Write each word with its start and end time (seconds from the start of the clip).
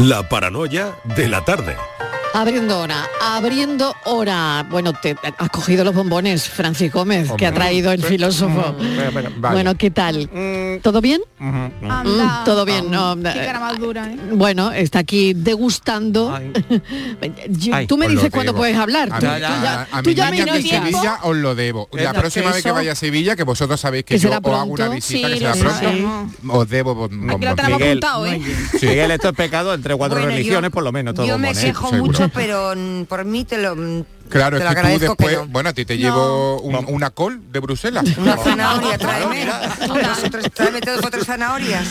La 0.00 0.26
paranoia 0.26 0.96
de 1.14 1.28
la 1.28 1.44
tarde. 1.44 1.76
Abriendo 2.32 2.80
hora, 2.80 3.06
abriendo 3.20 3.94
hora. 4.04 4.66
Bueno, 4.70 4.94
te 4.94 5.14
has 5.36 5.50
cogido 5.50 5.84
los 5.84 5.94
bombones, 5.94 6.48
Francis 6.48 6.90
Gómez, 6.90 7.30
que 7.36 7.46
ha 7.46 7.52
traído 7.52 7.92
el 7.92 8.02
filósofo. 8.02 8.74
Bueno, 9.40 9.74
¿qué 9.74 9.90
tal? 9.90 10.30
¿Todo 10.82 11.00
bien? 11.00 11.20
Mm, 11.38 12.44
Todo 12.44 12.64
bien, 12.64 12.90
no. 12.90 13.16
Qué 13.16 13.22
cara 13.44 13.60
más 13.60 13.78
dura, 13.78 14.10
¿eh? 14.10 14.16
Bueno, 14.32 14.72
está 14.72 15.00
aquí 15.00 15.34
degustando. 15.34 16.38
Yo- 17.48 17.74
Ay, 17.74 17.86
Tú 17.86 17.96
me 17.96 18.06
lo 18.06 18.12
dices 18.12 18.30
cuándo 18.30 18.54
puedes 18.54 18.76
hablar. 18.76 19.08
A 19.12 19.18
Tú, 19.18 19.26
mí- 19.26 19.32
tú 19.32 19.38
ya, 19.40 19.88
a 19.92 20.02
tú 20.02 20.08
mí 20.10 20.14
ya 20.14 20.30
niña 20.30 20.46
me 20.46 20.52
de. 20.52 20.62
Sevilla 20.68 21.18
os 21.22 21.36
lo 21.36 21.54
debo. 21.54 21.88
La 21.92 22.12
próxima 22.12 22.52
vez 22.52 22.62
que 22.62 22.70
vaya 22.70 22.92
a 22.92 22.94
Sevilla, 22.94 23.36
que 23.36 23.44
vosotros 23.44 23.80
sabéis 23.80 24.04
que, 24.04 24.14
Que 24.14 24.20
yo 24.20 24.30
os 24.30 24.36
hago 24.36 24.48
una 24.50 24.74
pronto. 24.76 24.94
visita 24.94 25.28
Sí, 25.28 25.34
que 25.34 25.38
será 25.40 25.54
sí, 25.54 25.60
pronto, 25.60 26.58
os 26.58 26.68
debo 26.68 26.94
bombones. 26.94 27.56
Miguel, 27.68 28.00
¿eh? 28.26 28.40
Miguel, 28.82 29.10
esto 29.10 29.28
es 29.30 29.34
pecado 29.34 29.74
entre 29.74 29.94
cuatro 29.96 30.16
Bueno, 30.18 30.30
yo- 30.30 30.36
religiones, 30.36 30.70
por 30.70 30.82
lo 30.82 30.92
menos. 30.92 31.14
Todo 31.14 31.26
Yo 31.26 31.38
me 31.38 31.52
quejo 31.54 31.92
mucho, 31.92 32.28
pero 32.34 32.74
mm, 32.76 33.04
por 33.04 33.24
mí 33.24 33.44
te 33.44 33.58
lo, 33.58 33.76
mm, 33.76 34.04
Claro, 34.30 34.58
te 34.58 34.64
es 34.64 34.74
que 34.74 34.80
tú 34.80 34.98
después, 34.98 35.28
que 35.30 35.36
no. 35.36 35.46
bueno, 35.48 35.68
a 35.70 35.72
ti 35.72 35.84
te 35.84 35.98
llevo 35.98 36.60
un- 36.60 36.84
una 36.88 37.10
col 37.10 37.40
de 37.52 37.58
Bruselas. 37.60 38.04
Una 38.18 38.36
zanahoria, 38.36 38.96
tráeme. 38.98 39.46
Tres- 40.30 40.50
tráeme 40.52 40.80
dos 40.80 41.04
o 41.04 41.10
tres 41.10 41.26
zanahorias. 41.26 41.86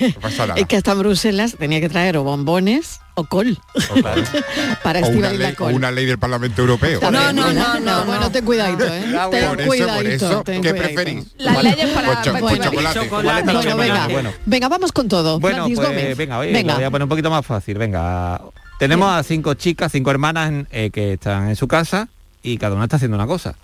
No 0.00 0.20
pasa 0.20 0.46
nada. 0.46 0.60
Es 0.60 0.66
que 0.66 0.76
hasta 0.76 0.92
en 0.92 0.98
Bruselas 0.98 1.56
tenía 1.58 1.80
que 1.80 1.88
traer 1.88 2.16
o 2.16 2.24
bombones 2.24 3.00
o 3.14 3.24
col. 3.24 3.58
Para 4.82 5.00
O 5.00 5.08
una, 5.08 5.30
ley, 5.32 5.52
o 5.52 5.56
col. 5.56 5.72
una 5.74 5.90
ley 5.90 6.06
del 6.06 6.18
Parlamento 6.18 6.62
Europeo. 6.62 7.00
No, 7.10 7.32
no, 7.32 7.52
no, 7.52 7.80
no, 7.80 8.04
Bueno, 8.04 8.30
ten 8.30 8.44
cuidadito, 8.44 8.84
¿eh? 8.84 9.02
Ten 9.02 9.12
Por 9.30 9.34
eso, 9.34 9.48
por 9.56 9.66
cuidadito, 9.66 10.26
eso, 10.26 10.42
ten 10.44 10.62
¿qué 10.62 10.70
cuidadito. 10.70 10.94
preferís? 10.94 11.24
Las 11.38 11.62
leyes 11.62 11.88
para- 11.90 12.06
Pues 12.22 12.28
pues 12.40 12.42
para- 12.58 12.64
chocolate. 12.70 13.00
Chocolate. 13.00 13.52
Bueno, 13.52 13.76
venga, 13.76 14.08
bueno. 14.08 14.32
venga, 14.46 14.68
vamos 14.68 14.92
con 14.92 15.08
todo. 15.08 15.40
Bueno, 15.40 15.56
Francis 15.58 15.76
pues 15.76 15.88
Gómez. 15.88 16.16
venga, 16.16 16.38
oye, 16.38 16.52
venga. 16.52 16.74
voy 16.74 16.84
a 16.84 16.90
poner 16.90 17.02
un 17.04 17.08
poquito 17.08 17.30
más 17.30 17.44
fácil. 17.44 17.78
Venga, 17.78 18.40
tenemos 18.78 19.10
a 19.10 19.22
cinco 19.22 19.54
chicas, 19.54 19.92
cinco 19.92 20.10
hermanas 20.10 20.48
en- 20.50 20.68
eh, 20.70 20.90
que 20.90 21.14
están 21.14 21.48
en 21.48 21.56
su 21.56 21.68
casa 21.68 22.08
y 22.42 22.58
cada 22.58 22.74
una 22.74 22.84
está 22.84 22.96
haciendo 22.96 23.16
una 23.16 23.26
cosa. 23.26 23.54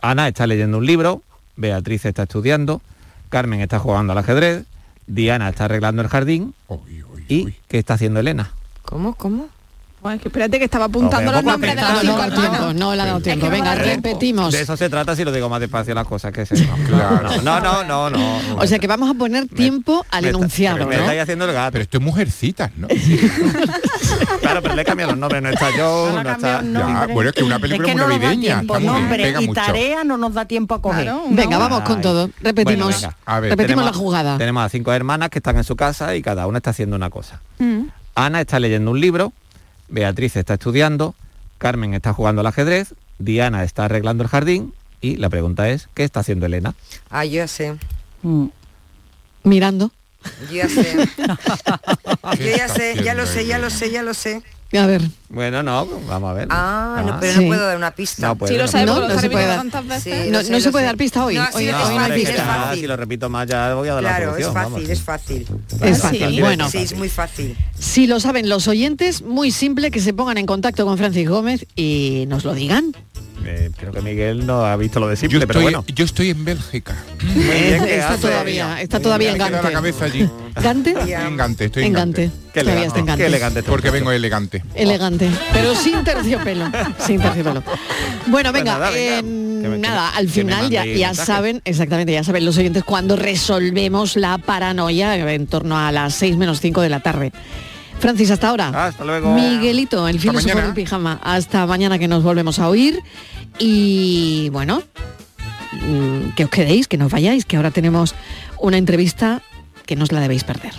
Ana 0.00 0.28
está 0.28 0.46
leyendo 0.46 0.78
un 0.78 0.86
libro, 0.86 1.22
Beatriz 1.56 2.04
está 2.04 2.24
estudiando, 2.24 2.82
Carmen 3.30 3.60
está 3.60 3.78
jugando 3.78 4.12
al 4.12 4.18
ajedrez, 4.18 4.64
Diana 5.06 5.48
está 5.48 5.64
arreglando 5.66 6.02
el 6.02 6.08
jardín 6.08 6.54
y 7.28 7.44
¿qué 7.68 7.78
está 7.78 7.94
haciendo 7.94 8.20
Elena? 8.20 8.52
¿Cómo? 8.84 9.14
¿Cómo? 9.14 9.48
Bueno, 10.04 10.16
es 10.16 10.20
que 10.22 10.28
espérate 10.28 10.58
que 10.58 10.66
estaba 10.66 10.84
apuntando 10.84 11.32
los 11.32 11.42
nombres 11.42 11.74
de 11.74 11.80
las 11.80 11.94
No, 11.94 12.00
cinco 12.02 12.16
no, 12.18 12.22
tiempo, 12.34 12.42
hermanas. 12.42 12.74
no 12.74 12.94
le 12.94 13.00
ha 13.00 13.06
dado 13.06 13.20
tiempo. 13.20 13.48
Venga, 13.48 13.74
repetimos. 13.74 14.52
De 14.52 14.60
eso 14.60 14.76
se 14.76 14.90
trata 14.90 15.16
si 15.16 15.24
lo 15.24 15.32
digo 15.32 15.48
más 15.48 15.60
despacio 15.60 15.94
las 15.94 16.06
cosas 16.06 16.30
que 16.30 16.44
se. 16.44 16.56
No, 16.90 17.22
no, 17.22 17.40
no, 17.40 17.60
no, 17.60 17.84
no, 17.84 18.10
no. 18.10 18.56
O 18.58 18.66
sea 18.66 18.78
que 18.78 18.86
vamos 18.86 19.08
a 19.08 19.14
poner 19.14 19.48
tiempo 19.48 20.04
al 20.10 20.20
me 20.24 20.28
está- 20.28 20.38
enunciado, 20.38 20.86
me 20.86 20.96
¿no? 20.96 21.00
estáis 21.04 21.22
haciendo 21.22 21.46
el 21.46 21.54
gato. 21.54 21.72
Pero 21.72 21.84
esto 21.84 21.96
es 21.96 22.04
mujercitas, 22.04 22.70
¿no? 22.76 22.86
Claro, 24.42 24.60
pero 24.60 24.74
le 24.74 24.82
he 24.82 24.84
cambiado 24.84 25.12
los 25.12 25.18
nombres, 25.18 25.40
no 25.42 25.48
está 25.48 25.70
yo, 25.74 26.22
no, 26.22 26.30
está... 26.30 26.62
Ya, 26.62 27.06
bueno, 27.10 27.30
es 27.30 27.34
que 27.36 27.42
una 27.42 27.58
película 27.58 27.94
da 27.94 28.06
navideña. 28.06 28.60
nombre 28.62 29.34
y 29.40 29.48
tarea 29.54 30.04
no 30.04 30.18
nos 30.18 30.34
da 30.34 30.44
tiempo 30.44 30.74
a 30.74 30.82
coger. 30.82 31.10
Venga, 31.30 31.56
vamos 31.56 31.80
con 31.80 32.02
todo. 32.02 32.28
Repetimos. 32.42 32.84
Bueno, 32.84 32.96
venga. 33.00 33.16
A 33.24 33.40
ver, 33.40 33.50
Repetimos 33.52 33.84
la 33.86 33.92
jugada. 33.94 34.36
Tenemos 34.36 34.66
a 34.66 34.68
cinco 34.68 34.92
hermanas 34.92 35.30
que 35.30 35.38
están 35.38 35.56
en 35.56 35.64
su 35.64 35.76
casa 35.76 36.14
y 36.14 36.20
cada 36.20 36.46
una 36.46 36.58
está 36.58 36.70
haciendo 36.70 36.94
una 36.94 37.08
cosa. 37.08 37.40
Mm. 37.58 37.84
Ana 38.16 38.42
está 38.42 38.60
leyendo 38.60 38.90
un 38.90 39.00
libro, 39.00 39.32
Beatriz 39.88 40.36
está 40.36 40.54
estudiando, 40.54 41.14
Carmen 41.58 41.94
está 41.94 42.12
jugando 42.12 42.40
al 42.40 42.46
ajedrez, 42.46 42.94
Diana 43.18 43.64
está 43.64 43.84
arreglando 43.84 44.24
el 44.24 44.28
jardín 44.28 44.74
y 45.00 45.16
la 45.16 45.28
pregunta 45.28 45.68
es, 45.68 45.88
¿qué 45.94 46.04
está 46.04 46.20
haciendo 46.20 46.46
Elena? 46.46 46.74
Ah, 47.10 47.24
yo 47.24 47.34
ya 47.34 47.48
sé. 47.48 47.76
Mirando. 49.42 49.90
Yo 50.50 50.56
ya 50.56 50.68
sé. 50.68 51.08
¿Qué 52.36 52.44
Yo 52.50 52.56
ya 52.56 52.68
sé, 52.68 53.02
ya 53.02 53.14
lo 53.14 53.26
sé, 53.26 53.46
ya 53.46 53.58
lo 53.58 53.70
sé, 53.70 53.90
ya 53.90 54.02
lo 54.02 54.14
sé. 54.14 54.42
A 54.78 54.86
ver. 54.86 55.02
Bueno, 55.28 55.62
no, 55.62 55.86
vamos 56.08 56.30
a 56.30 56.32
ver. 56.34 56.48
Ah, 56.50 57.02
no, 57.06 57.18
pero 57.20 57.32
Sí. 57.34 57.40
no 57.42 57.46
puedo 57.48 57.66
dar 57.66 57.76
una 57.76 57.90
pista. 57.92 58.26
No 58.28 58.36
puede, 58.36 58.52
Sí, 58.52 58.56
lo 58.58 58.64
no 58.64 58.68
sabemos, 58.70 59.00
No, 59.00 59.08
no 59.08 59.18
se 59.20 59.30
puede 59.30 59.46
dar. 59.46 59.56
tantas 59.58 60.02
Sí, 60.02 60.10
veces. 60.10 60.30
No- 60.32 60.42
no 60.42 60.60
se 60.60 60.70
puede 60.70 60.84
dar 60.84 60.96
pista 60.96 61.24
hoy. 61.24 61.34
No, 61.36 61.42
Hoy- 61.42 61.48
sí, 61.48 61.56
hoy 61.56 61.64
es 61.66 61.72
no 61.72 61.78
hay 61.78 61.96
fácil, 61.98 62.14
pista. 62.14 62.30
es 62.34 62.42
fácil. 62.42 62.80
Si 62.80 62.86
lo 62.86 62.96
repito 62.96 63.28
más 63.30 63.46
ya 63.48 63.74
voy 63.74 63.88
a 63.88 63.94
dar 63.94 64.02
la 64.02 64.08
Claro, 64.10 64.24
es 64.24 64.44
solución. 64.44 64.54
fácil, 64.54 64.72
vamos. 64.74 64.88
es 64.90 65.02
fácil. 65.02 65.46
Es 65.82 65.98
fácil. 66.02 66.28
Sí, 66.28 66.40
Bueno, 66.40 66.68
Sí, 66.70 66.78
es 66.78 66.96
muy 66.96 67.08
fácil. 67.08 67.56
si 67.78 68.06
lo 68.06 68.20
saben 68.20 68.48
los 68.48 68.68
oyentes, 68.68 69.22
muy 69.22 69.50
simple 69.50 69.90
que 69.90 70.00
se 70.00 70.12
pongan 70.14 70.38
en 70.38 70.46
contacto 70.46 70.84
con 70.86 70.98
Francis 70.98 71.28
Gómez 71.28 71.66
y 71.76 72.24
nos 72.28 72.44
lo 72.44 72.54
digan. 72.54 72.94
Eh, 73.46 73.70
creo 73.76 73.92
que 73.92 74.00
Miguel 74.00 74.46
no 74.46 74.64
ha 74.64 74.76
visto 74.76 75.00
lo 75.00 75.08
de 75.08 75.14
Yo 75.16 75.20
simple, 75.20 75.46
pero 75.46 75.60
estoy, 75.60 75.74
bueno. 75.74 75.84
yo 75.94 76.04
estoy 76.04 76.30
en 76.30 76.44
Bélgica. 76.44 76.96
Muy 77.22 77.44
bien, 77.44 77.84
¿qué 77.84 77.98
está 77.98 78.16
todavía, 78.16 78.80
está 78.80 79.00
todavía 79.00 79.28
en 79.30 79.34
queda 79.36 79.50
la 79.50 79.56
Gante. 79.58 79.72
cabeza 79.74 80.04
allí. 80.06 80.28
¿Gante? 80.62 80.90
Estoy 80.90 81.12
en 81.12 81.36
Gante, 81.36 81.64
estoy 81.66 81.82
en 81.82 81.86
En 81.88 81.92
Gante. 81.92 82.22
Gante. 82.22 82.44
Qué 82.54 82.60
elegante, 82.60 82.98
en 83.00 83.06
Gante. 83.06 83.22
qué 83.22 83.26
elegante. 83.26 83.62
Porque 83.62 83.90
vengo 83.90 84.12
elegante. 84.12 84.62
Elegante, 84.74 85.30
pero 85.52 85.74
sin 85.74 86.04
terciopelo, 86.04 86.70
sin 87.04 87.20
terciopelo. 87.20 87.62
Bueno, 88.26 88.50
Pues 88.50 88.62
venga, 88.64 88.72
nada, 88.78 88.90
venga, 88.90 89.18
eh, 89.18 89.22
que 89.62 89.68
me- 89.68 89.78
nada, 89.78 90.10
al 90.10 90.28
final 90.28 90.70
ya, 90.70 90.84
ya 90.86 91.14
saben, 91.14 91.60
exactamente, 91.64 92.12
ya 92.12 92.22
saben 92.24 92.44
los 92.44 92.56
oyentes 92.58 92.84
cuando 92.84 93.16
resolvemos 93.16 94.16
la 94.16 94.38
paranoia 94.38 95.16
en 95.32 95.46
torno 95.46 95.78
a 95.78 95.90
las 95.92 96.14
6 96.14 96.36
menos 96.36 96.60
5 96.60 96.80
de 96.80 96.88
la 96.88 97.00
tarde. 97.00 97.32
Francis, 97.98 98.30
hasta 98.30 98.48
ahora. 98.48 98.86
Hasta 98.86 99.04
luego. 99.04 99.34
Miguelito, 99.34 100.06
el 100.08 100.20
filósofo 100.20 100.58
del 100.58 100.74
pijama. 100.74 101.20
Hasta 101.22 101.66
mañana 101.66 101.98
que 101.98 102.08
nos 102.08 102.22
volvemos 102.22 102.58
a 102.58 102.68
oír. 102.68 103.00
Y 103.58 104.48
bueno, 104.50 104.82
mm, 105.72 106.34
que 106.36 106.44
os 106.44 106.50
quedéis, 106.50 106.88
que 106.88 106.98
no 106.98 107.06
os 107.06 107.12
vayáis, 107.12 107.44
que 107.44 107.56
ahora 107.56 107.70
tenemos 107.70 108.14
una 108.58 108.76
entrevista 108.76 109.42
que 109.86 109.96
no 109.96 110.04
os 110.04 110.12
la 110.12 110.20
debéis 110.20 110.44
perder. 110.44 110.72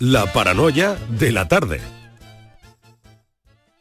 La 0.00 0.30
paranoia 0.32 0.96
de 1.08 1.32
la 1.32 1.48
tarde. 1.48 1.80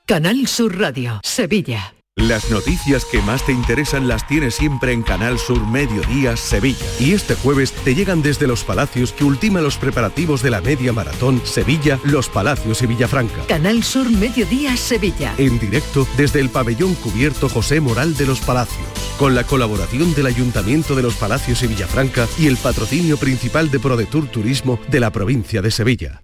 Canal 0.05 0.47
Sur 0.47 0.79
Radio, 0.79 1.19
Sevilla. 1.23 1.93
Las 2.27 2.49
noticias 2.49 3.03
que 3.03 3.21
más 3.21 3.45
te 3.45 3.51
interesan 3.51 4.07
las 4.07 4.25
tienes 4.25 4.55
siempre 4.55 4.93
en 4.93 5.03
Canal 5.03 5.37
Sur 5.37 5.67
Mediodía 5.67 6.37
Sevilla. 6.37 6.85
Y 6.97 7.11
este 7.11 7.35
jueves 7.35 7.73
te 7.73 7.95
llegan 7.95 8.21
desde 8.21 8.47
Los 8.47 8.63
Palacios 8.63 9.11
que 9.11 9.25
ultima 9.25 9.59
los 9.59 9.75
preparativos 9.75 10.41
de 10.41 10.49
la 10.49 10.61
media 10.61 10.93
maratón 10.93 11.41
Sevilla, 11.43 11.99
Los 12.05 12.29
Palacios 12.29 12.81
y 12.81 12.87
Villafranca. 12.87 13.45
Canal 13.47 13.83
Sur 13.83 14.09
Mediodía, 14.09 14.77
Sevilla. 14.77 15.33
En 15.37 15.59
directo 15.59 16.07
desde 16.15 16.39
el 16.39 16.49
pabellón 16.49 16.95
cubierto 16.95 17.49
José 17.49 17.81
Moral 17.81 18.15
de 18.15 18.25
Los 18.25 18.39
Palacios, 18.39 18.87
con 19.19 19.35
la 19.35 19.43
colaboración 19.43 20.13
del 20.13 20.27
Ayuntamiento 20.27 20.95
de 20.95 21.03
Los 21.03 21.15
Palacios 21.15 21.61
y 21.63 21.67
Villafranca 21.67 22.25
y 22.39 22.47
el 22.47 22.55
patrocinio 22.55 23.17
principal 23.17 23.69
de 23.69 23.81
ProDetour 23.81 24.29
Turismo 24.29 24.79
de 24.87 25.01
la 25.01 25.11
provincia 25.11 25.61
de 25.61 25.71
Sevilla. 25.71 26.23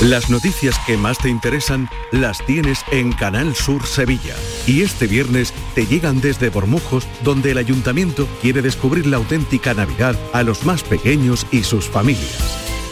Las 0.00 0.30
noticias 0.30 0.78
que 0.86 0.96
más 0.96 1.18
te 1.18 1.28
interesan 1.28 1.90
las 2.10 2.44
tienes 2.46 2.82
en 2.90 3.12
Canal 3.12 3.54
Sur 3.54 3.86
Sevilla. 3.86 4.34
Y 4.66 4.80
este 4.80 5.06
viernes 5.06 5.52
te 5.74 5.84
llegan 5.84 6.22
desde 6.22 6.48
Bormujos, 6.48 7.06
donde 7.22 7.50
el 7.50 7.58
ayuntamiento 7.58 8.26
quiere 8.40 8.62
descubrir 8.62 9.06
la 9.06 9.18
auténtica 9.18 9.74
Navidad 9.74 10.18
a 10.32 10.42
los 10.42 10.64
más 10.64 10.82
pequeños 10.84 11.46
y 11.50 11.64
sus 11.64 11.86
familias. 11.86 12.38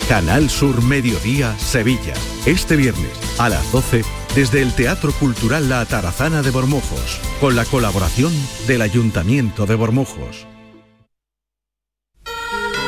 Canal 0.07 0.51
Sur 0.51 0.83
Mediodía 0.83 1.57
Sevilla. 1.59 2.13
Este 2.45 2.77
viernes 2.77 3.13
a 3.39 3.49
las 3.49 3.73
12 3.73 4.05
desde 4.35 4.61
el 4.61 4.75
Teatro 4.75 5.11
Cultural 5.13 5.71
La 5.71 5.87
Tarazana 5.87 6.43
de 6.43 6.51
Bormujos, 6.51 7.21
con 7.41 7.57
la 7.57 7.65
colaboración 7.65 8.35
del 8.67 8.83
Ayuntamiento 8.83 9.65
de 9.65 9.77
Bormujos. 9.77 10.48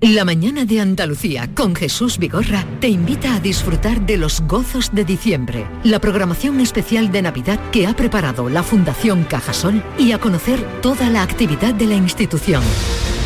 La 0.00 0.24
mañana 0.24 0.64
de 0.64 0.80
Andalucía 0.80 1.52
con 1.56 1.74
Jesús 1.74 2.18
Vigorra 2.18 2.64
te 2.78 2.86
invita 2.86 3.34
a 3.34 3.40
disfrutar 3.40 4.06
de 4.06 4.16
los 4.16 4.40
gozos 4.42 4.90
de 4.92 5.04
diciembre, 5.04 5.66
la 5.82 5.98
programación 5.98 6.60
especial 6.60 7.10
de 7.10 7.20
Navidad 7.22 7.58
que 7.72 7.88
ha 7.88 7.96
preparado 7.96 8.48
la 8.48 8.62
Fundación 8.62 9.24
Cajasol 9.24 9.82
y 9.98 10.12
a 10.12 10.18
conocer 10.18 10.62
toda 10.82 11.10
la 11.10 11.24
actividad 11.24 11.74
de 11.74 11.86
la 11.86 11.96
institución. 11.96 12.62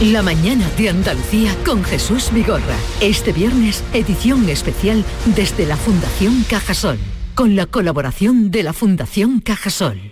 La 0.01 0.23
mañana 0.23 0.67
de 0.79 0.89
Andalucía 0.89 1.55
con 1.63 1.85
Jesús 1.85 2.33
Vigorra. 2.33 2.77
Este 3.03 3.35
viernes, 3.35 3.85
edición 3.93 4.49
especial 4.49 5.05
desde 5.37 5.67
la 5.67 5.77
Fundación 5.77 6.43
Cajasol, 6.49 6.97
con 7.35 7.55
la 7.55 7.67
colaboración 7.67 8.51
de 8.51 8.63
la 8.63 8.73
Fundación 8.73 9.41
Cajasol. 9.41 10.12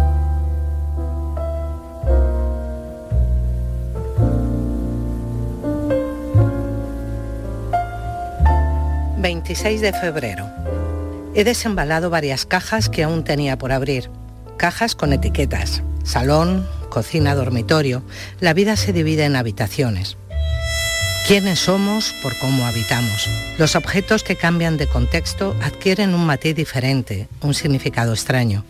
26 9.21 9.81
de 9.81 9.93
febrero. 9.93 10.49
He 11.35 11.43
desembalado 11.43 12.09
varias 12.09 12.45
cajas 12.45 12.89
que 12.89 13.03
aún 13.03 13.23
tenía 13.23 13.57
por 13.57 13.71
abrir. 13.71 14.09
Cajas 14.57 14.95
con 14.95 15.13
etiquetas. 15.13 15.83
Salón, 16.03 16.67
cocina, 16.89 17.35
dormitorio. 17.35 18.03
La 18.39 18.53
vida 18.53 18.75
se 18.75 18.93
divide 18.93 19.25
en 19.25 19.35
habitaciones. 19.35 20.17
¿Quiénes 21.27 21.59
somos 21.59 22.13
por 22.23 22.37
cómo 22.39 22.65
habitamos? 22.65 23.29
Los 23.59 23.75
objetos 23.75 24.23
que 24.23 24.35
cambian 24.35 24.77
de 24.77 24.87
contexto 24.87 25.55
adquieren 25.61 26.15
un 26.15 26.25
matiz 26.25 26.55
diferente, 26.55 27.27
un 27.41 27.53
significado 27.53 28.13
extraño. 28.13 28.65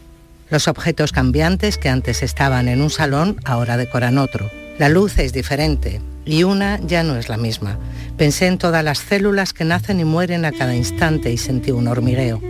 Los 0.49 0.67
objetos 0.67 1.13
cambiantes 1.13 1.77
que 1.77 1.87
antes 1.87 2.21
estaban 2.21 2.67
en 2.67 2.81
un 2.81 2.89
salón 2.89 3.39
ahora 3.45 3.77
decoran 3.77 4.17
otro. 4.17 4.51
La 4.77 4.89
luz 4.89 5.17
es 5.17 5.31
diferente 5.31 6.01
y 6.25 6.43
una 6.43 6.79
ya 6.79 7.03
no 7.03 7.17
es 7.17 7.29
la 7.29 7.37
misma. 7.37 7.77
Pensé 8.17 8.47
en 8.47 8.57
todas 8.57 8.83
las 8.83 8.99
células 8.99 9.53
que 9.53 9.65
nacen 9.65 9.99
y 9.99 10.05
mueren 10.05 10.45
a 10.45 10.51
cada 10.51 10.75
instante 10.75 11.31
y 11.31 11.37
sentí 11.37 11.71
un 11.71 11.87
hormigueo. 11.87 12.41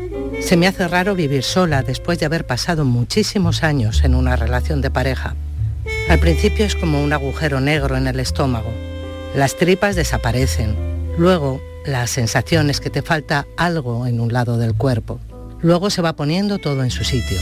Se 0.41 0.57
me 0.57 0.67
hace 0.67 0.87
raro 0.87 1.15
vivir 1.15 1.43
sola 1.43 1.83
después 1.83 2.19
de 2.19 2.25
haber 2.25 2.45
pasado 2.45 2.83
muchísimos 2.83 3.63
años 3.63 4.03
en 4.03 4.15
una 4.15 4.35
relación 4.35 4.81
de 4.81 4.89
pareja. 4.89 5.35
Al 6.09 6.19
principio 6.19 6.65
es 6.65 6.75
como 6.75 7.03
un 7.03 7.13
agujero 7.13 7.61
negro 7.61 7.95
en 7.95 8.07
el 8.07 8.19
estómago. 8.19 8.71
Las 9.35 9.55
tripas 9.55 9.95
desaparecen. 9.95 10.75
Luego, 11.17 11.61
la 11.85 12.05
sensación 12.07 12.69
es 12.69 12.79
que 12.79 12.89
te 12.89 13.01
falta 13.01 13.47
algo 13.55 14.05
en 14.07 14.19
un 14.19 14.33
lado 14.33 14.57
del 14.57 14.75
cuerpo. 14.75 15.19
Luego 15.61 15.89
se 15.89 16.01
va 16.01 16.13
poniendo 16.13 16.57
todo 16.57 16.83
en 16.83 16.91
su 16.91 17.03
sitio, 17.03 17.37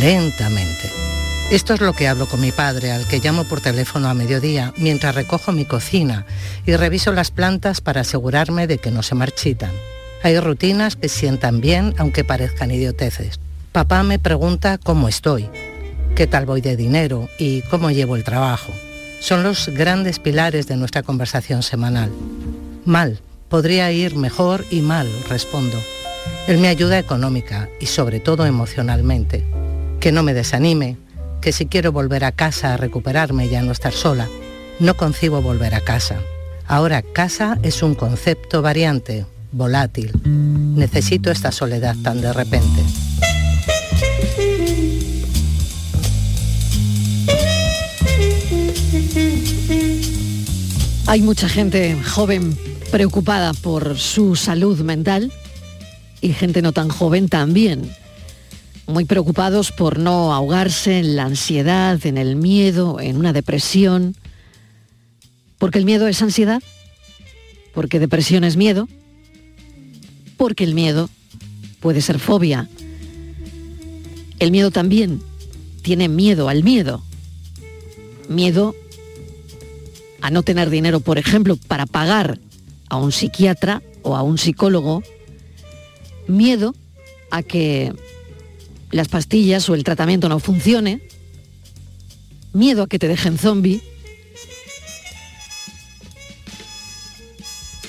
lentamente. 0.00 1.05
Esto 1.50 1.74
es 1.74 1.80
lo 1.80 1.92
que 1.92 2.08
hablo 2.08 2.26
con 2.26 2.40
mi 2.40 2.50
padre, 2.50 2.90
al 2.90 3.06
que 3.06 3.20
llamo 3.20 3.44
por 3.44 3.60
teléfono 3.60 4.08
a 4.08 4.14
mediodía, 4.14 4.74
mientras 4.76 5.14
recojo 5.14 5.52
mi 5.52 5.64
cocina 5.64 6.26
y 6.66 6.74
reviso 6.74 7.12
las 7.12 7.30
plantas 7.30 7.80
para 7.80 8.00
asegurarme 8.00 8.66
de 8.66 8.78
que 8.78 8.90
no 8.90 9.04
se 9.04 9.14
marchitan. 9.14 9.70
Hay 10.24 10.40
rutinas 10.40 10.96
que 10.96 11.08
sientan 11.08 11.60
bien, 11.60 11.94
aunque 11.98 12.24
parezcan 12.24 12.72
idioteces. 12.72 13.38
Papá 13.70 14.02
me 14.02 14.18
pregunta 14.18 14.76
cómo 14.76 15.06
estoy, 15.06 15.48
qué 16.16 16.26
tal 16.26 16.46
voy 16.46 16.62
de 16.62 16.76
dinero 16.76 17.28
y 17.38 17.62
cómo 17.62 17.92
llevo 17.92 18.16
el 18.16 18.24
trabajo. 18.24 18.72
Son 19.20 19.44
los 19.44 19.68
grandes 19.68 20.18
pilares 20.18 20.66
de 20.66 20.76
nuestra 20.76 21.04
conversación 21.04 21.62
semanal. 21.62 22.10
Mal, 22.84 23.20
podría 23.48 23.92
ir 23.92 24.16
mejor 24.16 24.64
y 24.72 24.80
mal, 24.80 25.08
respondo. 25.28 25.80
Él 26.48 26.58
me 26.58 26.66
ayuda 26.66 26.98
económica 26.98 27.68
y 27.80 27.86
sobre 27.86 28.18
todo 28.18 28.46
emocionalmente. 28.46 29.44
Que 30.00 30.10
no 30.10 30.24
me 30.24 30.34
desanime, 30.34 30.96
que 31.40 31.52
si 31.52 31.66
quiero 31.66 31.92
volver 31.92 32.24
a 32.24 32.32
casa 32.32 32.74
a 32.74 32.76
recuperarme 32.76 33.46
y 33.46 33.54
a 33.54 33.62
no 33.62 33.72
estar 33.72 33.92
sola, 33.92 34.28
no 34.80 34.94
concibo 34.96 35.42
volver 35.42 35.74
a 35.74 35.80
casa. 35.80 36.20
Ahora 36.66 37.02
casa 37.02 37.58
es 37.62 37.82
un 37.82 37.94
concepto 37.94 38.62
variante, 38.62 39.24
volátil. 39.52 40.12
Necesito 40.24 41.30
esta 41.30 41.52
soledad 41.52 41.94
tan 42.02 42.20
de 42.20 42.32
repente. 42.32 42.82
Hay 51.06 51.22
mucha 51.22 51.48
gente 51.48 51.96
joven 52.02 52.58
preocupada 52.90 53.52
por 53.52 53.96
su 53.96 54.34
salud 54.34 54.80
mental 54.80 55.32
y 56.20 56.32
gente 56.32 56.62
no 56.62 56.72
tan 56.72 56.88
joven 56.88 57.28
también 57.28 57.90
muy 58.86 59.04
preocupados 59.04 59.72
por 59.72 59.98
no 59.98 60.32
ahogarse 60.32 60.98
en 60.98 61.16
la 61.16 61.24
ansiedad, 61.24 62.04
en 62.06 62.18
el 62.18 62.36
miedo, 62.36 63.00
en 63.00 63.16
una 63.16 63.32
depresión. 63.32 64.16
Porque 65.58 65.78
el 65.78 65.84
miedo 65.84 66.06
es 66.06 66.22
ansiedad, 66.22 66.62
porque 67.74 67.98
depresión 67.98 68.44
es 68.44 68.56
miedo, 68.56 68.88
porque 70.36 70.64
el 70.64 70.74
miedo 70.74 71.10
puede 71.80 72.00
ser 72.00 72.18
fobia. 72.18 72.68
El 74.38 74.50
miedo 74.50 74.70
también 74.70 75.22
tiene 75.82 76.08
miedo 76.08 76.48
al 76.48 76.62
miedo. 76.62 77.02
Miedo 78.28 78.74
a 80.20 80.30
no 80.30 80.42
tener 80.42 80.70
dinero, 80.70 81.00
por 81.00 81.18
ejemplo, 81.18 81.56
para 81.56 81.86
pagar 81.86 82.38
a 82.88 82.96
un 82.96 83.12
psiquiatra 83.12 83.82
o 84.02 84.16
a 84.16 84.22
un 84.22 84.38
psicólogo. 84.38 85.02
Miedo 86.26 86.74
a 87.30 87.42
que 87.42 87.92
las 88.90 89.08
pastillas 89.08 89.68
o 89.68 89.74
el 89.74 89.84
tratamiento 89.84 90.28
no 90.28 90.38
funcione, 90.38 91.00
miedo 92.52 92.84
a 92.84 92.88
que 92.88 92.98
te 92.98 93.08
dejen 93.08 93.38
zombie. 93.38 93.82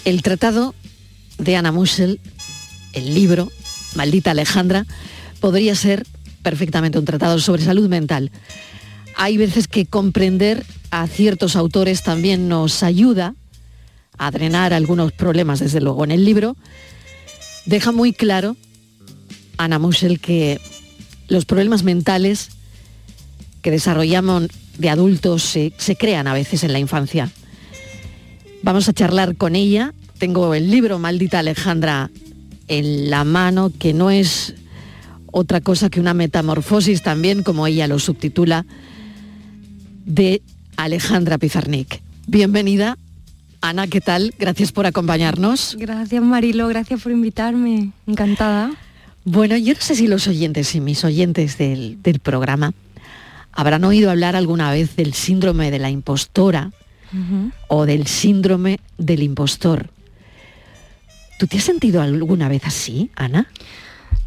El 0.06 0.22
tratado 0.22 0.74
de 1.38 1.56
Anna 1.56 1.72
Mussel, 1.72 2.20
el 2.94 3.14
libro, 3.14 3.52
Maldita 3.96 4.32
Alejandra, 4.32 4.86
podría 5.40 5.76
ser 5.76 6.06
perfectamente 6.42 6.98
un 6.98 7.06
tratado 7.06 7.40
sobre 7.40 7.64
salud 7.64 7.88
mental. 7.90 8.32
Hay 9.16 9.38
veces 9.38 9.68
que 9.68 9.86
comprender 9.86 10.66
a 10.92 11.08
ciertos 11.08 11.56
autores 11.56 12.04
también 12.04 12.48
nos 12.48 12.84
ayuda 12.84 13.36
a 14.18 14.32
drenar 14.32 14.74
algunos 14.74 15.12
problemas, 15.12 15.60
desde 15.60 15.82
luego. 15.82 16.04
En 16.04 16.12
el 16.12 16.26
libro 16.26 16.56
deja 17.66 17.92
muy 17.92 18.14
claro 18.14 18.56
Ana 19.58 19.80
Muschel 19.80 20.20
que 20.20 20.60
los 21.28 21.46
problemas 21.46 21.84
mentales 21.84 22.50
que 23.62 23.72
desarrollamos 23.72 24.48
de 24.78 24.90
adultos 24.90 25.44
se, 25.44 25.74
crean 25.98 26.28
a 26.28 26.34
veces 26.34 26.64
en 26.64 26.74
la 26.74 26.80
infancia. 26.80 27.32
Vamos 28.64 28.88
a 28.90 28.94
charlar 28.94 29.36
con 29.36 29.56
ella. 29.56 29.94
Tengo 30.20 30.54
el 30.54 30.72
libro 30.72 31.00
Maldita 31.00 31.40
Alejandra 31.40 32.10
en 32.68 33.10
la 33.10 33.24
mano, 33.24 33.72
que 33.78 33.94
no 33.94 34.10
es 34.12 34.56
otra 35.32 35.62
cosa 35.62 35.90
que 35.90 36.00
una 36.00 36.14
metamorfosis 36.14 37.02
también, 37.02 37.44
como 37.44 37.68
ella 37.68 37.88
lo 37.88 38.00
subtitula, 38.00 38.66
de 40.06 40.42
Alejandra 40.76 41.38
Pizarnik. 41.38 42.02
Bienvenida. 42.28 42.98
Ana, 43.62 43.88
¿qué 43.88 44.02
tal? 44.02 44.34
Gracias 44.38 44.72
por 44.72 44.86
acompañarnos. 44.86 45.76
Gracias 45.80 46.24
Marilo, 46.24 46.68
gracias 46.68 47.02
por 47.02 47.12
invitarme. 47.12 47.92
Encantada. 48.06 48.72
Bueno, 49.30 49.58
yo 49.58 49.74
no 49.74 49.82
sé 49.82 49.94
si 49.94 50.08
los 50.08 50.26
oyentes 50.30 50.74
y 50.74 50.80
mis 50.80 51.04
oyentes 51.04 51.58
del, 51.58 52.02
del 52.02 52.20
programa 52.20 52.74
habrán 53.52 53.84
oído 53.84 54.10
hablar 54.10 54.38
alguna 54.38 54.72
vez 54.72 54.96
del 54.96 55.14
síndrome 55.14 55.70
de 55.70 55.80
la 55.80 55.90
impostora 55.90 56.72
o 57.68 57.86
del 57.86 58.08
síndrome 58.08 58.80
del 58.98 59.24
impostor. 59.24 59.90
¿Tú 61.38 61.46
te 61.46 61.58
has 61.58 61.66
sentido 61.66 62.02
alguna 62.02 62.48
vez 62.48 62.64
así, 62.64 63.12
Ana? 63.18 63.50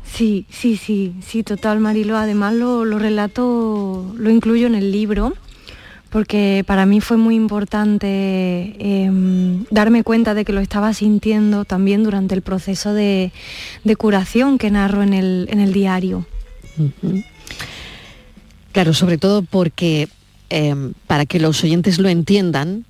Sí, 0.05 0.45
sí, 0.51 0.77
sí, 0.77 1.15
sí, 1.27 1.45
total 1.45 1.81
Marilo. 1.81 2.19
Además 2.19 2.53
lo, 2.53 2.85
lo 2.85 2.99
relato, 2.99 4.13
lo 4.19 4.29
incluyo 4.29 4.67
en 4.67 4.75
el 4.75 4.93
libro, 4.93 5.33
porque 6.11 6.65
para 6.67 6.87
mí 6.87 7.01
fue 7.01 7.17
muy 7.17 7.37
importante 7.37 8.75
em, 8.79 9.65
darme 9.71 10.03
cuenta 10.03 10.35
de 10.35 10.45
que 10.45 10.53
lo 10.53 10.61
estaba 10.61 10.93
sintiendo 10.93 11.65
también 11.65 12.03
durante 12.03 12.35
el 12.35 12.43
proceso 12.43 12.93
de, 12.93 13.33
de 13.85 13.97
curación 13.97 14.59
que 14.59 14.71
narro 14.71 15.03
en 15.03 15.15
el, 15.15 15.49
en 15.51 15.61
el 15.61 15.73
diario. 15.73 16.27
Claro, 18.73 18.93
sobre 18.93 19.19
todo 19.19 19.43
porque 19.43 20.09
eh, 20.51 20.93
para 21.07 21.27
que 21.27 21.39
los 21.39 21.63
oyentes 21.63 21.99
lo 21.99 22.09
entiendan, 22.09 22.85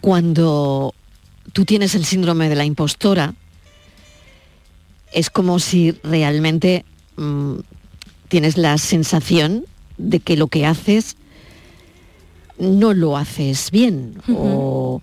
cuando 0.00 0.94
tú 1.52 1.64
tienes 1.64 1.96
el 1.96 2.04
síndrome 2.04 2.48
de 2.48 2.54
la 2.54 2.64
impostora, 2.64 3.34
es 5.12 5.28
como 5.28 5.58
si 5.58 5.90
realmente 6.04 6.84
mm, 7.16 7.54
tienes 8.28 8.56
la 8.56 8.78
sensación 8.78 9.64
de 9.98 10.20
que 10.20 10.36
lo 10.36 10.46
que 10.46 10.66
haces 10.66 11.16
no 12.58 12.94
lo 12.94 13.16
haces 13.16 13.70
bien 13.70 14.14
o, 14.32 15.00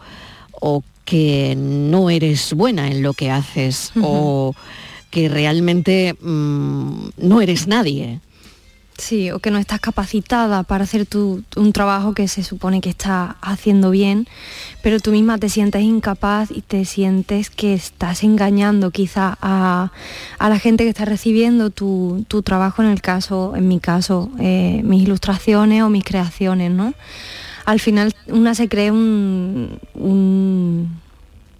o 0.59 0.83
que 1.05 1.55
no 1.57 2.09
eres 2.09 2.53
buena 2.53 2.87
en 2.87 3.01
lo 3.03 3.13
que 3.13 3.29
haces 3.31 3.91
o 4.01 4.55
que 5.11 5.29
realmente 5.29 6.15
mm, 6.21 7.09
no 7.17 7.41
eres 7.41 7.67
nadie. 7.67 8.19
Sí, 8.97 9.31
o 9.31 9.39
que 9.39 9.49
no 9.49 9.57
estás 9.57 9.79
capacitada 9.79 10.61
para 10.61 10.83
hacer 10.83 11.07
tu- 11.07 11.43
un 11.55 11.73
trabajo 11.73 12.13
que 12.13 12.27
se 12.27 12.43
supone 12.43 12.79
que 12.79 12.91
estás 12.91 13.35
haciendo 13.41 13.89
bien, 13.89 14.27
pero 14.83 14.99
tú 14.99 15.11
misma 15.11 15.39
te 15.39 15.49
sientes 15.49 15.81
incapaz 15.81 16.51
y 16.51 16.61
te 16.61 16.85
sientes 16.85 17.49
que 17.49 17.73
estás 17.73 18.23
engañando 18.23 18.91
quizá 18.91 19.35
a, 19.41 19.91
a 20.37 20.49
la 20.49 20.59
gente 20.59 20.83
que 20.83 20.91
está 20.91 21.05
recibiendo 21.05 21.71
tu, 21.71 22.23
tu 22.27 22.43
trabajo, 22.43 22.83
en 22.83 22.89
el 22.89 23.01
caso, 23.01 23.53
en 23.55 23.67
mi 23.67 23.79
caso, 23.79 24.29
eh, 24.39 24.81
mis 24.83 25.01
ilustraciones 25.03 25.81
o 25.81 25.89
mis 25.89 26.03
creaciones, 26.03 26.69
¿no? 26.71 26.93
Al 27.65 27.79
final 27.79 28.13
una 28.27 28.55
se 28.55 28.67
cree 28.67 28.91
un, 28.91 29.79
un, 29.93 30.99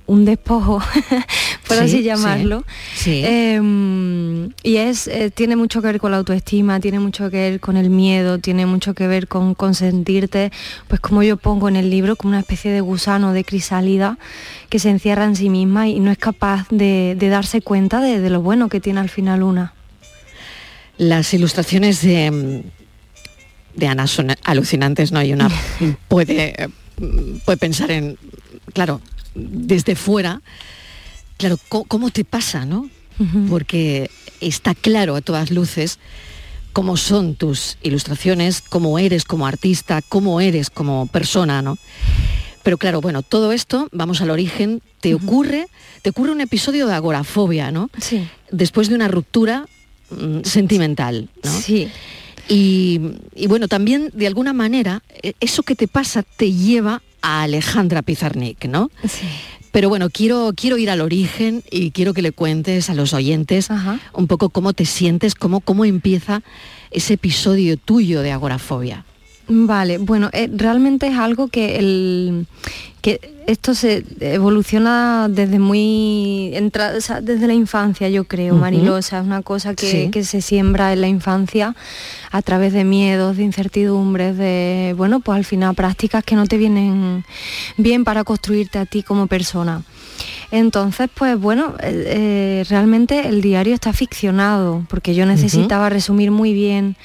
un 0.05 0.25
despojo, 0.25 0.79
por 1.67 1.77
Sí, 1.77 1.83
así 1.83 1.98
sí. 1.98 2.03
llamarlo. 2.03 2.63
Sí. 2.93 3.22
Eh, 3.25 4.50
y 4.63 4.75
es, 4.77 5.07
eh, 5.07 5.31
tiene 5.33 5.55
mucho 5.55 5.81
que 5.81 5.88
ver 5.88 6.00
con 6.00 6.12
la 6.12 6.17
autoestima, 6.17 6.79
tiene 6.81 7.00
mucho 7.00 7.29
que 7.31 7.38
ver 7.51 7.60
con 7.62 7.77
el 7.77 7.89
miedo, 7.89 8.38
tiene 8.39 8.65
mucho 8.65 8.93
que 8.93 9.07
ver 9.07 9.27
con, 9.29 9.55
con 9.55 9.74
sentirte, 9.75 10.51
pues 10.89 11.00
como 11.00 11.24
yo 11.24 11.38
pongo 11.38 11.69
en 11.69 11.77
el 11.77 11.89
libro, 11.89 12.15
como 12.17 12.31
una 12.31 12.39
especie 12.41 12.72
de 12.72 12.81
gusano, 12.81 13.31
de 13.31 13.45
crisálida, 13.45 14.17
que 14.69 14.79
se 14.79 14.89
encierra 14.89 15.24
en 15.24 15.36
sí 15.38 15.50
misma 15.50 15.88
y 15.88 16.00
no 16.01 16.12
es 16.12 16.17
capaz 16.17 16.67
de, 16.69 17.15
de 17.17 17.29
darse 17.29 17.62
cuenta 17.62 18.01
de, 18.01 18.19
de 18.19 18.29
lo 18.29 18.41
bueno 18.41 18.67
que 18.67 18.81
tiene 18.81 19.00
al 19.00 19.10
final 19.10 19.41
una. 19.41 19.74
Las 20.98 21.33
ilustraciones 21.33 22.01
de, 22.01 22.63
mm, 23.75 23.80
de 23.80 23.88
Ana 23.88 24.08
son 24.08 24.27
alucinantes, 24.44 25.12
¿no? 25.12 25.22
Y 25.24 25.34
una 25.34 25.50
puede, 26.08 26.70
puede 27.46 27.58
pensar 27.58 27.92
en, 27.92 28.18
claro, 28.74 29.01
desde 29.36 29.96
fuera, 29.96 30.42
claro, 31.38 31.58
¿cómo 31.70 32.10
te 32.10 32.24
pasa, 32.24 32.65
no? 32.65 32.89
Porque 33.48 34.10
está 34.42 34.74
claro 34.74 35.15
a 35.15 35.22
todas 35.22 35.51
luces 35.51 36.00
cómo 36.74 36.98
son 36.98 37.36
tus 37.36 37.77
ilustraciones, 37.84 38.62
cómo 38.62 38.98
eres 38.98 39.24
como 39.24 39.46
artista, 39.46 40.01
cómo 40.01 40.42
eres 40.42 40.72
como 40.72 41.06
persona, 41.08 41.62
¿no? 41.62 41.77
Pero 42.63 42.77
claro, 42.77 43.00
bueno, 43.00 43.22
todo 43.22 43.51
esto, 43.51 43.88
vamos 43.92 44.22
al 44.22 44.32
origen, 44.32 44.82
te 45.00 45.13
ocurre, 45.13 45.68
te 46.01 46.10
ocurre 46.10 46.32
un 46.32 46.42
episodio 46.42 46.88
de 46.88 46.96
agorafobia, 46.96 47.72
¿no? 47.72 47.89
Sí. 48.00 48.27
Después 48.51 48.89
de 48.89 48.96
una 48.96 49.08
ruptura 49.08 49.68
mm, 50.10 50.44
sentimental, 50.44 51.30
¿no? 51.44 51.51
Sí. 51.51 51.89
Y, 52.50 53.00
y 53.36 53.48
bueno, 53.48 53.68
también 53.68 54.12
de 54.14 54.28
alguna 54.28 54.54
manera, 54.54 55.02
e- 55.22 55.34
eso 55.40 55.64
que 55.64 55.76
te 55.76 55.88
pasa 55.88 56.24
te 56.24 56.52
lleva 56.52 57.02
a 57.22 57.44
Alejandra 57.44 58.02
Pizarnik, 58.02 58.66
¿no? 58.66 58.92
Sí. 59.08 59.26
Pero 59.72 59.90
bueno, 59.90 60.10
quiero, 60.12 60.52
quiero 60.56 60.78
ir 60.78 60.92
al 60.92 61.02
origen 61.02 61.64
y 61.72 61.90
quiero 61.92 62.14
que 62.14 62.22
le 62.22 62.32
cuentes 62.32 62.92
a 62.92 62.94
los 62.94 63.12
oyentes 63.14 63.70
un 64.14 64.28
poco 64.28 64.50
cómo 64.50 64.74
te 64.74 64.86
sientes, 64.86 65.34
cómo, 65.34 65.62
cómo 65.62 65.84
empieza 65.84 66.44
ese 66.92 67.16
episodio 67.16 67.76
tuyo 67.78 68.22
de 68.22 68.32
agorafobia. 68.32 69.04
Vale, 69.55 70.00
bueno, 70.00 70.29
eh, 70.33 70.50
realmente 70.51 71.05
es 71.07 71.15
algo 71.17 71.48
que 71.48 71.77
el 71.77 72.48
que 73.01 73.19
esto 73.48 73.75
se 73.75 74.05
evoluciona 74.22 75.27
desde 75.29 75.60
muy 75.60 76.51
entra- 76.55 76.95
o 76.98 77.01
sea, 77.01 77.19
desde 77.19 77.48
la 77.48 77.53
infancia, 77.53 78.07
yo 78.10 78.24
creo, 78.24 78.55
sea, 79.01 79.19
es 79.19 79.25
una 79.25 79.41
cosa 79.41 79.75
que, 79.75 79.86
Sí. 79.91 80.10
que 80.10 80.24
se 80.24 80.41
siembra 80.41 80.93
en 80.93 81.01
la 81.01 81.10
infancia 81.10 81.75
a 82.31 82.41
través 82.41 82.72
de 82.72 82.86
miedos, 82.86 83.36
de 83.36 83.43
incertidumbres, 83.43 84.38
de 84.38 84.95
bueno, 84.98 85.19
pues 85.19 85.36
al 85.36 85.43
final 85.45 85.75
prácticas 85.75 86.24
que 86.24 86.36
no 86.38 86.48
te 86.48 86.57
vienen 86.57 87.25
bien 87.77 88.05
para 88.05 88.24
construirte 88.24 88.79
a 88.79 88.86
ti 88.86 89.03
como 89.03 89.27
persona. 89.27 89.83
Entonces, 90.51 91.10
pues 91.13 91.39
bueno, 91.39 91.74
eh, 91.82 92.63
realmente 92.70 93.27
el 93.27 93.42
diario 93.42 93.74
está 93.74 93.92
ficcionado, 93.94 94.86
porque 94.89 95.15
yo 95.15 95.25
necesitaba 95.25 95.89
resumir 95.89 96.30
muy 96.32 96.53
bien 96.53 96.96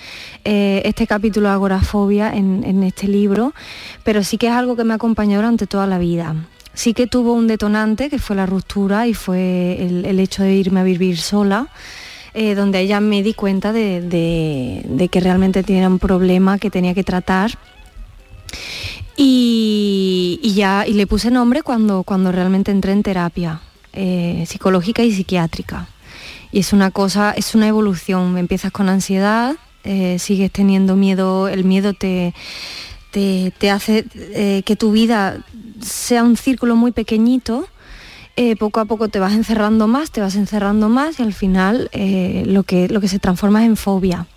eh, 0.45 0.83
este 0.85 1.07
capítulo 1.07 1.49
de 1.49 1.55
agorafobia 1.55 2.31
en, 2.35 2.63
en 2.65 2.83
este 2.83 3.09
libro, 3.09 3.55
pero 4.05 4.23
sí 4.23 4.37
que 4.39 4.49
es 4.49 4.53
algo 4.53 4.77
que 4.77 4.85
me 4.85 4.93
ha 4.93 4.97
acompañado 4.97 5.43
durante 5.43 5.67
toda 5.67 5.87
la 5.87 5.99
vida. 5.99 6.35
Sí 6.75 6.95
que 6.95 7.07
tuvo 7.07 7.33
un 7.33 7.47
detonante, 7.49 8.09
que 8.11 8.19
fue 8.19 8.37
la 8.37 8.47
ruptura 8.47 9.07
y 9.07 9.15
fue 9.15 9.79
el, 9.81 10.05
el 10.05 10.21
hecho 10.21 10.43
de 10.43 10.55
irme 10.55 10.81
a 10.81 10.85
vivir 10.85 11.19
sola, 11.19 11.69
eh, 12.35 12.55
donde 12.55 12.87
ya 12.87 13.01
me 13.01 13.23
di 13.23 13.35
cuenta 13.35 13.73
de, 13.73 14.01
de- 14.03 14.83
de 14.87 15.09
que 15.09 15.19
realmente 15.21 15.63
tenía 15.63 15.89
un 15.89 15.99
problema 15.99 16.59
que 16.59 16.71
tenía 16.71 16.95
que 16.95 17.03
tratar 17.03 17.51
y, 19.21 20.53
ya 20.55 20.87
y 20.87 20.93
le 20.93 21.09
puse 21.09 21.31
nombre 21.31 21.63
cuando, 21.63 22.05
cuando 22.05 22.31
realmente 22.31 22.71
entré 22.71 22.93
en 22.93 23.03
terapia 23.03 23.61
eh, 23.93 24.45
psicológica 24.47 25.03
y 25.03 25.13
psiquiátrica. 25.13 25.89
Y 26.53 26.61
es 26.61 26.73
una 26.73 26.93
cosa, 26.93 27.33
es 27.33 27.57
una 27.57 27.67
evolución. 27.67 28.39
Empiezas 28.39 28.71
con 28.71 28.89
ansiedad, 28.89 29.57
eh, 29.83 30.19
sigues 30.21 30.53
teniendo 30.53 30.95
miedo, 30.95 31.49
el 31.49 31.65
miedo 31.65 31.95
te, 31.95 32.33
te, 33.11 33.71
hace 33.71 34.07
eh, 34.15 34.63
que 34.65 34.77
tu 34.77 34.93
vida 34.93 35.45
sea 35.81 36.23
un 36.23 36.37
círculo 36.37 36.77
muy 36.77 36.93
pequeñito. 36.93 37.67
poco 38.61 38.79
a 38.79 38.85
poco 38.85 39.09
te 39.09 39.19
vas 39.19 39.33
encerrando 39.33 39.89
más, 39.89 40.13
te 40.13 40.21
vas 40.21 40.37
encerrando 40.37 40.89
más 40.89 41.19
y 41.19 41.25
al 41.25 41.33
final 41.33 41.91
lo, 42.47 42.63
que, 42.63 42.89
lo 42.89 43.01
que 43.01 43.09
se 43.09 43.19
transforma 43.19 43.65
es 43.65 43.67
en 43.67 43.77
fobia. 43.77 44.29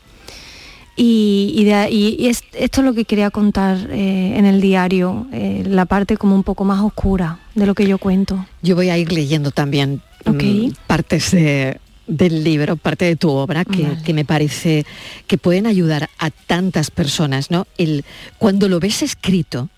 Y, 0.96 1.54
y 1.58 1.64
de 1.64 1.74
ahí- 1.74 2.16
y 2.20 2.28
es- 2.28 2.44
esto 2.54 2.82
es 2.82 2.86
lo 2.86 2.94
que 2.94 3.06
quería 3.06 3.32
contar 3.32 3.78
eh, 3.92 4.34
en 4.38 4.46
el 4.46 4.60
diario, 4.62 5.26
eh, 5.32 5.64
la 5.66 5.86
parte 5.86 6.18
como 6.18 6.36
un 6.36 6.44
poco 6.44 6.66
más 6.66 6.82
oscura 6.82 7.40
de 7.56 7.66
lo 7.66 7.74
que 7.76 7.88
yo 7.88 7.98
cuento. 7.98 8.46
Yo 8.62 8.76
voy 8.76 8.90
a 8.90 8.98
ir 8.98 9.12
leyendo 9.12 9.52
también 9.52 10.02
mm, 10.26 10.72
partes 10.88 11.32
de- 11.32 11.80
del 12.08 12.44
libro, 12.44 12.76
parte 12.76 13.06
de 13.06 13.16
tu 13.16 13.30
obra, 13.30 13.64
que, 13.64 13.84
Vale. 13.84 14.04
que 14.04 14.14
me 14.14 14.26
parece 14.26 14.86
que 15.28 15.38
pueden 15.38 15.66
ayudar 15.66 16.10
a 16.20 16.30
tantas 16.30 16.92
personas, 16.92 17.50
¿no? 17.52 17.68
El, 17.78 18.04
cuando 18.38 18.68
lo 18.68 18.80
ves 18.82 19.02
escrito, 19.02 19.70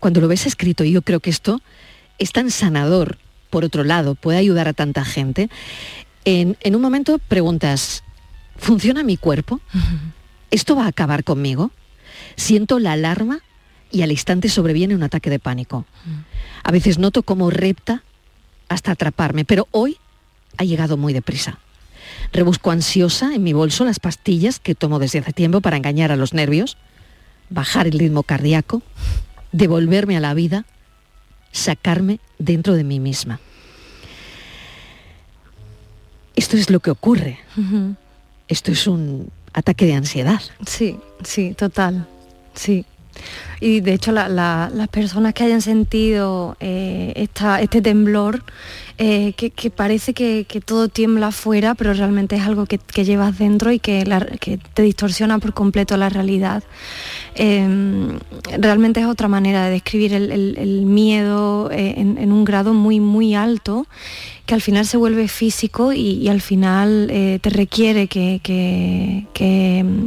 cuando 0.00 0.20
lo 0.20 0.28
ves 0.28 0.46
escrito, 0.46 0.82
y 0.82 0.92
yo 0.92 1.02
creo 1.02 1.20
que 1.20 1.30
esto 1.30 1.60
es 2.18 2.32
tan 2.32 2.50
sanador, 2.50 3.18
por 3.50 3.64
otro 3.64 3.84
lado, 3.84 4.14
puede 4.14 4.38
ayudar 4.38 4.66
a 4.66 4.72
tanta 4.72 5.04
gente. 5.04 5.50
En, 6.24 6.56
en 6.62 6.74
un 6.74 6.80
momento 6.80 7.18
preguntas, 7.18 8.02
¿funciona 8.56 9.02
mi 9.02 9.16
cuerpo? 9.18 9.60
¿Esto 10.52 10.76
va 10.76 10.84
a 10.84 10.88
acabar 10.88 11.24
conmigo? 11.24 11.72
¿Siento 12.36 12.78
la 12.78 12.92
alarma? 12.92 13.40
y 13.92 14.02
al 14.02 14.10
instante 14.10 14.48
sobreviene 14.48 14.96
un 14.96 15.02
ataque 15.02 15.30
de 15.30 15.38
pánico. 15.38 15.84
A 16.64 16.72
veces 16.72 16.98
noto 16.98 17.22
cómo 17.22 17.50
repta 17.50 18.02
hasta 18.68 18.92
atraparme, 18.92 19.44
pero 19.44 19.68
hoy 19.70 19.98
ha 20.56 20.64
llegado 20.64 20.96
muy 20.96 21.12
deprisa. 21.12 21.58
Rebusco 22.32 22.70
ansiosa 22.70 23.34
en 23.34 23.42
mi 23.42 23.52
bolso 23.52 23.84
las 23.84 24.00
pastillas 24.00 24.58
que 24.58 24.74
tomo 24.74 24.98
desde 24.98 25.18
hace 25.18 25.34
tiempo 25.34 25.60
para 25.60 25.76
engañar 25.76 26.10
a 26.10 26.16
los 26.16 26.32
nervios, 26.32 26.78
bajar 27.50 27.86
el 27.86 27.98
ritmo 27.98 28.22
cardíaco, 28.22 28.82
devolverme 29.52 30.16
a 30.16 30.20
la 30.20 30.32
vida, 30.32 30.64
sacarme 31.52 32.18
dentro 32.38 32.74
de 32.74 32.84
mí 32.84 32.98
misma. 32.98 33.40
Esto 36.34 36.56
es 36.56 36.70
lo 36.70 36.80
que 36.80 36.90
ocurre. 36.90 37.38
Esto 38.48 38.72
es 38.72 38.86
un 38.86 39.30
ataque 39.52 39.86
de 39.86 39.94
ansiedad. 39.94 40.40
Sí, 40.66 40.98
sí, 41.22 41.54
total. 41.54 42.06
Sí. 42.54 42.84
Y 43.60 43.80
de 43.80 43.92
hecho 43.92 44.12
las 44.12 44.88
personas 44.88 45.34
que 45.34 45.44
hayan 45.44 45.62
sentido 45.62 46.56
eh, 46.60 47.28
este 47.60 47.82
temblor, 47.82 48.42
eh, 49.04 49.32
que, 49.32 49.68
parece 49.68 50.14
que, 50.14 50.46
todo 50.64 50.86
tiembla 50.86 51.26
afuera, 51.26 51.74
pero 51.74 51.92
realmente 51.92 52.36
es 52.36 52.42
algo 52.42 52.66
que, 52.66 52.78
llevas 53.02 53.36
dentro 53.36 53.72
y 53.72 53.80
que, 53.80 54.04
te 54.74 54.82
distorsiona 54.82 55.40
por 55.40 55.54
completo 55.54 55.96
la 55.96 56.08
realidad. 56.08 56.62
Em, 57.34 58.20
realmente 58.58 59.00
es 59.00 59.06
otra 59.06 59.26
manera 59.26 59.64
de 59.64 59.72
describir 59.72 60.14
el, 60.14 60.86
miedo 60.86 61.68
eh, 61.72 61.94
en, 61.96 62.30
un 62.30 62.44
grado 62.44 62.74
muy, 62.74 63.00
muy 63.00 63.34
alto 63.34 63.88
que 64.46 64.54
al 64.54 64.60
final 64.60 64.86
se 64.86 64.96
vuelve 64.96 65.26
físico 65.26 65.92
y, 65.92 66.28
al 66.28 66.40
final 66.40 67.08
te 67.08 67.50
requiere 67.50 68.06
que, 68.06 68.40
que, 68.44 70.06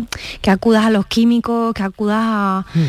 acudas 0.49 0.85
a 0.85 0.89
los 0.89 1.05
químicos, 1.05 1.73
que 1.73 1.83
acudas 1.83 2.21
a, 2.21 2.65
mm. 2.73 2.79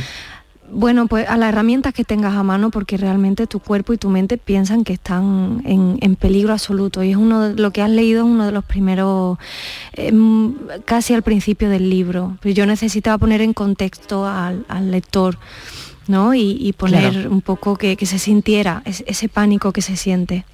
Bueno, 0.70 1.06
pues 1.06 1.28
a 1.28 1.36
las 1.36 1.50
herramientas 1.50 1.94
que 1.94 2.04
tengas 2.04 2.34
a 2.34 2.42
mano 2.42 2.70
porque 2.70 2.96
realmente 2.96 3.46
tu 3.46 3.60
cuerpo 3.60 3.92
y 3.92 3.98
tu 3.98 4.10
mente 4.10 4.36
piensan 4.36 4.84
que 4.84 4.92
están 4.92 5.62
en, 5.64 6.16
peligro 6.16 6.52
absoluto 6.52 7.02
y 7.04 7.10
es 7.10 7.16
uno 7.16 7.48
de, 7.48 7.54
lo 7.54 7.70
que 7.70 7.82
has 7.82 7.90
leído 7.90 8.24
es 8.24 8.30
uno 8.30 8.46
de 8.46 8.52
los 8.52 8.64
primeros, 8.64 9.38
em, 9.92 10.54
casi 10.84 11.14
al 11.14 11.22
principio 11.22 11.68
del 11.68 11.88
libro. 11.88 12.36
Pero 12.40 12.54
yo 12.54 12.66
necesitaba 12.66 13.18
poner 13.18 13.42
en 13.42 13.52
contexto 13.52 14.26
al, 14.26 14.64
lector 14.90 15.38
¿no? 16.08 16.34
y, 16.34 16.74
poner 16.76 17.28
un 17.28 17.42
poco 17.42 17.76
que, 17.76 17.96
se 18.04 18.18
sintiera 18.18 18.82
ese, 18.84 19.28
pánico 19.28 19.72
que 19.72 19.82
se 19.82 19.96
siente. 19.96 20.44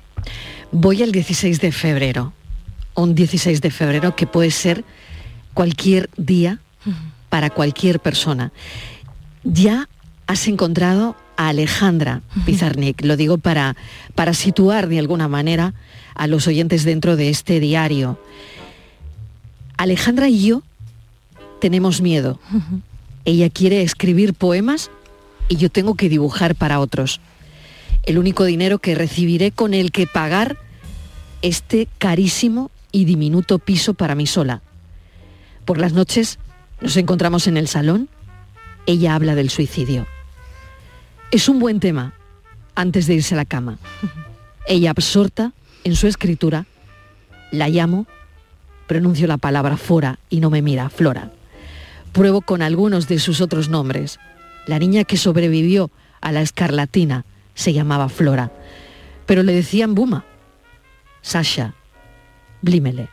Voy 0.72 1.02
al 1.02 1.12
16 1.12 1.60
de 1.60 1.72
febrero, 1.72 2.32
un 2.94 3.14
16 3.14 3.60
de 3.60 3.70
febrero 3.70 4.14
que 4.16 4.26
puede 4.26 4.50
ser 4.50 4.84
cualquier 5.54 6.10
día 6.16 6.60
para 7.28 7.50
cualquier 7.50 8.00
persona. 8.00 8.52
Ya 9.44 9.88
has 10.26 10.48
encontrado 10.48 11.16
a 11.36 11.48
Alejandra 11.48 12.22
Pizarnik. 12.44 13.04
Lo 13.04 13.16
digo 13.16 13.38
para, 13.38 13.76
para 14.14 14.34
situar 14.34 14.88
de 14.88 14.98
alguna 14.98 15.28
manera 15.28 15.74
a 16.14 16.26
los 16.26 16.46
oyentes 16.46 16.84
dentro 16.84 17.16
de 17.16 17.30
este 17.30 17.60
diario. 17.60 18.18
Alejandra 19.76 20.28
y 20.28 20.46
yo 20.46 20.62
tenemos 21.60 22.00
miedo. 22.00 22.38
Ella 23.24 23.50
quiere 23.50 23.82
escribir 23.82 24.34
poemas 24.34 24.90
y 25.48 25.56
yo 25.56 25.70
tengo 25.70 25.94
que 25.94 26.08
dibujar 26.08 26.54
para 26.54 26.80
otros. 26.80 27.20
El 28.04 28.18
único 28.18 28.44
dinero 28.44 28.78
que 28.78 28.94
recibiré 28.94 29.52
con 29.52 29.74
el 29.74 29.92
que 29.92 30.06
pagar 30.06 30.56
este 31.40 31.88
carísimo 31.98 32.70
y 32.90 33.04
diminuto 33.04 33.58
piso 33.58 33.94
para 33.94 34.14
mí 34.14 34.26
sola. 34.26 34.62
Por 35.64 35.78
las 35.78 35.92
noches 35.92 36.38
nos 36.80 36.96
encontramos 36.96 37.46
en 37.46 37.56
el 37.56 37.68
salón, 37.68 38.08
ella 38.86 39.14
habla 39.14 39.34
del 39.34 39.50
suicidio. 39.50 40.06
Es 41.30 41.48
un 41.48 41.58
buen 41.58 41.80
tema 41.80 42.14
antes 42.74 43.06
de 43.06 43.14
irse 43.14 43.34
a 43.34 43.38
la 43.38 43.44
cama. 43.44 43.78
Ella 44.66 44.90
absorta 44.90 45.52
en 45.84 45.96
su 45.96 46.06
escritura, 46.06 46.66
la 47.50 47.68
llamo, 47.68 48.06
pronuncio 48.86 49.26
la 49.26 49.38
palabra 49.38 49.76
fora 49.76 50.18
y 50.30 50.40
no 50.40 50.50
me 50.50 50.62
mira, 50.62 50.88
Flora. 50.88 51.32
Pruebo 52.12 52.42
con 52.42 52.62
algunos 52.62 53.08
de 53.08 53.18
sus 53.18 53.40
otros 53.40 53.68
nombres. 53.68 54.18
La 54.66 54.78
niña 54.78 55.04
que 55.04 55.16
sobrevivió 55.16 55.90
a 56.20 56.32
la 56.32 56.42
escarlatina 56.42 57.24
se 57.54 57.72
llamaba 57.72 58.08
Flora, 58.08 58.52
pero 59.26 59.42
le 59.42 59.52
decían 59.52 59.94
Buma, 59.94 60.24
Sasha, 61.22 61.74
Blimele. 62.60 63.08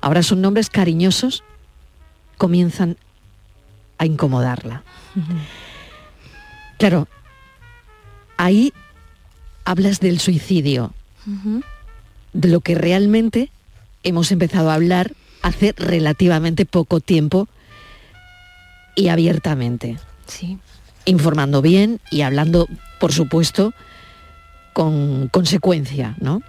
Ahora 0.00 0.22
son 0.22 0.40
nombres 0.40 0.70
cariñosos, 0.70 1.42
comienzan 2.36 2.96
a 3.98 4.06
incomodarla. 4.06 4.82
Claro, 6.78 7.08
ahí 8.36 8.72
hablas 9.64 10.00
del 10.00 10.20
suicidio, 10.20 10.92
de 12.32 12.48
lo 12.48 12.60
que 12.60 12.74
realmente 12.74 13.50
hemos 14.02 14.32
empezado 14.32 14.70
a 14.70 14.74
hablar 14.74 15.12
hace 15.42 15.74
relativamente 15.76 16.66
poco 16.66 17.00
tiempo 17.00 17.48
y 18.96 19.08
abiertamente. 19.08 19.98
Sí. 20.26 20.58
Informando 21.04 21.62
bien 21.62 22.00
y 22.10 22.22
hablando, 22.22 22.66
por 22.98 23.12
supuesto, 23.12 23.72
con 24.72 25.28
consecuencia, 25.28 26.14
¿no? 26.20 26.42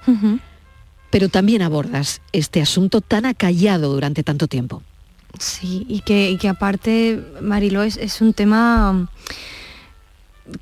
Pero 1.10 1.30
también 1.30 1.62
abordas 1.62 2.22
este 2.32 2.62
asunto 2.62 3.02
tan 3.02 3.26
acallado 3.26 3.92
durante 3.92 4.24
tanto 4.24 4.48
tiempo. 4.48 4.82
Sí, 5.42 5.86
y 5.90 6.02
que, 6.02 6.48
aparte, 6.48 7.20
Marilo, 7.42 7.82
es 7.84 8.22
un 8.22 8.34
tema 8.34 9.10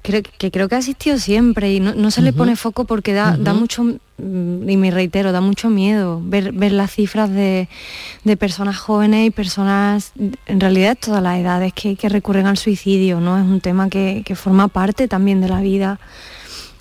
creo, 0.02 0.22
que 0.38 0.52
creo 0.52 0.70
que 0.70 0.76
ha 0.76 0.80
existido 0.80 1.18
siempre 1.18 1.74
y 1.74 1.80
no, 1.80 2.12
se 2.12 2.22
le 2.22 2.34
pone 2.34 2.56
foco 2.56 2.86
porque 2.86 3.14
da, 3.14 3.36
mucho, 3.54 3.84
mm, 3.84 4.70
y 4.70 4.78
me 4.78 4.92
reitero, 4.92 5.32
da 5.32 5.42
mucho 5.42 5.70
miedo 5.70 6.22
ver, 6.24 6.54
las 6.72 6.92
cifras 6.92 7.30
de, 7.30 7.68
personas 8.38 8.78
jóvenes 8.78 9.28
y 9.28 9.32
personas, 9.32 10.14
en 10.46 10.60
realidad 10.60 10.98
todas 11.00 11.24
las 11.24 11.38
edades, 11.40 11.74
que, 11.74 11.98
recurren 12.10 12.48
al 12.48 12.58
suicidio, 12.58 13.20
¿no? 13.20 13.38
Es 13.38 13.44
un 13.44 13.62
tema 13.62 13.90
que, 13.90 14.24
que 14.26 14.36
forma 14.36 14.68
parte 14.68 15.08
también 15.08 15.42
de 15.42 15.50
la 15.50 15.62
vida 15.62 16.00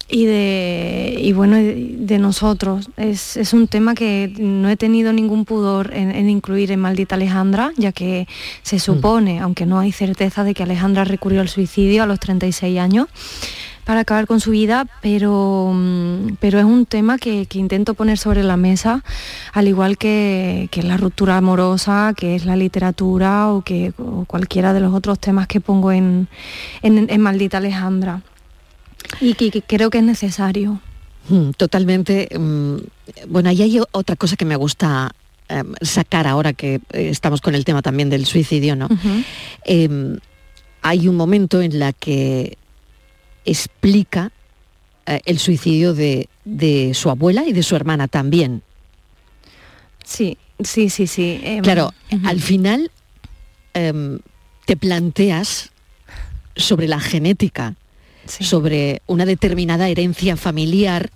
y 0.09 0.25
de 0.25 1.17
y 1.19 1.33
bueno 1.33 1.57
de 1.59 2.19
nosotros 2.19 2.89
es, 2.97 3.53
un 3.53 3.69
tema 3.69 3.95
que 3.95 4.33
no 4.39 4.71
he 4.71 4.77
tenido 4.77 5.13
ningún 5.13 5.45
pudor 5.45 5.93
en, 5.93 6.31
incluir 6.31 6.73
en 6.73 6.81
maldita 6.81 7.17
Alejandra 7.17 7.73
ya 7.77 7.93
que 7.93 8.27
se 8.63 8.77
mm. 8.77 8.81
supone 8.81 9.41
aunque 9.41 9.67
no 9.67 9.79
hay 9.79 9.93
certeza 9.93 10.45
de 10.45 10.55
que 10.55 10.63
Alejandra 10.63 11.05
recurrió 11.05 11.43
al 11.43 11.49
suicidio 11.49 12.03
a 12.03 12.07
los 12.07 12.21
36 12.21 12.79
años 12.79 13.09
para 13.85 14.01
acabar 14.01 14.27
con 14.27 14.39
su 14.39 14.51
vida, 14.51 14.87
pero, 15.01 15.73
mm, 15.75 16.37
pero 16.41 16.59
es 16.59 16.67
un 16.67 16.85
tema 16.85 17.17
que, 17.17 17.49
intento 17.55 17.95
poner 17.95 18.19
sobre 18.19 18.43
la 18.43 18.59
mesa, 18.59 19.03
al 19.55 19.67
igual 19.67 19.97
que, 19.97 20.69
la 20.83 20.99
ruptura 20.99 21.39
amorosa, 21.39 22.13
que 22.15 22.35
es 22.35 22.45
la 22.45 22.55
literatura 22.55 23.49
o 23.49 23.63
que 23.63 23.95
cualquiera 24.27 24.75
de 24.75 24.81
los 24.81 24.93
otros 24.93 25.19
temas 25.19 25.47
que 25.47 25.63
pongo 25.63 25.91
en, 25.91 26.29
en 26.83 27.21
Maldita 27.23 27.57
Alejandra 27.57 28.21
y 29.21 29.35
que, 29.35 29.63
creo 29.63 29.91
que 29.91 29.99
es 29.99 30.05
necesario. 30.05 30.81
Mm, 31.29 31.51
totalmente. 31.51 32.29
Mm, 32.39 32.77
bueno, 33.29 33.51
ahí 33.51 33.63
hay 33.63 33.81
otra 33.93 34.17
cosa 34.17 34.37
que 34.37 34.45
me 34.45 34.57
gusta 34.57 35.13
em, 35.49 35.75
sacar 35.81 36.27
ahora 36.27 36.53
que 36.53 36.77
eh, 36.93 37.09
estamos 37.11 37.41
con 37.41 37.55
el 37.55 37.65
tema 37.65 37.83
también 37.83 38.11
del 38.11 38.27
suicidio, 38.27 38.77
¿no? 38.77 38.89
Em, 39.65 40.19
hay 40.83 41.09
un 41.09 41.17
momento 41.17 41.61
en 41.61 41.79
la 41.79 41.93
que 41.93 42.57
explica 43.45 44.31
eh, 45.07 45.21
el 45.25 45.39
suicidio 45.39 45.95
de, 45.95 46.29
su 46.95 47.11
abuela 47.11 47.45
y 47.47 47.53
de 47.53 47.63
su 47.63 47.77
hermana 47.77 48.09
también. 48.09 48.63
Sí, 50.05 50.39
sí, 50.63 50.89
sí, 50.89 51.07
sí. 51.07 51.41
Em, 51.43 51.63
claro, 51.63 51.93
al 52.25 52.41
final 52.41 52.91
te 54.65 54.77
planteas 54.77 55.71
sobre 56.57 56.89
la 56.89 56.99
genética 56.99 57.77
sobre 58.29 59.03
una 59.07 59.27
determinada 59.27 59.89
herencia 59.89 60.37
familiar 60.37 61.11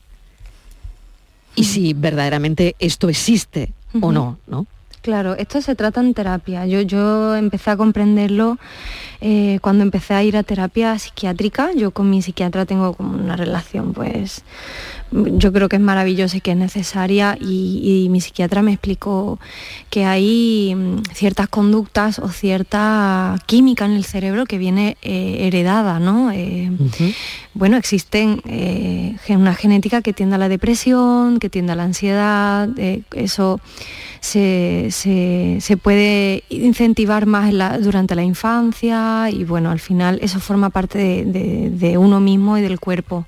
y 1.55 1.64
si 1.64 1.92
verdaderamente 1.92 2.77
esto 2.79 3.09
existe 3.09 3.72
o 4.01 4.11
no, 4.11 4.38
¿no? 4.46 4.66
Claro, 5.03 5.35
esto 5.35 5.61
se 5.61 5.75
trata 5.75 6.01
en 6.01 6.14
terapia. 6.14 6.64
Yo, 6.64 6.81
yo 6.81 7.35
empecé 7.35 7.72
a 7.72 7.77
comprenderlo 7.77 8.59
eh, 9.20 9.59
cuando 9.61 9.83
empecé 9.83 10.14
a 10.14 10.22
ir 10.22 10.37
a 10.37 10.44
terapia 10.44 10.96
psiquiátrica. 10.96 11.72
Yo 11.75 11.90
con 11.90 12.09
mi 12.09 12.22
psiquiatra 12.22 12.66
tengo 12.66 12.94
como 12.94 13.16
una 13.16 13.37
relación 13.37 13.94
pues 13.94 14.44
yo 15.12 15.53
creo 15.53 15.68
que 15.68 15.77
es 15.77 15.83
maravillosa 15.83 16.37
y 16.37 16.40
que 16.40 16.53
es 16.53 16.57
necesaria 16.57 17.37
y, 17.40 18.09
mi 18.11 18.20
psiquiatra 18.20 18.62
me 18.62 18.72
explicó 18.72 19.38
que 19.90 20.05
hay 20.05 20.75
mm, 20.75 21.03
ciertas 21.14 21.48
conductas 21.48 22.18
o 22.18 22.29
cierta 22.29 23.38
química 23.46 23.85
en 23.85 23.92
el 23.92 24.05
cerebro 24.05 24.44
que 24.46 24.59
viene 24.59 24.96
eh, 25.03 25.46
heredada, 25.46 25.98
¿no? 25.98 26.31
Eh, 26.33 26.70
bueno, 27.55 27.77
existen 27.77 28.42
eh, 28.46 29.16
una 29.29 29.55
genética 29.55 30.03
que 30.03 30.12
tiende 30.12 30.37
a 30.37 30.38
la 30.38 30.48
depresión, 30.48 31.38
que 31.38 31.48
tiende 31.48 31.72
a 31.72 31.77
la 31.77 31.85
ansiedad, 31.85 32.68
eso 33.14 33.61
se, 34.20 34.88
se, 34.90 35.77
puede 35.77 36.44
incentivar 36.48 37.27
más 37.27 37.53
durante 37.83 38.14
la 38.14 38.22
infancia 38.22 39.29
y 39.31 39.44
bueno, 39.44 39.70
al 39.70 39.81
final 39.81 40.18
eso 40.22 40.40
forma 40.40 40.70
parte 40.70 41.25
de 41.25 41.98
uno 41.98 42.20
mismo 42.20 42.59
y 42.59 42.62
del 42.62 42.79
cuerpo. 42.79 43.27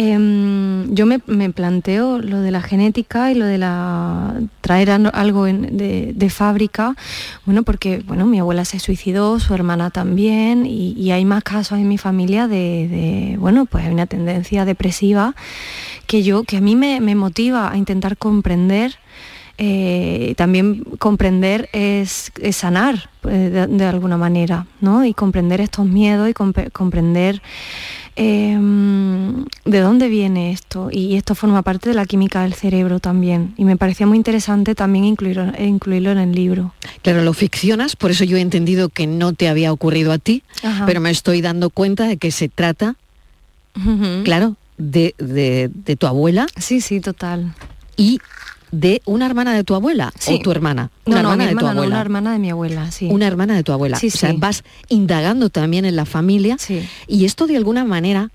Em, 0.00 0.94
yo 0.94 1.06
me, 1.06 1.18
planteo 1.50 2.20
lo 2.20 2.40
de 2.40 2.52
la 2.52 2.62
genética 2.62 3.32
y 3.32 3.34
lo 3.34 3.44
de 3.46 3.58
la 3.58 4.40
traer 4.60 4.92
algo 4.92 5.44
de, 5.46 6.30
fábrica, 6.30 6.94
bueno, 7.44 7.64
porque 7.64 8.04
bueno, 8.06 8.24
mi 8.24 8.38
abuela 8.38 8.64
se 8.64 8.78
suicidó, 8.78 9.40
su 9.40 9.54
hermana 9.54 9.90
también, 9.90 10.66
y, 10.66 11.10
hay 11.10 11.24
más 11.24 11.42
casos 11.42 11.80
en 11.80 11.88
mi 11.88 11.98
familia 11.98 12.46
de, 12.46 13.34
bueno, 13.40 13.66
pues 13.66 13.86
hay 13.86 13.92
una 13.92 14.06
tendencia 14.06 14.64
depresiva 14.64 15.34
que 16.06 16.22
yo, 16.22 16.44
que 16.44 16.58
a 16.58 16.60
mí 16.60 16.76
me, 16.76 17.00
motiva 17.16 17.72
a 17.72 17.76
intentar 17.76 18.16
comprender. 18.16 18.94
Eh, 19.58 20.34
también 20.36 20.84
comprender 20.98 21.68
es, 21.72 22.30
sanar 22.52 23.10
eh, 23.28 23.66
de, 23.68 23.84
alguna 23.84 24.16
manera, 24.16 24.66
¿no? 24.80 25.04
Y 25.04 25.14
comprender 25.14 25.60
estos 25.60 25.84
miedos 25.84 26.30
y 26.30 26.32
comprender 26.32 27.42
Em, 28.20 29.44
de 29.64 29.78
dónde 29.78 30.08
viene 30.08 30.50
esto 30.50 30.88
y 30.90 31.14
esto 31.14 31.36
forma 31.36 31.62
parte 31.62 31.90
de 31.90 31.94
la 31.94 32.04
química 32.04 32.42
del 32.42 32.52
cerebro 32.52 32.98
también 32.98 33.54
y 33.56 33.64
me 33.64 33.76
parecía 33.76 34.08
muy 34.08 34.16
interesante 34.16 34.74
también 34.74 35.04
incluirlo, 35.04 35.52
incluirlo 35.56 36.10
en 36.10 36.18
el 36.18 36.32
libro. 36.32 36.74
Claro, 37.02 37.22
lo 37.22 37.32
ficcionas, 37.32 37.94
por 37.94 38.10
eso 38.10 38.24
yo 38.24 38.36
he 38.36 38.40
entendido 38.40 38.88
que 38.88 39.06
no 39.06 39.34
te 39.34 39.48
había 39.48 39.72
ocurrido 39.72 40.10
a 40.10 40.18
ti, 40.18 40.42
pero 40.84 41.00
me 41.00 41.12
estoy 41.12 41.42
dando 41.42 41.70
cuenta 41.70 42.08
de 42.08 42.16
que 42.16 42.32
se 42.32 42.48
trata, 42.48 42.96
claro, 44.24 44.56
de, 44.78 45.14
de, 45.18 45.96
tu 45.96 46.08
abuela. 46.08 46.48
Sí, 46.56 46.80
sí, 46.80 46.98
total. 46.98 47.54
Y 47.96 48.18
de 48.70 49.02
una 49.04 49.26
hermana 49.26 49.54
de 49.54 49.64
tu 49.64 49.74
abuela 49.74 50.12
o 50.26 50.38
tu 50.38 50.50
hermana. 50.50 50.90
Una 51.04 51.20
hermana, 51.20 51.46
de 51.46 51.54
tu 51.54 51.66
abuela. 51.66 51.86
una 51.86 52.00
hermana 52.00 52.32
de 52.32 52.38
mi 52.38 52.50
abuela, 52.50 52.90
sí. 52.90 53.08
Una 53.10 53.26
hermana 53.26 53.54
de 53.54 53.62
tu 53.62 53.72
abuela. 53.72 53.98
o 54.02 54.10
sea, 54.10 54.34
vas 54.36 54.64
indagando 54.88 55.50
también 55.50 55.84
en 55.84 55.96
la 55.96 56.04
familia. 56.04 56.56
Y 57.06 57.24
esto 57.24 57.46
de 57.46 57.56
alguna 57.56 57.84
manera, 57.84 58.30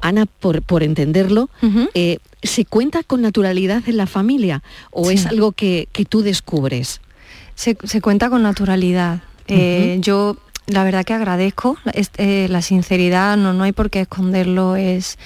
Ana, 0.00 0.26
por, 0.26 0.62
por 0.62 0.82
entenderlo, 0.82 1.48
eh, 1.94 2.18
¿se 2.42 2.64
cuenta 2.64 3.02
con 3.02 3.22
naturalidad 3.22 3.82
en 3.86 3.96
la 3.96 4.06
familia 4.06 4.62
o 4.90 5.10
es 5.10 5.26
algo 5.26 5.52
que, 5.52 5.88
tú 6.08 6.22
descubres? 6.22 7.00
Se, 7.54 7.76
cuenta 8.00 8.30
con 8.30 8.42
naturalidad. 8.42 9.22
Eh, 9.46 9.98
yo 10.00 10.36
la 10.66 10.84
verdad 10.84 11.04
que 11.04 11.12
agradezco 11.12 11.76
eh, 12.16 12.46
la 12.48 12.62
sinceridad, 12.62 13.36
no, 13.36 13.52
no 13.52 13.64
hay 13.64 13.72
por 13.72 13.90
qué 13.90 14.00
esconderlo, 14.00 14.76
es 14.76 15.18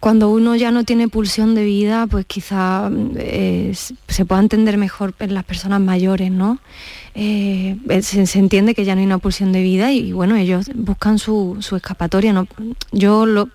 cuando 0.00 0.30
uno 0.30 0.54
ya 0.54 0.70
no 0.70 0.84
tiene 0.84 1.08
pulsión 1.08 1.54
de 1.54 1.64
vida, 1.64 2.06
pues 2.06 2.24
quizá 2.26 2.90
eh, 3.16 3.74
se 3.74 4.24
pueda 4.24 4.40
entender 4.40 4.78
mejor 4.78 5.14
en 5.18 5.34
las 5.34 5.44
personas 5.44 5.80
mayores, 5.80 6.30
¿no? 6.30 6.58
Eh, 7.14 7.76
se, 8.02 8.38
entiende 8.38 8.74
que 8.74 8.84
ya 8.84 8.94
no 8.94 9.00
hay 9.00 9.06
una 9.06 9.18
pulsión 9.18 9.52
de 9.52 9.62
vida 9.62 9.92
y, 9.92 10.12
bueno, 10.12 10.36
ellos 10.36 10.70
buscan 10.74 11.18
su, 11.18 11.58
escapatoria. 11.74 12.32
¿no? 12.32 12.46
Yo 12.92 13.26
lo 13.26 13.48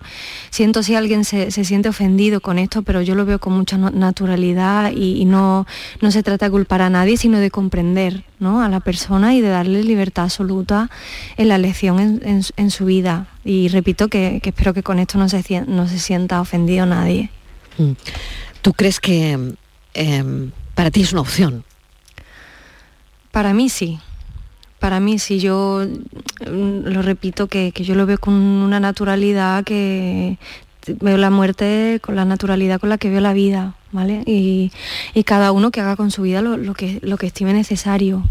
siento 0.50 0.82
si 0.82 0.94
alguien 0.94 1.24
se, 1.24 1.50
siente 1.50 1.88
ofendido 1.88 2.40
con 2.40 2.58
esto, 2.58 2.82
pero 2.82 3.02
yo 3.02 3.14
lo 3.14 3.24
veo 3.24 3.38
con 3.38 3.54
mucha 3.54 3.76
naturalidad 3.78 4.92
y, 4.94 5.24
no, 5.24 5.66
no 6.00 6.10
se 6.10 6.22
trata 6.22 6.46
de 6.46 6.50
culpar 6.50 6.82
a 6.82 6.90
nadie, 6.90 7.16
sino 7.16 7.38
de 7.38 7.50
comprender 7.50 8.24
¿no? 8.38 8.62
a 8.62 8.68
la 8.68 8.80
persona 8.80 9.34
y 9.34 9.40
de 9.40 9.48
darle 9.48 9.82
libertad 9.82 10.24
absoluta 10.24 10.90
en 11.36 11.48
la 11.48 11.56
elección 11.56 12.20
en, 12.24 12.70
su 12.70 12.84
vida. 12.84 13.28
Y 13.44 13.68
repito 13.68 14.08
que, 14.08 14.40
espero 14.42 14.74
que 14.74 14.82
con 14.82 14.98
esto 14.98 15.18
no 15.18 15.28
se, 15.28 15.64
no 15.66 15.88
se 15.88 15.98
sienta 15.98 16.40
ofendido 16.40 16.86
nadie. 16.86 17.30
Mm. 17.78 17.92
¿Tú 18.62 18.72
crees 18.72 19.00
que 19.00 19.54
em, 19.94 20.50
para 20.74 20.90
ti 20.90 21.02
es 21.02 21.12
una 21.12 21.20
opción 21.20 21.64
para 23.34 23.52
mí 23.52 23.68
sí. 23.68 23.98
Para 24.78 25.00
mí 25.00 25.18
sí, 25.18 25.40
yo 25.40 25.84
mm, 26.40 26.86
lo 26.86 27.02
repito 27.02 27.48
que, 27.48 27.72
yo 27.74 27.96
lo 27.96 28.06
veo 28.06 28.16
con 28.18 28.32
una 28.32 28.78
naturalidad 28.78 29.64
que 29.64 30.38
veo 31.00 31.16
la 31.16 31.30
muerte 31.30 31.98
con 32.00 32.14
la 32.14 32.24
naturalidad 32.24 32.78
con 32.78 32.90
la 32.90 32.98
que 32.98 33.10
veo 33.10 33.20
la 33.20 33.32
vida, 33.32 33.74
¿vale? 33.90 34.22
Y, 34.24 34.70
cada 35.24 35.50
uno 35.50 35.72
que 35.72 35.80
haga 35.80 35.96
con 35.96 36.12
su 36.12 36.22
vida 36.22 36.42
lo, 36.42 36.74
que, 36.74 37.00
lo 37.02 37.16
que 37.16 37.26
estime 37.26 37.52
necesario. 37.52 38.22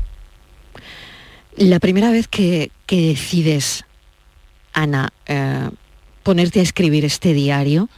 La 1.57 1.79
primera 1.81 2.09
vez 2.09 2.29
que, 2.29 2.71
decides, 2.87 3.83
Ana, 4.71 5.11
eh, 5.25 5.69
ponerte 6.23 6.61
a 6.61 6.63
escribir 6.63 7.03
este 7.03 7.33
diario, 7.33 7.89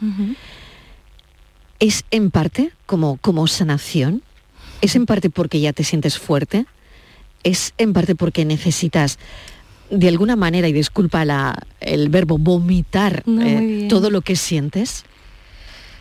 ¿es 1.80 2.04
en 2.10 2.32
parte 2.32 2.72
como, 2.88 3.18
como 3.18 3.46
sanación? 3.46 4.24
¿Es 4.82 4.96
en 4.96 5.06
parte 5.06 5.30
porque 5.30 5.60
ya 5.60 5.72
te 5.72 5.84
sientes 5.84 6.18
fuerte? 6.18 6.66
Es 7.46 7.74
en 7.78 7.94
parte 7.94 8.16
porque 8.16 8.44
necesitas 8.44 9.18
de 9.90 10.08
alguna 10.08 10.36
manera, 10.36 10.68
y 10.68 10.74
disculpa 10.74 11.24
el 11.80 12.10
verbo, 12.10 12.38
vomitar 12.38 13.24
eh, 13.28 13.86
todo 13.88 14.10
lo 14.10 14.22
que 14.22 14.36
sientes? 14.36 15.06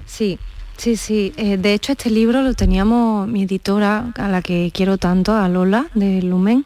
Sí, 0.06 0.38
sí, 0.78 0.96
sí. 0.96 1.32
Eh, 1.36 1.58
de 1.58 1.74
hecho, 1.74 1.92
este 1.92 2.10
libro 2.10 2.42
lo 2.42 2.54
teníamos 2.54 3.28
mi 3.28 3.42
editora, 3.42 4.12
a 4.16 4.28
la 4.28 4.42
que 4.42 4.70
quiero 4.72 4.96
tanto, 4.96 5.34
a 5.34 5.48
Lola, 5.48 5.86
de 5.94 6.22
Lumen. 6.22 6.64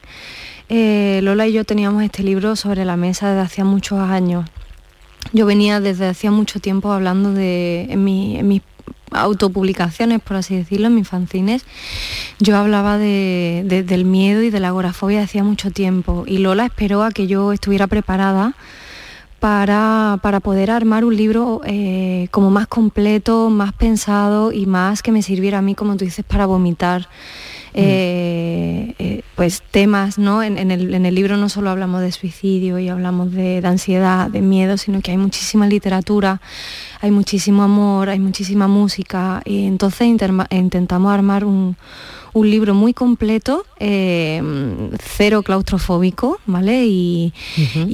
Eh, 0.69 1.21
Lola 1.23 1.49
y 1.49 1.53
yo 1.53 1.65
teníamos 1.65 2.05
este 2.05 2.23
libro 2.23 2.55
sobre 2.55 2.85
la 2.85 2.97
mesa 2.97 3.31
desde 3.31 3.43
hacía 3.43 3.65
muchos 3.65 3.99
años. 3.99 4.49
Yo 5.33 5.45
venía 5.45 5.81
desde 5.81 6.07
hacía 6.07 6.31
mucho 6.31 6.61
tiempo 6.61 6.93
hablando 6.93 7.33
de 7.33 7.87
en, 7.91 8.05
mi, 8.05 8.39
en 8.39 8.49
mis 8.49 8.63
autopublicaciones, 9.13 10.21
por 10.21 10.37
así 10.37 10.57
decirlo, 10.57 10.89
en 10.89 10.95
mis 10.95 11.09
fanzines, 11.09 11.65
yo 12.39 12.57
hablaba 12.57 12.99
del 12.99 14.05
miedo 14.05 14.43
y 14.43 14.51
de 14.51 14.61
la 14.61 14.69
agorafobia 14.69 15.23
hacía 15.23 15.45
mucho 15.45 15.71
tiempo 15.71 16.25
y 16.27 16.39
Lola 16.39 16.67
esperó 16.67 17.03
a 17.03 17.11
que 17.11 17.27
yo 17.27 17.53
estuviera 17.53 17.87
preparada 17.87 18.55
para, 19.41 20.41
poder 20.43 20.71
armar 20.71 21.05
un 21.05 21.17
libro 21.17 21.61
eh, 21.65 22.29
como 22.31 22.51
más 22.51 22.67
completo, 22.67 23.51
más 23.51 23.73
pensado 23.73 24.53
y 24.53 24.67
más 24.67 25.03
que 25.03 25.13
me 25.13 25.23
sirviera 25.23 25.59
a 25.59 25.63
mí, 25.63 25.75
como 25.75 25.97
tú 25.97 26.05
dices, 26.05 26.25
para 26.25 26.47
vomitar. 26.47 27.09
Eh, 27.75 28.95
eh, 28.99 29.23
pues 29.37 29.63
temas, 29.71 30.19
¿no? 30.19 30.43
En, 30.43 30.71
el, 30.71 31.15
libro 31.15 31.37
no 31.37 31.49
solo 31.49 31.71
hablamos 31.71 32.01
de 32.01 32.11
suicidio 32.11 32.79
y 32.79 32.89
hablamos 32.89 33.31
de, 33.31 33.61
ansiedad, 33.63 34.29
de 34.29 34.41
miedo, 34.41 34.77
sino 34.79 35.01
que 35.01 35.13
hay 35.13 35.17
muchísima 35.17 35.69
literatura, 35.69 36.41
hay 37.01 37.11
muchísimo 37.11 37.63
amor, 37.63 38.09
hay 38.09 38.19
muchísima 38.19 38.69
música 38.69 39.43
y 39.45 39.67
entonces 39.67 40.09
intentamos 40.51 41.13
armar 41.13 41.45
un, 41.45 41.77
un 42.33 42.51
libro 42.51 42.75
muy 42.75 42.95
completo, 42.95 43.65
eh, 43.79 44.43
cero 45.03 45.43
claustrofóbico, 45.43 46.41
¿vale? 46.47 46.87
Y, 46.87 47.33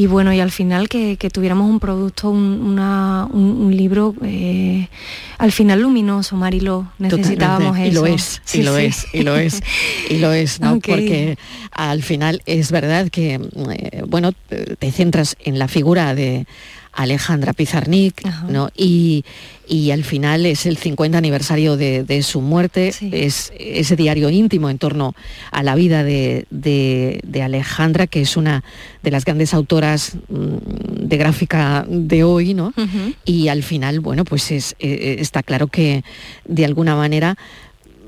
bueno, 0.09 0.33
y 0.33 0.40
al 0.40 0.51
final 0.51 0.88
que, 0.88 1.17
tuviéramos 1.33 1.69
un 1.69 1.81
producto, 1.81 2.31
un, 2.31 3.75
libro 3.75 4.14
eh, 4.23 4.88
al 5.38 5.53
final 5.53 5.81
luminoso, 5.81 6.37
Marilo. 6.37 6.90
Necesitábamos 6.99 7.77
eso. 7.79 7.88
Y 7.88 7.93
lo 7.93 8.07
es, 8.07 8.43
y 8.53 8.62
lo 8.62 8.79
es, 8.79 9.07
y 9.12 9.23
lo 9.23 9.37
es, 9.37 9.61
y 10.11 10.19
lo 10.19 10.33
es, 10.33 10.61
¿no? 10.61 10.79
Porque 10.81 11.37
al 11.71 12.03
final 12.03 12.43
es 12.47 12.71
verdad 12.71 13.09
que, 13.11 13.35
eh, 13.35 14.03
bueno, 14.07 14.33
te 14.33 14.93
centras 14.93 15.37
en 15.45 15.59
la 15.59 15.69
figura 15.69 16.14
de 16.14 16.47
Alejandra 16.95 17.53
Pizarnik, 17.53 18.23
¿no? 18.49 18.71
Y, 18.77 19.25
al 19.93 20.05
final 20.05 20.45
es 20.47 20.67
el 20.67 20.77
50 20.77 21.17
aniversario 21.17 21.77
de, 21.77 22.23
su 22.23 22.41
muerte, 22.41 22.93
es 23.13 23.53
ese 23.59 23.97
diario 23.97 24.31
íntimo 24.31 24.71
en 24.71 24.79
torno 24.79 25.15
a 25.51 25.63
la 25.63 25.75
vida 25.75 26.05
de, 26.05 27.43
Alejandra, 27.43 28.07
que 28.07 28.21
es 28.21 28.37
una 28.37 28.63
de 29.03 29.11
las 29.11 29.25
grandes 29.25 29.55
autoras 29.55 30.17
mm, 30.29 31.07
de 31.07 31.17
gráfica 31.17 31.85
de 31.89 32.25
hoy, 32.25 32.55
¿no? 32.55 32.73
Y 33.25 33.49
al 33.49 33.63
final, 33.63 34.01
bueno, 34.01 34.25
pues 34.25 34.51
es, 34.51 34.77
e, 34.79 34.89
e, 34.89 35.21
está 35.21 35.43
claro 35.43 35.69
que 35.69 36.05
de 36.45 36.65
alguna 36.65 36.95
manera 36.95 37.37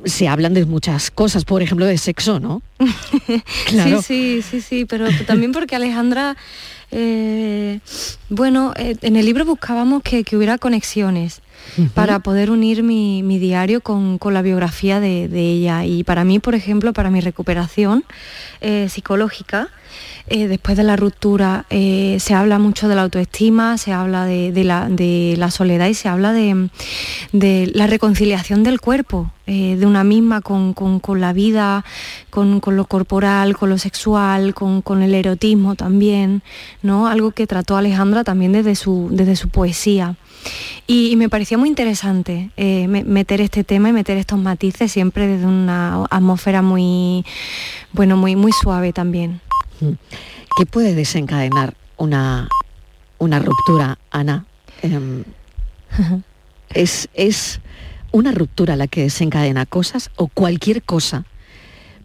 se 0.06 0.28
hablan 0.28 0.54
de 0.54 0.64
muchas 0.64 1.10
cosas, 1.10 1.44
por 1.44 1.62
ejemplo, 1.62 1.86
de 1.86 1.98
sexo, 1.98 2.40
¿no? 2.40 2.62
Sí, 3.66 3.96
sí, 4.02 4.42
sí, 4.42 4.60
sí, 4.60 4.84
pero 4.84 5.06
también 5.26 5.52
porque 5.52 5.76
Alejandra 5.76 6.36
eh, 6.90 7.80
bueno, 8.28 8.72
eh, 8.76 8.96
en 9.02 9.16
el 9.16 9.26
libro 9.26 9.44
buscábamos 9.44 10.02
que, 10.02 10.24
hubiera 10.36 10.58
conexiones 10.58 11.42
para 11.94 12.20
poder 12.20 12.50
unir 12.50 12.82
mi, 12.82 13.38
diario 13.38 13.80
con, 13.80 14.18
la 14.32 14.42
biografía 14.42 15.00
de, 15.00 15.26
ella. 15.26 15.84
Y 15.84 16.04
para 16.04 16.24
mí, 16.24 16.38
por 16.38 16.54
ejemplo, 16.54 16.92
para 16.92 17.10
mi 17.10 17.20
recuperación 17.20 18.04
eh, 18.60 18.88
psicológica, 18.88 19.68
después 20.28 20.76
de 20.76 20.82
la 20.82 20.96
ruptura 20.96 21.66
se 21.70 22.34
habla 22.34 22.58
mucho 22.58 22.88
de 22.88 22.96
la 22.96 23.02
autoestima, 23.02 23.78
se 23.78 23.92
habla 23.92 24.24
de, 24.24 24.64
la, 24.64 25.50
soledad 25.50 25.86
y 25.86 25.94
se 25.94 26.08
habla 26.08 26.32
de, 26.32 27.70
la 27.72 27.86
reconciliación 27.86 28.64
del 28.64 28.80
cuerpo, 28.80 29.30
de 29.46 29.86
una 29.86 30.02
misma 30.02 30.40
con, 30.40 30.74
la 31.20 31.32
vida, 31.32 31.84
con, 32.30 32.60
lo 32.64 32.84
corporal, 32.86 33.56
con 33.56 33.70
lo 33.70 33.78
sexual, 33.78 34.54
con, 34.54 35.02
el 35.02 35.14
erotismo 35.14 35.76
también, 35.76 36.42
¿no? 36.82 37.06
Algo 37.06 37.30
que 37.30 37.46
trató 37.46 37.76
Alejandra 37.76 38.24
también 38.24 38.52
desde 38.52 38.74
su, 38.74 39.08
desde 39.10 39.36
su 39.36 39.48
poesía. 39.48 40.16
Y, 40.86 41.16
me 41.16 41.28
parecía 41.28 41.58
muy 41.58 41.68
interesante 41.68 42.50
eh, 42.56 42.86
meter 42.86 43.40
este 43.40 43.64
tema 43.64 43.88
y 43.88 43.92
meter 43.92 44.16
estos 44.16 44.38
matices 44.38 44.92
siempre 44.92 45.26
desde 45.26 45.46
una 45.46 46.04
atmósfera 46.10 46.62
muy, 46.62 47.24
bueno, 47.92 48.16
muy, 48.16 48.36
muy 48.36 48.52
suave 48.52 48.92
también. 48.92 49.40
¿Qué 50.56 50.66
puede 50.66 50.94
desencadenar 50.94 51.74
una, 51.96 52.48
una 53.18 53.38
ruptura, 53.40 53.98
Ana? 54.10 54.44
Em, 54.82 55.24
¿es, 56.74 57.08
¿Es 57.14 57.60
una 58.12 58.32
ruptura 58.32 58.76
la 58.76 58.86
que 58.86 59.02
desencadena 59.02 59.66
cosas 59.66 60.10
o 60.16 60.28
cualquier 60.28 60.82
cosa 60.82 61.24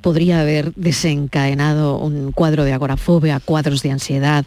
podría 0.01 0.41
haber 0.41 0.73
desencadenado 0.75 1.97
un 1.97 2.31
cuadro 2.31 2.63
de 2.63 2.73
agorafobia, 2.73 3.39
cuadros 3.39 3.83
de 3.83 3.91
ansiedad? 3.91 4.45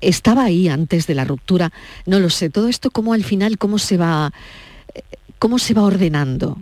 Estaba 0.00 0.44
ahí 0.44 0.68
antes 0.68 1.06
de 1.06 1.14
la 1.14 1.24
ruptura, 1.24 1.72
no 2.06 2.20
lo 2.20 2.30
sé. 2.30 2.50
Todo 2.50 2.68
esto, 2.68 2.90
¿cómo 2.90 3.12
al 3.12 3.24
final, 3.24 3.58
cómo 3.58 3.78
se 3.78 3.96
va, 3.96 4.32
cómo 5.38 5.58
se 5.58 5.74
va 5.74 5.82
ordenando? 5.82 6.58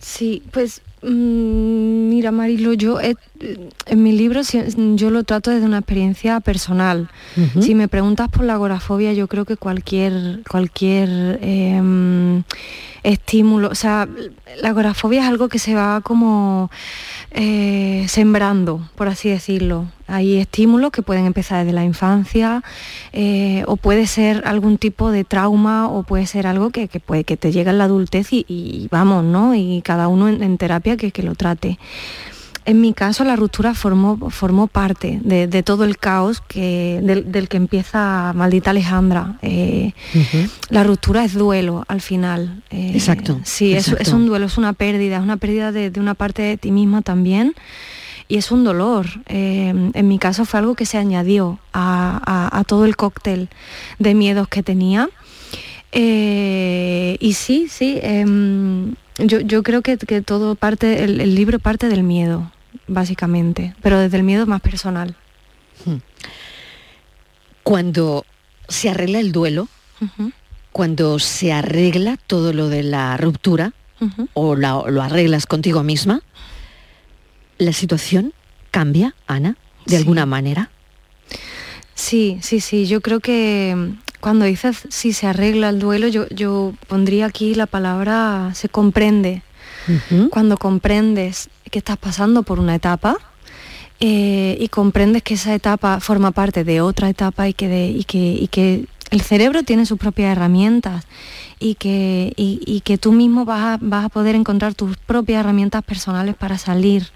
Sí, 0.00 0.42
pues 0.52 0.80
Mm, 1.02 2.08
mira, 2.08 2.32
Marilo, 2.32 2.72
yo 2.72 2.98
en 3.00 4.02
mi 4.02 4.12
libro 4.12 4.40
yo 4.96 5.10
lo 5.10 5.22
trato 5.22 5.50
desde 5.50 5.66
una 5.66 5.78
experiencia 5.78 6.40
personal. 6.40 7.08
Si 7.60 7.74
me 7.74 7.88
preguntas 7.88 8.28
por 8.28 8.44
la 8.44 8.54
agorafobia, 8.54 9.12
yo 9.12 9.28
creo 9.28 9.44
que 9.44 9.56
cualquier, 9.56 10.40
cualquier 10.50 11.38
em, 11.40 12.42
estímulo, 13.02 13.68
o 13.68 13.74
sea, 13.74 14.08
la 14.60 14.68
agorafobia 14.70 15.22
es 15.22 15.28
algo 15.28 15.48
que 15.48 15.58
se 15.58 15.74
va 15.74 16.00
como 16.00 16.70
eh, 17.30 18.06
sembrando, 18.08 18.88
por 18.96 19.08
así 19.08 19.28
decirlo. 19.28 19.86
Hay 20.06 20.38
estímulos 20.38 20.90
que 20.90 21.02
pueden 21.02 21.26
empezar 21.26 21.64
desde 21.64 21.74
la 21.74 21.84
infancia 21.84 22.62
eh, 23.12 23.62
o 23.66 23.76
puede 23.76 24.06
ser 24.06 24.42
algún 24.46 24.78
tipo 24.78 25.10
de 25.10 25.24
trauma 25.24 25.88
o 25.88 26.02
puede 26.02 26.26
ser 26.26 26.46
algo 26.46 26.70
que, 26.70 26.88
puede, 27.04 27.24
que 27.24 27.36
te 27.36 27.52
llega 27.52 27.70
en 27.70 27.78
la 27.78 27.84
adultez 27.84 28.28
y, 28.30 28.88
vamos, 28.90 29.24
¿no? 29.24 29.54
Y 29.54 29.82
cada 29.84 30.08
uno 30.08 30.28
en, 30.28 30.58
terapia 30.58 30.96
que, 30.96 31.10
que 31.10 31.22
lo 31.22 31.34
trate. 31.34 31.78
En 32.68 32.82
mi 32.82 32.92
caso, 32.92 33.24
la 33.24 33.34
ruptura 33.34 33.72
formó, 33.72 34.28
formó 34.28 34.66
parte 34.66 35.20
de, 35.22 35.62
todo 35.62 35.84
el 35.84 35.96
caos 35.96 36.42
que, 36.42 37.00
del, 37.02 37.48
que 37.48 37.56
empieza 37.56 38.34
Maldita 38.34 38.72
Alejandra. 38.72 39.38
Eh, 39.40 39.92
la 40.68 40.84
ruptura 40.84 41.24
es 41.24 41.32
duelo 41.32 41.86
al 41.88 42.02
final. 42.02 42.62
Eh, 42.68 42.90
exacto. 42.92 43.40
Sí, 43.42 43.72
Es, 43.72 43.88
un 44.08 44.26
duelo, 44.26 44.44
es 44.44 44.58
una 44.58 44.74
pérdida, 44.74 45.16
es 45.16 45.22
una 45.22 45.38
pérdida 45.38 45.72
de, 45.72 45.90
una 45.98 46.12
parte 46.12 46.42
de 46.42 46.58
ti 46.58 46.70
misma 46.70 47.00
también. 47.00 47.54
Y 48.28 48.36
es 48.36 48.52
un 48.52 48.64
dolor. 48.64 49.06
Eh, 49.28 49.72
en 49.94 50.08
mi 50.08 50.18
caso 50.18 50.44
fue 50.44 50.60
algo 50.60 50.74
que 50.74 50.84
se 50.84 50.98
añadió 50.98 51.58
a, 51.72 52.64
todo 52.66 52.84
el 52.84 52.96
cóctel 52.96 53.48
de 53.98 54.14
miedos 54.14 54.46
que 54.46 54.62
tenía. 54.62 55.08
y 55.90 57.32
sí, 57.32 57.66
sí. 57.70 57.98
Em, 58.02 58.94
yo, 59.16 59.62
creo 59.62 59.80
que, 59.80 59.96
todo 60.20 60.54
parte, 60.54 61.02
el 61.02 61.34
libro 61.34 61.58
parte 61.58 61.88
del 61.88 62.02
miedo 62.02 62.52
básicamente, 62.88 63.74
pero 63.82 63.98
desde 63.98 64.16
el 64.16 64.22
miedo 64.22 64.46
más 64.46 64.60
personal. 64.60 65.16
Hmm. 65.84 65.98
Cuando 67.62 68.24
se 68.68 68.90
arregla 68.90 69.20
el 69.20 69.32
duelo, 69.32 69.68
cuando 70.72 71.18
se 71.18 71.52
arregla 71.52 72.16
todo 72.16 72.52
lo 72.52 72.68
de 72.68 72.82
la 72.82 73.16
ruptura, 73.16 73.72
o 74.34 74.54
lo 74.54 75.02
arreglas 75.02 75.46
contigo 75.46 75.82
misma, 75.82 76.22
¿la 77.58 77.72
situación 77.72 78.32
cambia, 78.70 79.14
Ana, 79.26 79.56
de 79.86 79.96
alguna 79.96 80.24
manera? 80.24 80.70
Sí, 81.94 82.38
sí, 82.42 82.60
sí, 82.60 82.86
yo 82.86 83.00
creo 83.00 83.18
que 83.18 83.74
mm, 83.76 84.20
cuando 84.20 84.44
dices 84.44 84.86
si 84.88 85.12
se 85.12 85.26
arregla 85.26 85.68
el 85.70 85.80
duelo, 85.80 86.06
yo, 86.06 86.28
yo 86.28 86.74
pondría 86.86 87.26
aquí 87.26 87.54
la 87.54 87.66
palabra 87.66 88.52
se 88.54 88.68
comprende. 88.68 89.42
Cuando 90.30 90.58
comprendes 90.58 91.48
que 91.70 91.78
estás 91.78 91.96
pasando 91.96 92.42
por 92.42 92.60
una 92.60 92.74
etapa 92.74 93.16
eh, 94.00 94.56
y 94.60 94.68
comprendes 94.68 95.22
que 95.22 95.34
esa 95.34 95.54
etapa 95.54 96.00
forma 96.00 96.30
parte 96.30 96.62
de 96.64 96.80
otra 96.80 97.08
etapa 97.08 97.48
y 97.48 97.54
que, 97.54 98.86
el 99.10 99.22
cerebro 99.22 99.62
tiene 99.62 99.86
sus 99.86 99.98
propias 99.98 100.32
herramientas 100.32 101.06
y 101.58 101.74
que, 101.74 102.98
tú 103.00 103.12
mismo 103.12 103.44
vas 103.44 103.80
a, 103.82 104.08
poder 104.08 104.34
encontrar 104.34 104.74
tus 104.74 104.96
propias 104.98 105.40
herramientas 105.40 105.82
personales 105.82 106.36
para 106.36 106.58
salir 106.58 107.08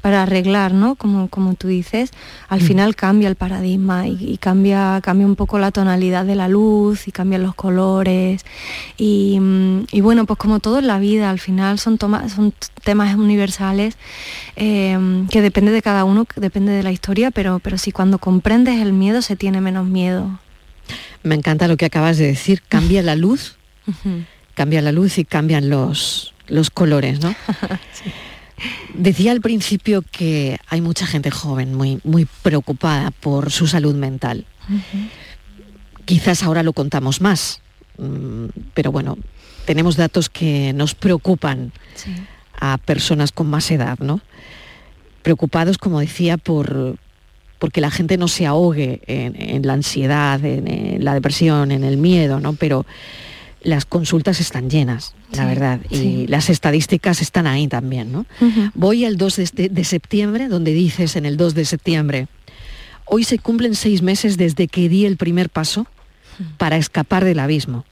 para 0.00 0.22
arreglar, 0.22 0.72
¿no? 0.72 0.94
Como, 0.94 1.28
como 1.28 1.54
tú 1.54 1.68
dices, 1.68 2.10
al 2.48 2.60
mm. 2.60 2.64
final 2.64 2.96
cambia 2.96 3.28
el 3.28 3.36
paradigma 3.36 4.08
y, 4.08 4.38
cambia, 4.38 5.00
cambia 5.02 5.26
un 5.26 5.36
poco 5.36 5.58
la 5.58 5.70
tonalidad 5.70 6.24
de 6.24 6.34
la 6.34 6.48
luz 6.48 7.06
y 7.06 7.12
cambian 7.12 7.42
los 7.42 7.54
colores. 7.54 8.44
Y, 8.96 9.38
mm, 9.40 9.86
bueno, 10.02 10.26
pues 10.26 10.38
como 10.38 10.60
todo 10.60 10.78
en 10.78 10.86
la 10.86 10.98
vida, 10.98 11.30
al 11.30 11.38
final 11.38 11.78
son, 11.78 11.98
son 11.98 12.54
temas 12.82 13.14
universales 13.14 13.96
em, 14.56 15.26
que 15.28 15.42
depende 15.42 15.70
de 15.72 15.82
cada 15.82 16.04
uno, 16.04 16.26
depende 16.36 16.72
de 16.72 16.82
la 16.82 16.92
historia, 16.92 17.30
pero, 17.30 17.58
pero 17.58 17.78
si 17.78 17.92
cuando 17.92 18.18
comprendes 18.18 18.80
el 18.80 18.92
miedo 18.92 19.22
se 19.22 19.36
tiene 19.36 19.60
menos 19.60 19.86
miedo. 19.86 20.38
Me 21.22 21.34
encanta 21.34 21.68
lo 21.68 21.76
que 21.76 21.84
acabas 21.84 22.16
de 22.16 22.26
decir, 22.26 22.62
cambia 22.68 23.02
la 23.02 23.14
luz, 23.16 23.56
cambia 24.54 24.80
la 24.80 24.92
luz 24.92 25.18
y 25.18 25.24
cambian 25.24 25.68
los, 25.68 26.34
los 26.48 26.70
colores, 26.70 27.20
¿no? 27.20 27.34
Decía 28.94 29.32
al 29.32 29.40
principio 29.40 30.02
que 30.02 30.58
hay 30.68 30.80
mucha 30.80 31.06
gente 31.06 31.30
joven 31.30 31.74
muy, 31.74 32.00
muy 32.04 32.26
preocupada 32.42 33.10
por 33.10 33.50
su 33.50 33.66
salud 33.66 33.94
mental. 33.94 34.46
Quizás 36.04 36.42
ahora 36.42 36.62
lo 36.62 36.72
contamos 36.72 37.20
más, 37.20 37.60
mm, 37.98 38.46
pero 38.74 38.92
bueno, 38.92 39.16
tenemos 39.64 39.96
datos 39.96 40.28
que 40.28 40.72
nos 40.72 40.94
preocupan 40.94 41.72
a 42.60 42.78
personas 42.78 43.32
con 43.32 43.48
más 43.48 43.70
edad, 43.70 43.98
¿no? 44.00 44.20
Preocupados, 45.22 45.78
como 45.78 46.00
decía, 46.00 46.36
por 46.36 46.96
porque 47.58 47.82
la 47.82 47.90
gente 47.90 48.16
no 48.16 48.26
se 48.26 48.46
ahogue 48.46 49.02
en, 49.06 49.66
la 49.66 49.74
ansiedad, 49.74 50.42
en, 50.42 50.66
en, 50.66 51.04
la 51.04 51.12
depresión, 51.12 51.72
en 51.72 51.84
el 51.84 51.98
miedo, 51.98 52.40
¿no? 52.40 52.54
Pero 52.54 52.86
las 53.62 53.84
consultas 53.84 54.40
están 54.40 54.70
llenas, 54.70 55.14
la 55.32 55.44
verdad, 55.44 55.80
y 55.90 56.26
las 56.26 56.48
estadísticas 56.48 57.20
están 57.20 57.46
ahí 57.46 57.68
también. 57.68 58.10
¿no? 58.10 58.26
Voy 58.74 59.04
al 59.04 59.16
2 59.16 59.36
de, 59.52 59.84
septiembre, 59.84 60.48
donde 60.48 60.72
dices 60.72 61.16
en 61.16 61.26
el 61.26 61.36
2 61.36 61.54
de 61.54 61.64
septiembre, 61.64 62.28
hoy 63.04 63.24
se 63.24 63.38
cumplen 63.38 63.74
seis 63.74 64.02
meses 64.02 64.36
desde 64.36 64.68
que 64.68 64.88
di 64.88 65.04
el 65.04 65.16
primer 65.16 65.50
paso 65.50 65.86
para 66.56 66.76
escapar 66.76 67.24
del 67.24 67.38
abismo. 67.38 67.84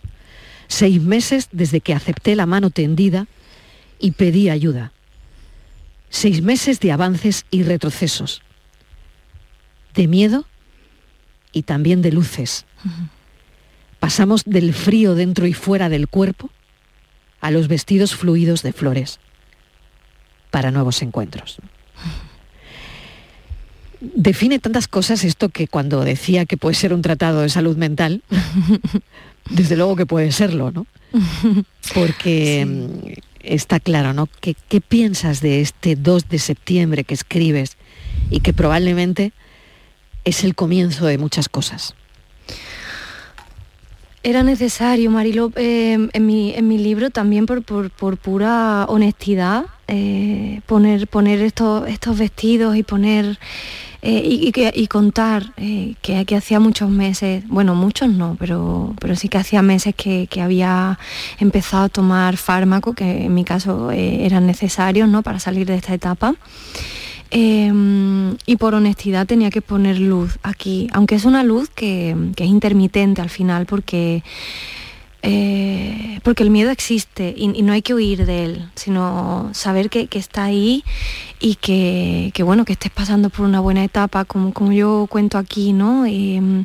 Seis 0.69 1.03
meses 1.03 1.49
desde 1.53 1.81
que 1.81 1.95
acepté 1.95 2.37
la 2.37 2.47
mano 2.47 2.71
tendida 2.71 3.27
y 3.99 4.13
pedí 4.13 4.49
ayuda. 4.49 4.93
Seis 6.11 6.41
meses 6.43 6.81
de 6.81 6.93
avances 6.93 7.45
y 7.51 7.63
retrocesos, 7.63 8.43
de 9.95 10.07
miedo 10.09 10.47
y 11.53 11.63
también 11.63 12.01
de 12.01 12.13
luces. 12.13 12.65
Pasamos 14.01 14.45
del 14.45 14.75
frío 14.75 15.15
dentro 15.15 15.47
y 15.47 15.53
fuera 15.53 15.89
del 15.89 16.09
cuerpo 16.09 16.51
a 17.41 17.51
los 17.51 17.69
vestidos 17.69 18.15
fluidos 18.15 18.63
de 18.63 18.73
flores 18.73 19.19
para 20.51 20.71
nuevos 20.71 21.03
encuentros. 21.03 21.59
Define 24.01 24.61
tantas 24.61 24.87
cosas 24.87 25.25
esto 25.25 25.49
que 25.49 25.67
cuando 25.67 26.05
decía 26.05 26.47
que 26.47 26.57
puede 26.57 26.77
ser 26.77 26.95
un 26.95 27.03
tratado 27.03 27.41
de 27.41 27.49
salud 27.49 27.77
mental, 27.77 28.23
desde 29.51 29.77
luego 29.77 29.97
que 29.97 30.07
puede 30.07 30.31
serlo, 30.31 30.71
¿no? 30.71 30.87
Porque 31.95 32.65
mm, 32.65 33.13
está 33.41 33.81
claro, 33.81 34.13
¿no? 34.13 34.29
¿Qué, 34.41 34.55
¿Qué 34.69 34.81
piensas 34.81 35.41
de 35.41 35.61
este 35.61 35.97
2 35.97 36.29
de 36.29 36.39
septiembre 36.39 37.03
que 37.03 37.15
escribes 37.15 37.77
y 38.31 38.41
que 38.41 38.53
probablemente 38.53 39.33
es 40.25 40.45
el 40.45 40.55
comienzo 40.55 41.07
de 41.07 41.19
muchas 41.19 41.49
cosas? 41.49 41.95
Era 44.25 44.43
necesario, 44.43 45.11
Marilo, 45.11 45.53
em, 45.55 46.09
en, 46.13 46.27
mi, 46.27 46.53
en, 46.53 46.67
mi, 46.67 46.77
libro 46.77 47.11
también 47.11 47.47
por, 47.47 47.63
pura 48.19 48.85
honestidad, 48.89 49.67
eh, 49.87 50.61
poner, 50.67 51.07
poner 51.07 51.41
estos, 51.41 51.89
estos 51.89 52.19
vestidos 52.19 52.77
y 52.77 52.83
poner 52.83 53.39
eh, 54.03 54.23
y, 54.75 54.87
contar 54.89 55.53
eh, 55.57 55.95
que, 56.03 56.25
que, 56.25 56.37
hacía 56.37 56.59
muchos 56.59 56.91
meses, 56.91 57.45
bueno, 57.47 57.77
muchos 57.77 58.09
no, 58.09 58.37
pero, 58.39 58.95
pero 59.01 59.15
sí 59.15 59.29
que 59.29 59.39
hacía 59.39 59.63
meses 59.63 59.95
que, 59.95 60.29
había 60.41 60.99
empezado 61.39 61.85
a 61.85 61.89
tomar 61.89 62.37
fármaco, 62.37 62.95
que 62.95 63.25
en 63.27 63.35
mi 63.35 63.45
caso 63.45 63.93
eran 63.93 64.47
necesarios 64.47 65.09
¿no? 65.09 65.23
para 65.23 65.39
salir 65.39 65.67
de 65.67 65.77
esta 65.77 65.95
etapa. 65.95 66.35
Em, 67.31 68.37
y 68.47 68.57
por 68.57 68.75
honestidad 68.75 69.27
tenía 69.27 69.51
que 69.51 69.61
poner 69.61 69.99
luz 69.99 70.39
aquí, 70.43 70.89
aunque 70.93 71.15
es 71.15 71.25
una 71.25 71.43
luz 71.43 71.69
que, 71.69 72.17
es 72.37 72.47
intermitente 72.47 73.21
al 73.21 73.29
final 73.29 73.67
porque, 73.67 74.23
eh, 75.23 76.21
porque 76.23 76.43
el 76.43 76.51
miedo 76.51 76.71
existe 76.71 77.35
y, 77.37 77.49
no 77.63 77.73
hay 77.75 77.83
que 77.83 77.93
huir 77.93 78.25
de 78.25 78.45
él, 78.45 78.71
sino 78.77 79.51
saber 79.53 79.91
que, 79.91 80.09
está 80.13 80.45
ahí 80.45 80.85
y 81.39 81.57
que, 81.57 82.33
bueno, 82.43 82.65
que 82.65 82.73
estés 82.73 82.91
pasando 82.91 83.29
por 83.29 83.45
una 83.45 83.61
buena 83.61 83.85
etapa, 83.85 84.25
como, 84.25 84.55
como 84.55 84.73
yo 84.73 85.07
cuento 85.11 85.37
aquí, 85.37 85.75
¿no? 85.75 86.07
Em, 86.07 86.65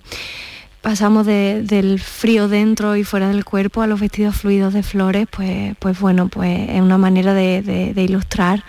pasamos 0.84 1.26
del 1.26 1.98
frío 1.98 2.50
dentro 2.50 2.98
y 2.98 3.06
fuera 3.06 3.30
del 3.30 3.46
cuerpo 3.46 3.82
a 3.82 3.88
los 3.88 4.02
vestidos 4.02 4.36
fluidos 4.36 4.74
de 4.74 4.84
flores, 4.84 5.28
pues, 5.32 5.78
pues 5.80 5.98
bueno, 5.98 6.28
pues 6.28 6.70
es 6.70 6.82
una 6.82 6.98
manera 6.98 7.34
de, 7.34 7.94
ilustrar 7.96 8.66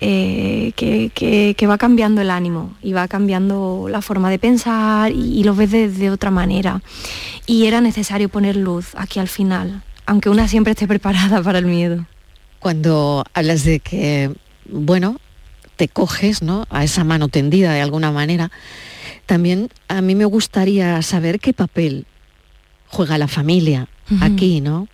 eh, 0.00 0.72
que, 0.76 1.66
va 1.66 1.76
cambiando 1.76 2.20
el 2.20 2.30
ánimo 2.30 2.76
y 2.82 2.92
va 2.92 3.08
cambiando 3.08 3.88
la 3.90 4.00
forma 4.00 4.30
de 4.30 4.38
pensar 4.38 5.10
y, 5.10 5.42
lo 5.42 5.56
ves 5.56 5.98
de, 5.98 6.10
otra 6.10 6.30
manera. 6.30 6.82
Y 7.46 7.66
era 7.66 7.80
necesario 7.80 8.28
poner 8.28 8.54
luz 8.54 8.94
aquí 8.94 9.18
al 9.18 9.28
final, 9.28 9.82
aunque 10.06 10.30
una 10.30 10.46
siempre 10.46 10.74
esté 10.74 10.86
preparada 10.86 11.42
para 11.42 11.58
el 11.58 11.66
miedo. 11.66 12.06
Cuando 12.60 13.24
hablas 13.34 13.64
de 13.64 13.80
que, 13.80 14.30
bueno, 14.70 15.16
te 15.74 15.88
coges 15.88 16.42
¿no? 16.42 16.66
a 16.70 16.84
esa 16.84 17.02
mano 17.02 17.26
tendida 17.26 17.72
de 17.72 17.80
alguna 17.80 18.12
manera, 18.12 18.52
también 19.30 19.68
a 19.86 20.02
mí 20.02 20.16
me 20.16 20.24
gustaría 20.24 21.00
saber 21.02 21.38
qué 21.38 21.52
papel 21.52 22.04
juega 22.88 23.16
la 23.16 23.28
familia 23.28 23.86
aquí, 24.20 24.60
¿no? 24.60 24.88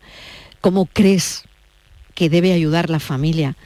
¿Cómo 0.61 0.85
crees 0.85 1.44
que 2.14 2.29
debe 2.29 2.53
ayudar 2.53 2.90
la 2.90 3.01
familia? 3.01 3.57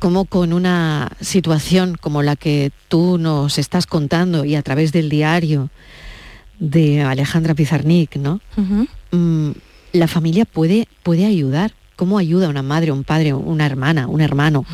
¿Cómo 0.00 0.24
con 0.24 0.52
una 0.52 1.12
situación 1.20 1.94
como 1.94 2.24
la 2.24 2.34
que 2.34 2.72
tú 2.88 3.16
nos 3.16 3.58
estás 3.58 3.86
contando 3.86 4.44
y 4.44 4.56
a 4.56 4.62
través 4.62 4.90
del 4.90 5.08
diario 5.08 5.70
de 6.58 7.02
Alejandra 7.02 7.54
Pizarnik, 7.54 8.16
¿no? 8.16 8.40
Mm, 9.12 9.52
la 9.92 10.08
familia 10.08 10.46
puede, 10.46 10.88
puede 11.04 11.26
ayudar. 11.26 11.74
¿Cómo 11.94 12.18
ayuda 12.18 12.48
una 12.48 12.64
madre, 12.64 12.90
un 12.90 13.04
padre, 13.04 13.34
una 13.34 13.66
hermana, 13.66 14.08
un 14.08 14.20
hermano 14.20 14.64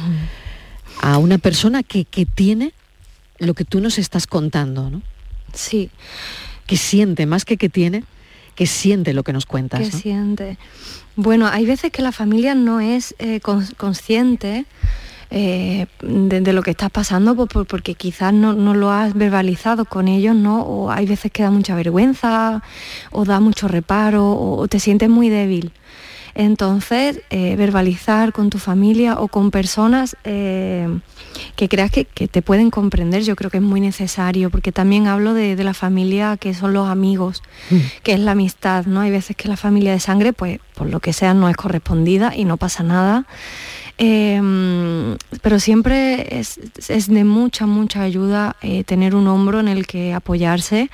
a 1.02 1.18
una 1.18 1.36
persona 1.36 1.82
que, 1.82 2.06
que 2.06 2.24
tiene 2.24 2.72
lo 3.38 3.52
que 3.52 3.66
tú 3.66 3.80
nos 3.80 3.98
estás 3.98 4.26
contando, 4.26 4.88
¿no? 4.88 5.02
Sí. 5.58 5.90
Que 6.66 6.76
siente, 6.76 7.26
más 7.26 7.44
que 7.44 7.56
que 7.56 7.68
tiene, 7.68 8.04
que 8.54 8.66
siente 8.66 9.12
lo 9.12 9.24
que 9.24 9.32
nos 9.32 9.46
cuentas. 9.46 9.80
Que 9.80 9.90
siente. 9.90 10.58
Bueno, 11.16 11.48
hay 11.48 11.66
veces 11.66 11.90
que 11.90 12.02
la 12.02 12.12
familia 12.12 12.54
no 12.54 12.80
es 12.80 13.14
eh, 13.18 13.40
consciente 13.40 14.66
eh, 15.30 15.86
de, 16.00 16.52
lo 16.52 16.62
que 16.62 16.70
estás 16.70 16.90
pasando 16.90 17.34
porque 17.46 17.94
quizás 17.94 18.32
no, 18.32 18.54
lo 18.54 18.90
has 18.90 19.14
verbalizado 19.14 19.84
con 19.84 20.06
ellos, 20.06 20.36
¿no? 20.36 20.62
O 20.62 20.90
hay 20.90 21.06
veces 21.06 21.32
que 21.32 21.42
da 21.42 21.50
mucha 21.50 21.74
vergüenza, 21.74 22.62
o 23.10 23.24
da 23.24 23.40
mucho 23.40 23.66
reparo, 23.66 24.30
o 24.30 24.68
te 24.68 24.78
sientes 24.78 25.08
muy 25.08 25.28
débil. 25.28 25.72
Entonces, 26.38 27.20
eh, 27.30 27.56
verbalizar 27.56 28.32
con 28.32 28.48
tu 28.48 28.58
familia 28.58 29.18
o 29.18 29.26
con 29.26 29.50
personas 29.50 30.16
eh, 30.22 30.86
que 31.56 31.68
creas 31.68 31.90
que, 31.90 32.04
te 32.04 32.42
pueden 32.42 32.70
comprender, 32.70 33.24
yo 33.24 33.34
creo 33.34 33.50
que 33.50 33.56
es 33.56 33.62
muy 33.62 33.80
necesario, 33.80 34.48
porque 34.48 34.70
también 34.70 35.08
hablo 35.08 35.34
de, 35.34 35.56
la 35.64 35.74
familia 35.74 36.36
que 36.36 36.54
son 36.54 36.72
los 36.72 36.88
amigos, 36.88 37.42
mm. 37.70 37.78
que 38.04 38.12
es 38.12 38.20
la 38.20 38.30
amistad, 38.30 38.86
¿no? 38.86 39.00
Hay 39.00 39.10
veces 39.10 39.34
que 39.34 39.48
la 39.48 39.56
familia 39.56 39.90
de 39.90 39.98
sangre, 39.98 40.32
pues 40.32 40.60
por 40.76 40.88
lo 40.88 41.00
que 41.00 41.12
sea, 41.12 41.34
no 41.34 41.48
es 41.48 41.56
correspondida 41.56 42.32
y 42.36 42.44
no 42.44 42.56
pasa 42.56 42.84
nada. 42.84 43.26
Em, 44.00 45.16
pero 45.42 45.58
siempre 45.58 46.38
es, 46.38 46.56
de 47.08 47.24
mucha, 47.24 47.66
mucha 47.66 48.02
ayuda 48.02 48.54
eh, 48.62 48.84
tener 48.84 49.16
un 49.16 49.26
hombro 49.26 49.58
en 49.58 49.66
el 49.66 49.88
que 49.88 50.14
apoyarse, 50.14 50.88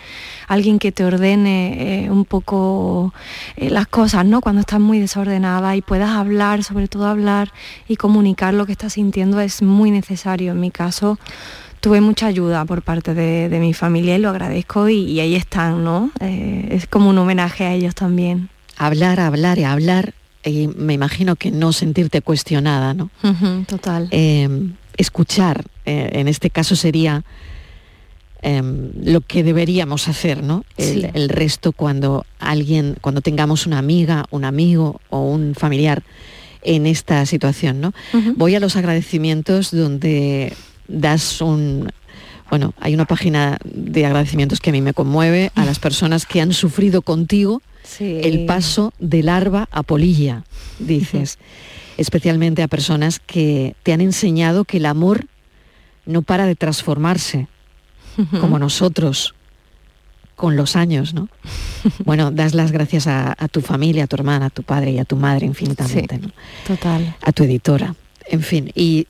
alguien 0.49 0.79
que 0.79 0.91
te 0.91 1.05
ordene 1.05 2.05
eh, 2.07 2.11
un 2.11 2.25
poco 2.25 3.13
eh, 3.57 3.69
las 3.69 3.87
cosas, 3.89 4.25
¿no? 4.25 4.41
Cuando 4.41 4.63
estás 4.63 4.81
muy 4.81 5.01
desordenada 5.01 5.77
y 5.77 5.83
puedas 5.83 6.13
hablar, 6.13 6.65
sobre 6.65 6.89
todo 6.89 7.07
hablar 7.07 7.53
y 7.87 7.97
comunicar 7.97 8.55
lo 8.55 8.65
que 8.65 8.73
estás 8.73 8.95
sintiendo 8.95 9.39
es 9.39 9.61
muy 9.61 9.91
necesario. 9.91 10.53
En 10.53 10.61
mi 10.61 10.71
caso, 10.71 11.19
tuve 11.81 12.01
mucha 12.01 12.27
ayuda 12.27 12.65
por 12.65 12.81
parte 12.81 13.13
de, 13.13 13.59
mi 13.61 13.75
familia 13.75 14.17
y 14.17 14.19
lo 14.19 14.31
agradezco 14.31 14.89
y, 14.89 15.21
ahí 15.21 15.35
están, 15.35 15.85
¿no? 15.85 16.11
es 16.21 16.87
como 16.87 17.11
un 17.11 17.19
homenaje 17.19 17.65
a 17.65 17.75
ellos 17.75 17.95
también. 17.95 18.49
Hablar, 18.79 19.21
hablar 19.21 19.59
y 19.59 19.65
hablar 19.65 20.15
y 20.45 20.69
me 20.69 20.93
imagino 20.93 21.37
que 21.37 21.51
no 21.51 21.73
sentirte 21.73 22.23
cuestionada, 22.23 22.95
¿no? 22.95 23.11
total. 23.67 24.09
Em, 24.11 24.75
escuchar, 24.97 25.65
eh, 25.87 26.11
en 26.13 26.29
este 26.29 26.51
caso 26.51 26.77
sería 26.77 27.25
em, 28.43 28.93
lo 29.03 29.23
que 29.23 29.43
deberíamos 29.43 30.07
hacer, 30.09 30.43
¿no? 30.43 30.65
El, 30.77 31.29
resto 31.31 31.73
cuando 31.73 32.27
alguien, 32.39 32.97
cuando 33.01 33.23
tengamos 33.23 33.67
una 33.67 33.79
amiga, 33.79 34.27
un 34.31 34.45
amigo 34.45 35.01
o 35.09 35.21
un 35.21 35.55
familiar 35.55 36.03
en 36.63 36.87
esta 36.87 37.25
situación, 37.25 37.81
¿no? 37.81 37.95
Voy 38.37 38.55
a 38.55 38.61
los 38.61 38.77
agradecimientos 38.77 39.71
donde 39.71 40.53
das 40.89 41.41
un 41.41 41.91
bueno, 42.51 42.75
hay 42.79 42.95
una 42.95 43.07
página 43.07 43.59
de 43.65 44.05
agradecimientos 44.05 44.61
que 44.61 44.71
a 44.71 44.73
mí 44.73 44.83
me 44.83 44.93
conmueve 44.93 45.51
a 45.55 45.65
las 45.65 45.79
personas 45.79 46.27
que 46.27 46.41
han 46.41 46.53
sufrido 46.53 47.03
contigo 47.03 47.63
el 48.01 48.47
paso 48.47 48.93
de 48.99 49.23
larva 49.23 49.69
a 49.71 49.83
polilla, 49.83 50.45
dices, 50.79 51.39
especialmente 51.97 52.63
a 52.63 52.69
personas 52.69 53.21
que 53.21 53.77
te 53.83 53.93
han 53.93 54.01
enseñado 54.01 54.65
que 54.65 54.79
el 54.79 54.87
amor 54.87 55.27
no 56.07 56.23
para 56.23 56.47
de 56.47 56.55
transformarse, 56.55 57.49
como 58.41 58.59
nosotros, 58.59 59.35
con 60.37 60.57
los 60.57 60.77
años, 60.77 61.15
¿no? 61.15 61.29
Bueno, 62.05 62.31
das 62.31 62.55
las 62.55 62.73
gracias 62.73 63.07
a, 63.07 63.35
tu 63.51 63.61
familia, 63.61 64.05
a 64.05 64.07
tu 64.07 64.17
hermana, 64.17 64.47
a 64.47 64.51
tu 64.51 64.63
padre 64.63 64.93
y 64.93 64.99
a 64.99 65.05
tu 65.05 65.17
madre 65.17 65.45
infinitamente, 65.45 66.19
¿no? 66.19 66.31
Total. 66.67 67.15
A 67.21 67.33
tu 67.33 67.45
editora, 67.45 67.95
en 68.27 68.41
fin. 68.41 68.73
Y 68.75 69.07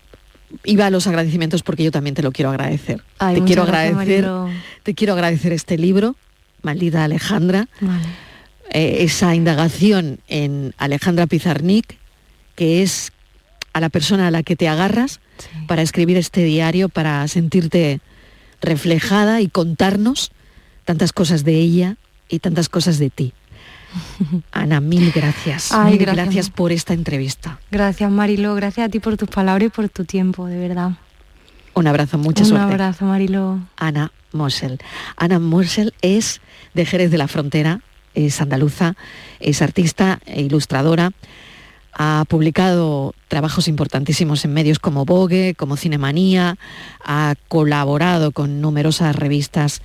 iba 0.64 0.86
a 0.86 0.90
los 0.90 1.06
agradecimientos 1.06 1.62
porque 1.62 1.84
yo 1.84 1.92
también 1.92 2.14
te 2.14 2.22
lo 2.22 2.32
quiero 2.32 2.50
agradecer. 2.50 3.02
te 3.18 3.44
quiero 3.44 3.62
agradecer, 3.62 4.28
te 4.82 4.94
quiero 4.94 5.12
agradecer 5.12 5.52
este 5.52 5.78
libro, 5.78 6.16
maldita 6.62 7.04
Alejandra. 7.04 7.68
Eh, 8.74 9.04
esa 9.04 9.36
indagación 9.36 10.18
en 10.26 10.74
Alejandra 10.78 11.28
Pizarnik, 11.28 11.96
que 12.56 12.82
es 12.82 13.12
a 13.72 13.78
la 13.78 13.88
persona 13.88 14.26
a 14.26 14.30
la 14.32 14.42
que 14.42 14.56
te 14.56 14.66
agarras 14.66 15.20
para 15.68 15.80
escribir 15.82 16.16
este 16.16 16.42
diario, 16.42 16.88
para 16.88 17.26
sentirte 17.28 18.00
reflejada 18.60 19.40
y 19.40 19.48
contarnos 19.48 20.32
tantas 20.84 21.12
cosas 21.12 21.44
de 21.44 21.54
ella 21.54 21.96
y 22.28 22.40
tantas 22.40 22.68
cosas 22.68 22.98
de 22.98 23.10
ti. 23.10 23.32
Ana, 24.50 24.80
mil 24.80 25.12
gracias. 25.12 25.70
mil 25.84 25.96
gracias. 25.96 26.50
por 26.50 26.72
esta 26.72 26.94
entrevista. 26.94 27.60
Gracias, 27.70 28.10
Marilo. 28.10 28.56
Gracias 28.56 28.88
a 28.88 28.90
ti 28.90 28.98
por 28.98 29.16
tus 29.16 29.28
palabras 29.28 29.68
y 29.68 29.70
por 29.70 29.88
tu 29.88 30.04
tiempo, 30.04 30.46
de 30.46 30.58
verdad. 30.58 30.92
Un 31.74 31.86
abrazo, 31.86 32.18
mucha 32.18 32.44
suerte. 32.44 32.66
Un 32.66 32.72
abrazo, 32.72 33.04
Marilo. 33.04 33.60
Ana 33.76 34.10
Mosel. 34.32 34.80
Ana 35.16 35.38
Mosel 35.38 35.94
es 36.02 36.40
de 36.74 36.86
Jerez 36.86 37.12
de 37.12 37.18
la 37.18 37.28
Frontera, 37.28 37.80
es 38.14 38.40
andaluza, 38.40 38.96
es 39.40 39.62
artista 39.62 40.20
e 40.26 40.42
ilustradora. 40.42 41.12
Ha 41.92 42.24
publicado 42.28 43.14
trabajos 43.28 43.68
importantísimos 43.68 44.44
en 44.44 44.52
medios 44.52 44.78
como 44.78 45.04
Vogue, 45.04 45.54
como 45.56 45.76
Cinemanía, 45.76 46.56
ha 47.04 47.34
colaborado 47.48 48.32
con 48.32 48.60
numerosas 48.60 49.14
revistas 49.14 49.80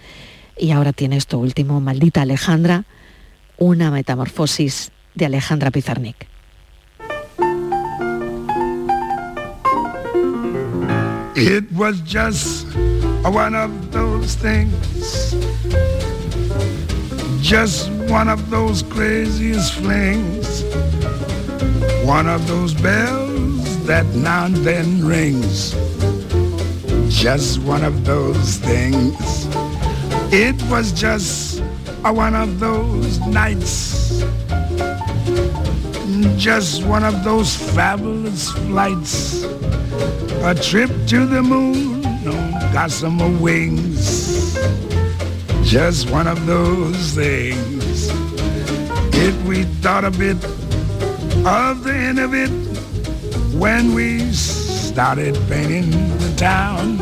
y 0.58 0.72
ahora 0.72 0.92
tiene 0.94 1.18
esto 1.18 1.38
último, 1.38 1.82
Maldita 1.82 2.22
Alejandra, 2.22 2.86
una 3.58 3.92
metamorfosis 3.92 4.92
de 5.16 5.26
Alejandra 5.26 5.72
Pizarnik. 5.72 6.28
It 11.36 11.72
was 11.72 12.02
just 12.02 12.68
one 13.24 13.56
of 13.56 13.72
those 13.92 14.36
things 14.36 14.76
Just 17.42 17.90
one 18.10 18.28
of 18.28 18.50
those 18.50 18.84
craziest 18.84 19.74
flings. 19.74 20.64
One 22.06 22.28
of 22.28 22.48
those 22.48 22.74
bells 22.74 23.86
that 23.86 24.06
now 24.08 24.46
and 24.46 24.56
then 24.58 25.06
rings. 25.06 25.72
Just 27.10 27.60
one 27.60 27.84
of 27.84 28.06
those 28.06 28.58
things. 28.58 29.48
It 30.32 30.62
was 30.70 30.92
just 30.92 31.62
a 32.04 32.14
one 32.14 32.36
of 32.36 32.60
those 32.60 33.20
nights. 33.20 34.22
Just 36.38 36.84
one 36.84 37.04
of 37.04 37.24
those 37.24 37.56
fabulous 37.56 38.52
flights. 38.52 39.44
A 40.44 40.54
trip 40.54 40.92
to 41.08 41.26
the 41.26 41.42
moon 41.42 42.06
on 42.06 42.74
gossamer 42.74 43.30
wings 43.40 44.40
just 45.70 46.10
one 46.10 46.26
of 46.26 46.48
those 46.48 47.14
things. 47.14 48.10
If 49.14 49.46
we 49.46 49.66
thought 49.84 50.04
a 50.04 50.10
bit 50.10 50.36
of 51.46 51.84
the 51.84 51.94
end 51.94 52.18
of 52.18 52.34
it 52.34 52.50
when 53.56 53.94
we 53.94 54.32
started 54.32 55.36
painting 55.48 55.92
the 56.18 56.34
town, 56.36 56.98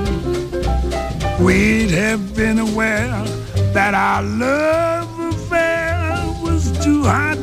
we'd 1.41 1.91
have 1.91 2.35
been 2.35 2.59
aware 2.59 3.23
that 3.71 3.93
our 3.93 4.21
love 4.23 5.17
affair 5.33 6.17
was 6.43 6.77
too 6.83 7.03
hot 7.03 7.37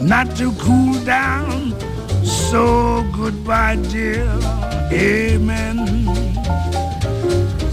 not 0.00 0.34
to 0.36 0.52
cool 0.54 0.94
down. 1.04 1.78
So 2.24 3.04
goodbye, 3.14 3.76
dear. 3.90 4.26
Amen. 4.90 6.06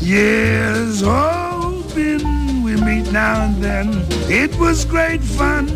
Yes, 0.02 1.00
hoping 1.00 2.33
treat 2.94 3.12
now 3.12 3.44
and 3.44 3.62
then. 3.62 4.06
It 4.30 4.58
was 4.60 4.86
great 4.86 5.22
fun. 5.22 5.68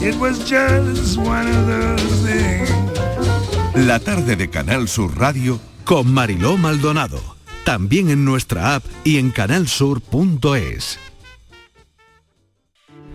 It 0.00 0.16
was 0.18 0.38
just 0.48 1.16
one 1.18 1.46
of 1.46 1.66
those 1.66 2.26
things. 2.26 2.70
La 3.74 3.98
tarde 3.98 4.36
de 4.36 4.50
Canal 4.50 4.88
Sur 4.88 5.16
Radio 5.18 5.58
con 5.84 6.12
Mariló 6.12 6.56
Maldonado. 6.56 7.20
También 7.64 8.10
en 8.10 8.24
nuestra 8.24 8.74
app 8.74 8.84
y 9.04 9.18
en 9.18 9.30
canalsur.es. 9.30 10.98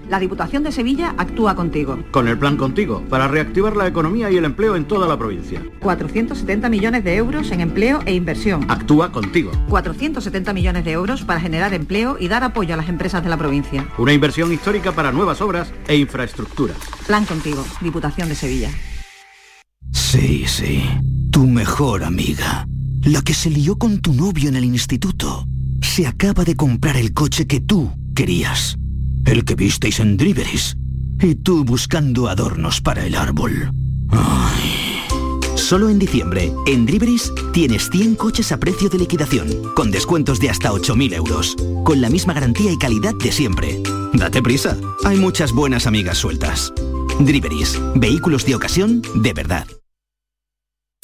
La 0.09 0.19
Diputación 0.19 0.63
de 0.63 0.71
Sevilla 0.71 1.13
actúa 1.17 1.55
contigo. 1.55 1.99
Con 2.11 2.29
el 2.29 2.37
plan 2.37 2.55
Contigo, 2.55 3.03
para 3.09 3.27
reactivar 3.27 3.75
la 3.75 3.87
economía 3.87 4.31
y 4.31 4.37
el 4.37 4.45
empleo 4.45 4.75
en 4.77 4.85
toda 4.85 5.05
la 5.07 5.17
provincia. 5.17 5.61
470 5.81 6.69
millones 6.69 7.03
de 7.03 7.15
euros 7.15 7.51
en 7.51 7.59
empleo 7.59 7.99
e 8.05 8.13
inversión. 8.13 8.65
Actúa 8.69 9.11
contigo. 9.11 9.51
470 9.67 10.53
millones 10.53 10.85
de 10.85 10.91
euros 10.93 11.23
para 11.23 11.41
generar 11.41 11.73
empleo 11.73 12.17
y 12.19 12.29
dar 12.29 12.43
apoyo 12.43 12.73
a 12.73 12.77
las 12.77 12.87
empresas 12.87 13.21
de 13.21 13.29
la 13.29 13.37
provincia. 13.37 13.85
Una 13.97 14.13
inversión 14.13 14.51
histórica 14.53 14.93
para 14.93 15.11
nuevas 15.11 15.41
obras 15.41 15.71
e 15.87 15.97
infraestructuras. 15.97 16.77
Plan 17.05 17.25
Contigo, 17.25 17.65
Diputación 17.81 18.29
de 18.29 18.35
Sevilla. 18.35 18.69
Sí, 19.91 20.45
sí. 20.47 20.85
Tu 21.31 21.45
mejor 21.45 22.03
amiga. 22.05 22.65
La 23.03 23.21
que 23.21 23.33
se 23.33 23.49
lió 23.49 23.77
con 23.77 23.99
tu 23.99 24.13
novio 24.13 24.47
en 24.47 24.55
el 24.55 24.63
instituto. 24.63 25.45
Se 25.81 26.07
acaba 26.07 26.45
de 26.45 26.55
comprar 26.55 26.95
el 26.95 27.13
coche 27.13 27.45
que 27.45 27.59
tú 27.59 27.91
querías. 28.15 28.77
El 29.27 29.43
que 29.43 29.55
visteis 29.55 29.99
en 29.99 30.15
Driveris. 30.15 30.77
Y 31.21 31.35
tú 31.35 31.65
buscando 31.65 32.29
adornos 32.29 32.79
para 32.79 33.05
el 33.05 33.13
árbol. 33.13 33.71
Solo 35.55 35.89
en 35.89 35.99
diciembre, 35.99 36.53
en 36.65 36.85
Driveris 36.85 37.33
tienes 37.51 37.89
100 37.89 38.15
coches 38.15 38.53
a 38.53 38.57
precio 38.57 38.87
de 38.87 38.99
liquidación, 38.99 39.49
con 39.75 39.91
descuentos 39.91 40.39
de 40.39 40.49
hasta 40.49 40.71
8.000 40.71 41.13
euros, 41.13 41.57
con 41.83 41.99
la 41.99 42.09
misma 42.09 42.33
garantía 42.33 42.71
y 42.71 42.77
calidad 42.77 43.15
de 43.21 43.33
siempre. 43.33 43.83
Date 44.13 44.41
prisa, 44.41 44.77
hay 45.03 45.17
muchas 45.17 45.51
buenas 45.51 45.87
amigas 45.87 46.19
sueltas. 46.19 46.71
Driveris, 47.19 47.77
vehículos 47.95 48.45
de 48.45 48.55
ocasión 48.55 49.01
de 49.13 49.33
verdad. 49.33 49.67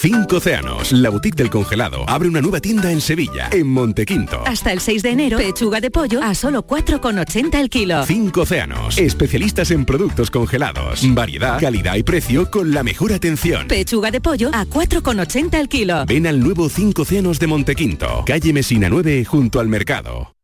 Cinco 0.04 0.36
Océanos, 0.36 0.91
la 0.91 1.10
boutique 1.10 1.38
del 1.38 1.49
congelado, 1.49 2.04
abre 2.10 2.28
una 2.28 2.41
nueva 2.41 2.60
tienda 2.60 2.91
en 2.91 2.99
Sevilla, 2.99 3.47
en 3.54 3.68
Montequinto. 3.68 4.43
Hasta 4.45 4.74
el 4.74 4.82
6 4.82 5.01
de 5.01 5.10
enero, 5.12 5.38
pechuga 5.38 5.80
de 5.80 5.91
pollo 5.91 6.22
a 6.22 6.36
solo 6.36 6.68
4,80 6.68 7.58
el 7.58 7.70
kilo. 7.70 8.06
Cinco 8.06 8.41
Océanos, 8.41 8.97
especialistas 8.97 9.72
en 9.72 9.86
productos 9.86 10.30
congelados. 10.30 10.99
Variedad, 11.14 11.58
calidad 11.58 11.95
y 11.95 12.04
precio 12.04 12.51
con 12.51 12.74
la 12.74 12.84
mejor 12.84 13.14
atención. 13.14 13.70
Pechuga 13.70 14.12
de 14.12 14.20
pollo 14.20 14.49
a 14.51 14.66
4,80 14.66 15.58
el 15.58 15.70
kilo. 15.70 16.06
Ven 16.06 16.28
al 16.28 16.41
nuevo 16.41 16.68
Cinco 16.68 17.04
Océanos 17.04 17.39
de 17.39 17.47
Montequinto, 17.47 18.26
calle 18.26 18.51
Mesina 18.51 18.89
9, 18.89 19.24
junto 19.24 19.62
al 19.62 19.70
mercado. 19.70 20.36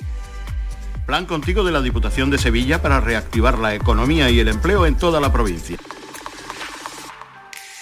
Plan 1.05 1.25
contigo 1.25 1.65
de 1.65 1.73
la 1.73 1.81
Diputación 1.81 2.29
de 2.29 2.37
Sevilla 2.37 2.81
para 2.81 3.01
reactivar 3.01 3.59
la 3.59 3.75
economía 3.75 4.29
y 4.29 4.39
el 4.39 4.47
empleo 4.47 4.85
en 4.85 4.95
toda 4.95 5.19
la 5.19 5.33
provincia. 5.33 5.75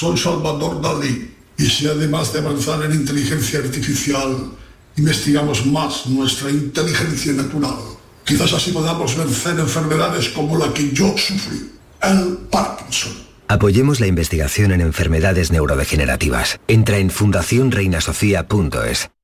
Soy 0.00 0.16
Salvador 0.16 0.80
Dalí 0.80 1.30
y 1.58 1.66
si 1.66 1.86
además 1.86 2.32
de 2.32 2.38
avanzar 2.38 2.82
en 2.84 2.92
inteligencia 2.92 3.58
artificial, 3.58 4.50
investigamos 4.96 5.66
más 5.66 6.06
nuestra 6.06 6.48
inteligencia 6.48 7.34
natural, 7.34 7.76
quizás 8.24 8.50
así 8.54 8.70
podamos 8.70 9.14
vencer 9.14 9.60
enfermedades 9.60 10.30
como 10.30 10.56
la 10.56 10.72
que 10.72 10.90
yo 10.90 11.14
sufrí, 11.18 11.70
el 12.02 12.38
Parkinson. 12.50 13.12
Apoyemos 13.46 14.00
la 14.00 14.06
investigación 14.06 14.72
en 14.72 14.80
enfermedades 14.80 15.52
neurodegenerativas. 15.52 16.58
Entra 16.66 16.96
en 16.96 17.10
fundacionreinasofía.es. 17.10 19.10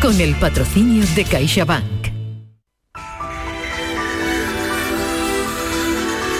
con 0.00 0.20
el 0.20 0.34
patrocinio 0.36 1.04
de 1.14 1.24
CaixaBank. 1.24 2.02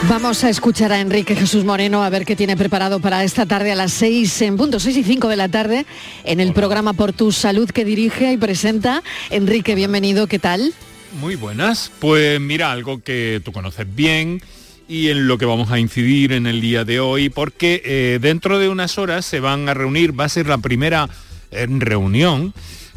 Vamos 0.08 0.42
a 0.42 0.50
escuchar 0.50 0.92
a 0.92 1.00
Enrique 1.00 1.36
Jesús 1.36 1.64
Moreno 1.64 2.02
a 2.02 2.10
ver 2.10 2.24
qué 2.24 2.34
tiene 2.34 2.56
preparado 2.56 3.00
para 3.00 3.22
esta 3.22 3.46
tarde 3.46 3.70
a 3.70 3.76
las 3.76 3.92
6 3.92 4.42
en 4.42 4.56
punto 4.56 4.80
6 4.80 4.96
y 4.96 5.04
5 5.04 5.28
de 5.28 5.36
la 5.36 5.48
tarde 5.48 5.86
en 6.24 6.40
el 6.40 6.52
programa 6.52 6.92
Por 6.92 7.12
tu 7.12 7.30
Salud 7.30 7.70
que 7.70 7.84
dirige 7.84 8.32
y 8.32 8.36
presenta. 8.36 9.02
Enrique, 9.30 9.74
bienvenido, 9.74 10.26
¿qué 10.26 10.38
tal? 10.38 10.74
Muy 11.20 11.36
buenas. 11.36 11.92
Pues 12.00 12.40
mira, 12.40 12.72
algo 12.72 13.00
que 13.02 13.40
tú 13.44 13.52
conoces 13.52 13.86
bien 13.94 14.42
y 14.88 15.08
en 15.08 15.28
lo 15.28 15.38
que 15.38 15.46
vamos 15.46 15.70
a 15.70 15.78
incidir 15.78 16.32
en 16.32 16.46
el 16.46 16.60
día 16.60 16.84
de 16.84 17.00
hoy, 17.00 17.28
porque 17.28 17.80
eh, 17.84 18.18
dentro 18.20 18.58
de 18.58 18.68
unas 18.68 18.98
horas 18.98 19.24
se 19.24 19.40
van 19.40 19.68
a 19.68 19.74
reunir, 19.74 20.18
va 20.18 20.24
a 20.24 20.28
ser 20.28 20.46
la 20.48 20.58
primera 20.58 21.08
eh, 21.52 21.66
reunión 21.68 22.52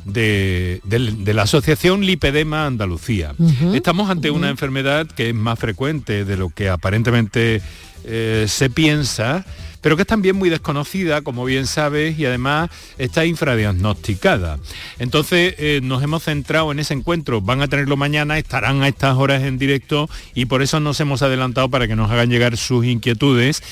de, 0.05 0.81
de, 0.83 1.33
la 1.33 1.43
Asociación 1.43 2.05
Lipedema 2.05 2.65
Andalucía. 2.65 3.33
Estamos 3.73 4.09
ante 4.09 4.29
una 4.29 4.49
enfermedad 4.49 5.07
que 5.07 5.29
es 5.29 5.35
más 5.35 5.59
frecuente 5.59 6.25
de 6.25 6.37
lo 6.37 6.49
que 6.49 6.69
aparentemente 6.69 7.61
eh, 8.05 8.45
se 8.47 8.69
piensa, 8.69 9.43
pero 9.81 9.95
que 9.95 10.03
es 10.03 10.07
también 10.07 10.35
muy 10.35 10.49
desconocida, 10.49 11.23
como 11.23 11.43
bien 11.43 11.65
sabes, 11.65 12.17
y 12.19 12.25
además 12.25 12.69
está 12.99 13.25
infradiagnosticada. 13.25 14.59
Entonces 14.99 15.55
eh, 15.57 15.79
nos 15.81 16.03
hemos 16.03 16.23
centrado 16.23 16.71
en 16.71 16.79
ese 16.79 16.93
encuentro, 16.93 17.41
van 17.41 17.61
a 17.61 17.67
tenerlo 17.67 17.97
mañana, 17.97 18.37
estarán 18.37 18.83
a 18.83 18.87
estas 18.87 19.17
horas 19.17 19.43
en 19.43 19.57
directo 19.57 20.07
y 20.35 20.45
por 20.45 20.61
eso 20.61 20.79
nos 20.79 20.99
hemos 20.99 21.23
adelantado 21.23 21.69
para 21.69 21.87
que 21.87 21.95
nos 21.95 22.11
hagan 22.11 22.29
llegar 22.29 22.57
sus 22.57 22.85
inquietudes 22.85 23.63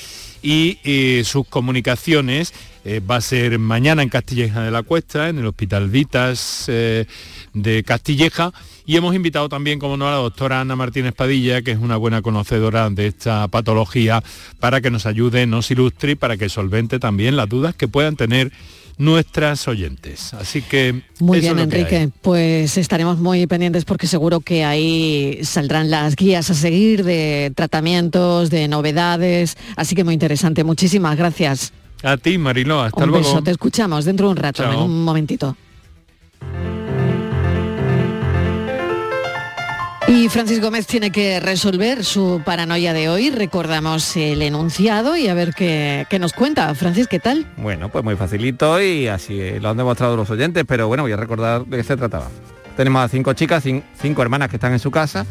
y 0.43 0.77
eh, 0.83 1.23
sus 1.25 1.47
comunicaciones 1.47 2.53
eh, 2.85 2.99
va 2.99 3.15
a 3.15 3.21
ser 3.21 3.57
mañana 3.57 4.03
en 4.03 4.09
Castilleja 4.09 4.61
de 4.61 4.69
la 4.69 4.83
Cuesta, 4.83 5.29
en 5.29 5.39
el 5.39 5.45
Hospital 5.47 5.89
Vitas 5.89 6.65
eh, 6.67 7.05
de 7.53 7.83
Castilleja, 7.83 8.53
Y 8.85 8.97
hemos 8.97 9.15
invitado 9.15 9.47
también, 9.47 9.79
como 9.79 9.95
no, 9.95 10.07
a 10.07 10.11
la 10.11 10.17
doctora 10.17 10.61
Ana 10.61 10.75
Martínez 10.75 11.13
Padilla, 11.13 11.61
que 11.61 11.71
es 11.71 11.77
una 11.77 11.95
buena 11.95 12.21
conocedora 12.21 12.89
de 12.89 13.07
esta 13.07 13.47
patología, 13.47 14.21
para 14.59 14.81
que 14.81 14.91
nos 14.91 15.05
ayude, 15.05 15.45
nos 15.45 15.71
ilustre 15.71 16.11
y 16.11 16.15
para 16.15 16.35
que 16.35 16.49
solvente 16.49 16.99
también 16.99 17.37
las 17.37 17.47
dudas 17.47 17.75
que 17.75 17.87
puedan 17.87 18.17
tener 18.17 18.51
nuestras 18.97 19.67
oyentes. 19.67 20.33
Así 20.33 20.61
que... 20.61 21.01
Muy 21.19 21.39
bien, 21.39 21.59
Enrique. 21.59 22.09
Pues 22.21 22.77
estaremos 22.77 23.19
muy 23.19 23.47
pendientes 23.47 23.85
porque 23.85 24.05
seguro 24.07 24.41
que 24.41 24.65
ahí 24.65 25.39
saldrán 25.43 25.89
las 25.89 26.15
guías 26.15 26.49
a 26.49 26.53
seguir 26.53 27.03
de 27.03 27.51
tratamientos, 27.55 28.49
de 28.49 28.67
novedades. 28.67 29.57
Así 29.75 29.95
que 29.95 30.03
muy 30.03 30.13
interesante. 30.13 30.63
Muchísimas 30.63 31.17
gracias. 31.17 31.73
A 32.03 32.17
ti, 32.17 32.37
Marilo. 32.37 32.81
Hasta 32.81 33.05
un 33.05 33.11
luego. 33.11 33.25
Beso. 33.25 33.41
Te 33.41 33.51
escuchamos 33.51 34.05
dentro 34.05 34.27
de 34.27 34.31
un 34.31 34.37
rato, 34.37 34.63
en 34.63 34.77
un 34.77 35.03
momentito. 35.03 35.55
Y 40.15 40.29
Francis 40.29 40.61
Gómez 40.61 40.85
tiene 40.85 41.09
que 41.09 41.39
resolver 41.39 42.05
su 42.05 42.39
paranoia 42.45 42.93
de 42.93 43.09
hoy. 43.09 43.31
Recordamos 43.31 44.15
el 44.15 44.43
enunciado 44.43 45.17
y 45.17 45.27
a 45.27 45.33
ver 45.33 45.55
qué, 45.55 46.05
nos 46.19 46.33
cuenta. 46.33 46.75
Francis, 46.75 47.07
¿qué 47.07 47.17
tal? 47.17 47.47
Bueno, 47.57 47.89
pues 47.89 48.03
muy 48.03 48.15
facilito 48.15 48.79
y 48.79 49.07
así 49.07 49.59
lo 49.59 49.69
han 49.69 49.77
demostrado 49.77 50.15
los 50.15 50.29
oyentes, 50.29 50.65
pero 50.67 50.87
bueno, 50.87 51.01
voy 51.01 51.13
a 51.13 51.17
recordar 51.17 51.65
de 51.65 51.77
qué 51.77 51.83
se 51.83 51.97
trataba. 51.97 52.27
Tenemos 52.77 53.03
a 53.03 53.07
cinco 53.07 53.33
chicas, 53.33 53.63
cinco 53.63 54.21
hermanas 54.21 54.49
que 54.49 54.57
están 54.57 54.73
en 54.73 54.77
su 54.77 54.91
casa 54.91 55.25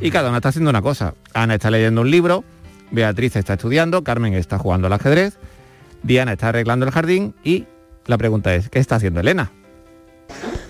y 0.00 0.10
cada 0.10 0.28
una 0.30 0.38
está 0.38 0.48
haciendo 0.48 0.70
una 0.70 0.82
cosa. 0.82 1.14
Ana 1.32 1.54
está 1.54 1.70
leyendo 1.70 2.00
un 2.00 2.10
libro, 2.10 2.42
Beatriz 2.90 3.36
está 3.36 3.54
estudiando, 3.54 4.02
Carmen 4.02 4.34
está 4.34 4.58
jugando 4.58 4.88
al 4.88 4.92
ajedrez, 4.92 5.38
Diana 6.02 6.32
está 6.32 6.48
arreglando 6.48 6.84
el 6.84 6.90
jardín 6.90 7.36
y 7.44 7.66
la 8.06 8.18
pregunta 8.18 8.52
es, 8.56 8.70
¿qué 8.70 8.80
está 8.80 8.96
haciendo 8.96 9.20
Elena? 9.20 9.52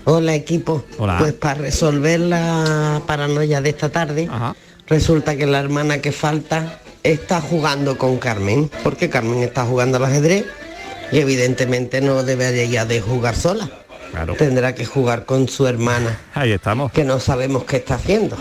Hola 0.05 0.35
equipo. 0.35 0.85
Pues 0.97 1.33
para 1.33 1.55
resolver 1.55 2.19
la 2.19 3.01
paranoia 3.05 3.61
de 3.61 3.69
esta 3.69 3.89
tarde, 3.89 4.29
resulta 4.87 5.35
que 5.35 5.45
la 5.45 5.59
hermana 5.59 5.99
que 5.99 6.11
falta 6.11 6.79
está 7.03 7.41
jugando 7.41 7.97
con 7.97 8.17
Carmen, 8.17 8.69
porque 8.83 9.09
Carmen 9.09 9.43
está 9.43 9.65
jugando 9.65 9.97
al 9.97 10.05
ajedrez 10.05 10.45
y 11.11 11.19
evidentemente 11.19 12.01
no 12.01 12.23
debería 12.23 12.85
de 12.85 13.01
jugar 13.01 13.35
sola. 13.35 13.69
Tendrá 14.37 14.73
que 14.73 14.85
jugar 14.85 15.25
con 15.25 15.47
su 15.47 15.67
hermana. 15.67 16.17
Ahí 16.33 16.51
estamos. 16.51 16.91
Que 16.91 17.03
no 17.03 17.19
sabemos 17.19 17.65
qué 17.65 17.77
está 17.77 17.95
haciendo. 17.95 18.37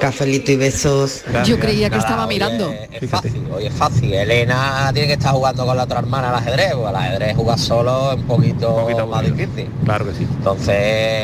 Cafelito 0.00 0.50
y 0.52 0.56
besos. 0.56 1.22
Yo 1.44 1.58
creía 1.58 1.90
que 1.90 1.98
estaba 1.98 2.26
mirando. 2.26 2.72
es 2.90 3.10
fácil, 3.10 3.42
hoy 3.52 3.66
es 3.66 3.74
fácil. 3.74 4.14
Elena 4.14 4.90
tiene 4.92 5.08
que 5.08 5.14
estar 5.14 5.32
jugando 5.32 5.66
con 5.66 5.76
la 5.76 5.84
otra 5.84 5.98
hermana 5.98 6.30
al 6.30 6.36
ajedrez, 6.36 6.72
porque 6.72 6.88
al 6.88 6.96
ajedrez 6.96 7.36
jugar 7.36 7.58
solo 7.58 8.12
es 8.12 8.18
un 8.18 8.26
poquito, 8.26 9.06
más 9.06 9.22
difícil. 9.24 9.68
Claro 9.84 10.06
que 10.06 10.14
sí. 10.14 10.26
Entonces 10.38 10.76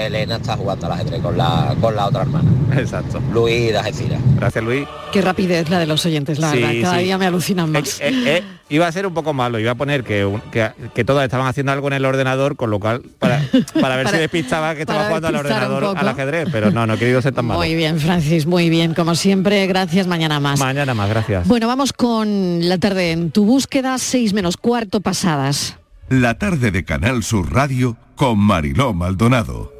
Elena 0.06 0.36
está 0.36 0.56
jugando 0.56 0.86
al 0.86 0.92
ajedrez 0.92 1.22
con 1.22 1.38
la, 1.38 1.74
con 1.80 1.96
la 1.96 2.06
otra 2.06 2.22
hermana. 2.22 2.50
Exacto. 2.76 3.20
Luis 3.32 3.72
de 3.72 3.80
Gracias 4.36 4.64
Luis. 4.64 4.86
Qué 5.12 5.22
rapidez 5.22 5.70
la 5.70 5.78
de 5.78 5.86
los 5.86 6.04
oyentes, 6.04 6.38
la 6.38 6.52
verdad. 6.52 6.72
Cada 6.82 6.98
día 6.98 7.16
me 7.16 7.26
alucinan 7.26 7.70
más. 7.70 8.00
Eh, 8.00 8.10
eh, 8.26 8.42
iba 8.68 8.86
a 8.86 8.92
ser 8.92 9.06
un 9.06 9.14
poco 9.14 9.32
malo, 9.32 9.58
iba 9.58 9.70
a 9.70 9.74
poner 9.74 10.02
que, 10.02 10.28
que, 10.94 11.04
todas 11.04 11.24
estaban 11.24 11.46
haciendo 11.46 11.72
algo 11.72 11.86
en 11.88 11.94
el 11.94 12.04
ordenador, 12.04 12.56
con 12.56 12.70
lo 12.70 12.80
cual, 12.80 13.02
para, 13.18 13.40
para 13.80 13.96
ver 13.96 14.08
si 14.10 14.16
despistaba 14.16 14.74
que 14.74 14.82
estaba 14.82 15.06
jugando 15.06 15.28
al 15.28 15.36
ordenador 15.36 15.96
al 15.96 16.08
ajedrez, 16.08 16.48
pero 16.50 16.70
no, 16.70 16.86
no 16.86 16.94
he 16.94 16.98
querido 16.98 17.22
ser 17.22 17.32
tan 17.34 17.46
malo. 17.46 17.60
Muy 17.60 17.74
bien, 17.74 18.00
Francis, 18.00 18.46
muy 18.46 18.65
bien. 18.70 18.94
Como 18.94 19.14
siempre, 19.14 19.66
gracias, 19.66 20.06
mañana 20.06 20.40
más. 20.40 20.60
Mañana 20.60 20.94
más, 20.94 21.08
gracias. 21.08 21.46
Bueno, 21.46 21.66
vamos 21.66 21.92
con 21.92 22.68
la 22.68 22.78
tarde 22.78 23.12
en 23.12 23.30
tu 23.30 23.44
búsqueda, 23.44 23.98
seis 23.98 24.32
menos 24.32 24.56
cuarto 24.56 25.00
pasadas. 25.00 25.76
La 26.08 26.38
tarde 26.38 26.70
de 26.70 26.84
Canal 26.84 27.22
Sur 27.22 27.52
Radio 27.52 27.96
con 28.14 28.38
Mariló 28.38 28.94
Maldonado. 28.94 29.76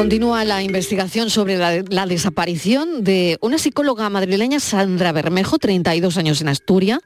Continúa 0.00 0.46
la 0.46 0.62
investigación 0.62 1.28
sobre 1.28 1.58
la, 1.58 2.06
desaparición 2.06 3.04
de 3.04 3.36
una 3.42 3.58
psicóloga 3.58 4.08
madrileña, 4.08 4.58
Sandra 4.58 5.12
Bermejo, 5.12 5.58
32 5.58 6.16
años 6.16 6.40
en 6.40 6.48
Asturias. 6.48 7.00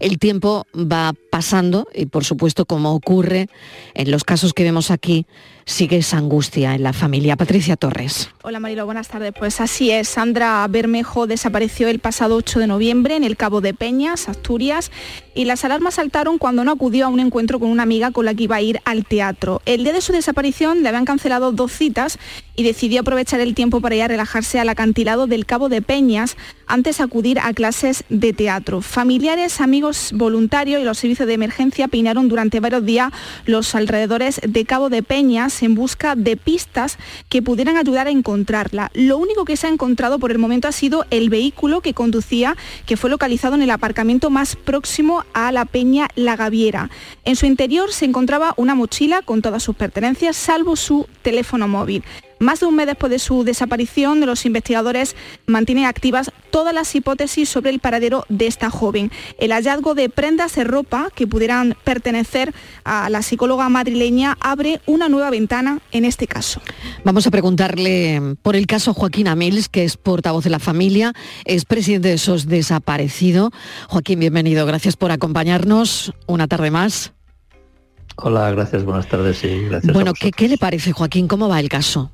El 0.00 0.18
tiempo 0.18 0.66
va 0.74 1.12
pasando 1.30 1.86
y, 1.94 2.06
por 2.06 2.24
supuesto, 2.24 2.64
como 2.64 2.92
ocurre 2.92 3.46
en 3.94 4.10
los 4.10 4.24
casos 4.24 4.52
que 4.52 4.64
vemos 4.64 4.90
aquí, 4.90 5.26
sigue 5.64 5.98
esa 5.98 6.18
angustia 6.18 6.74
en 6.74 6.82
la 6.82 6.92
familia. 6.92 7.36
Patricia 7.36 7.76
Torres. 7.76 8.30
Hola 8.42 8.60
Marilo, 8.60 8.86
buenas 8.86 9.08
tardes. 9.08 9.32
Pues 9.38 9.60
así 9.60 9.90
es, 9.90 10.08
Sandra 10.08 10.66
Bermejo 10.68 11.26
desapareció 11.26 11.88
el 11.88 11.98
pasado 11.98 12.36
8 12.36 12.60
de 12.60 12.66
noviembre 12.66 13.16
en 13.16 13.24
el 13.24 13.36
Cabo 13.36 13.60
de 13.60 13.74
Peñas, 13.74 14.28
Asturias, 14.28 14.90
y 15.34 15.44
las 15.44 15.64
alarmas 15.64 15.94
saltaron 15.94 16.38
cuando 16.38 16.64
no 16.64 16.72
acudió 16.72 17.06
a 17.06 17.08
un 17.08 17.20
encuentro 17.20 17.60
con 17.60 17.70
una 17.70 17.82
amiga 17.82 18.10
con 18.10 18.24
la 18.24 18.34
que 18.34 18.44
iba 18.44 18.56
a 18.56 18.62
ir 18.62 18.80
al 18.84 19.04
teatro. 19.04 19.62
El 19.66 19.84
día 19.84 19.92
de 19.92 20.00
su 20.00 20.12
desaparición 20.12 20.82
le 20.82 20.88
habían 20.88 21.04
cancelado 21.04 21.52
dos 21.52 21.72
citas 21.72 22.18
y 22.56 22.62
decidió 22.62 23.00
aprovechar 23.00 23.40
el 23.40 23.54
tiempo 23.54 23.80
para 23.80 23.94
ir 23.96 24.02
a 24.02 24.08
relajarse 24.08 24.58
al 24.58 24.68
acantilado 24.68 25.26
del 25.26 25.46
Cabo 25.46 25.68
de 25.68 25.82
Peñas 25.82 26.36
antes 26.70 27.00
acudir 27.00 27.40
a 27.40 27.52
clases 27.52 28.04
de 28.08 28.32
teatro. 28.32 28.80
Familiares, 28.80 29.60
amigos 29.60 30.12
voluntarios 30.14 30.80
y 30.80 30.84
los 30.84 30.98
servicios 30.98 31.26
de 31.26 31.34
emergencia 31.34 31.88
peinaron 31.88 32.28
durante 32.28 32.60
varios 32.60 32.84
días 32.84 33.12
los 33.44 33.74
alrededores 33.74 34.40
de 34.46 34.64
Cabo 34.64 34.88
de 34.88 35.02
Peñas 35.02 35.62
en 35.62 35.74
busca 35.74 36.14
de 36.14 36.36
pistas 36.36 36.96
que 37.28 37.42
pudieran 37.42 37.76
ayudar 37.76 38.06
a 38.06 38.10
encontrarla. 38.10 38.90
Lo 38.94 39.18
único 39.18 39.44
que 39.44 39.56
se 39.56 39.66
ha 39.66 39.70
encontrado 39.70 40.20
por 40.20 40.30
el 40.30 40.38
momento 40.38 40.68
ha 40.68 40.72
sido 40.72 41.04
el 41.10 41.28
vehículo 41.28 41.80
que 41.80 41.92
conducía, 41.92 42.56
que 42.86 42.96
fue 42.96 43.10
localizado 43.10 43.56
en 43.56 43.62
el 43.62 43.70
aparcamiento 43.70 44.30
más 44.30 44.54
próximo 44.54 45.24
a 45.34 45.50
la 45.50 45.64
Peña 45.64 46.08
La 46.14 46.36
Gaviera. 46.36 46.88
En 47.24 47.34
su 47.34 47.46
interior 47.46 47.92
se 47.92 48.04
encontraba 48.04 48.54
una 48.56 48.76
mochila 48.76 49.22
con 49.22 49.42
todas 49.42 49.62
sus 49.62 49.74
pertenencias, 49.74 50.36
salvo 50.36 50.76
su 50.76 51.08
teléfono 51.22 51.66
móvil. 51.66 52.04
Más 52.40 52.60
de 52.60 52.66
un 52.66 52.74
mes 52.74 52.86
después 52.86 53.10
de 53.10 53.18
su 53.18 53.44
desaparición, 53.44 54.24
los 54.24 54.46
investigadores 54.46 55.14
mantienen 55.46 55.84
activas 55.84 56.32
todas 56.50 56.72
las 56.72 56.94
hipótesis 56.94 57.50
sobre 57.50 57.68
el 57.68 57.80
paradero 57.80 58.24
de 58.30 58.46
esta 58.46 58.70
joven. 58.70 59.12
El 59.38 59.52
hallazgo 59.52 59.94
de 59.94 60.08
prendas 60.08 60.54
de 60.54 60.64
ropa 60.64 61.10
que 61.14 61.26
pudieran 61.26 61.76
pertenecer 61.84 62.54
a 62.82 63.10
la 63.10 63.20
psicóloga 63.20 63.68
madrileña 63.68 64.38
abre 64.40 64.80
una 64.86 65.10
nueva 65.10 65.28
ventana 65.28 65.80
en 65.92 66.06
este 66.06 66.26
caso. 66.26 66.62
Vamos 67.04 67.26
a 67.26 67.30
preguntarle 67.30 68.36
por 68.40 68.56
el 68.56 68.66
caso 68.66 68.94
Joaquín 68.94 69.28
Amils, 69.28 69.68
que 69.68 69.84
es 69.84 69.98
portavoz 69.98 70.42
de 70.42 70.48
la 70.48 70.60
familia, 70.60 71.12
es 71.44 71.66
presidente 71.66 72.08
de 72.08 72.16
SOS 72.16 72.46
Desaparecido. 72.46 73.50
Joaquín, 73.90 74.18
bienvenido. 74.18 74.64
Gracias 74.64 74.96
por 74.96 75.10
acompañarnos 75.10 76.14
una 76.26 76.48
tarde 76.48 76.70
más. 76.70 77.12
Hola, 78.16 78.50
gracias, 78.50 78.82
buenas 78.82 79.06
tardes 79.08 79.44
y 79.44 79.64
gracias. 79.64 79.92
Bueno, 79.92 80.14
¿qué, 80.14 80.30
¿qué 80.30 80.48
le 80.48 80.56
parece, 80.56 80.92
Joaquín? 80.92 81.28
¿Cómo 81.28 81.46
va 81.46 81.60
el 81.60 81.68
caso? 81.68 82.10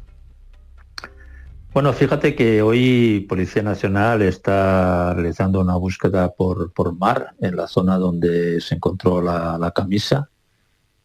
Bueno, 1.76 1.92
fíjate 1.92 2.34
que 2.34 2.62
hoy 2.62 3.26
Policía 3.28 3.62
Nacional 3.62 4.22
está 4.22 5.12
realizando 5.12 5.60
una 5.60 5.76
búsqueda 5.76 6.32
por, 6.32 6.72
por 6.72 6.96
mar 6.96 7.34
en 7.38 7.54
la 7.54 7.68
zona 7.68 7.98
donde 7.98 8.62
se 8.62 8.76
encontró 8.76 9.20
la, 9.20 9.70
camisa. 9.76 10.30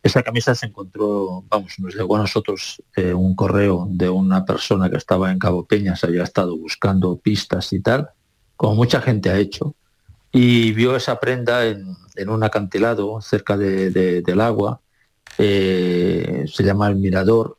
Esa 0.01 0.24
camisa 0.24 0.55
se 0.55 0.67
encontró, 0.67 1.43
vamos, 1.49 1.78
nos 1.80 1.93
llegó 1.93 2.15
a 2.15 2.19
nosotros 2.19 2.82
eh, 2.95 3.13
un 3.13 3.36
correo 3.36 3.86
de 3.89 4.07
una 4.07 4.45
persona 4.45 4.89
que 4.89 4.95
estaba 4.95 5.30
en 5.30 5.39
Cabo 5.39 5.65
Peñas, 5.65 6.05
había 6.05 6.24
estado 6.24 6.57
buscando 6.57 7.17
pistas 7.17 7.74
y 7.74 7.82
tal, 7.82 8.11
como 8.55 8.76
mucha 8.76 9.01
gente 9.01 9.30
ha 9.30 9.38
hecho, 9.38 9.76
y 10.32 10.72
vio 10.72 10.95
esa 10.95 11.19
prenda 11.19 11.65
en, 11.65 11.97
un 12.30 12.43
acantilado 12.45 13.19
cerca 13.19 13.57
del 13.57 14.39
agua, 14.39 14.80
eh, 15.38 16.45
se 16.47 16.63
llama 16.63 16.88
El 16.88 16.95
Mirador, 16.95 17.57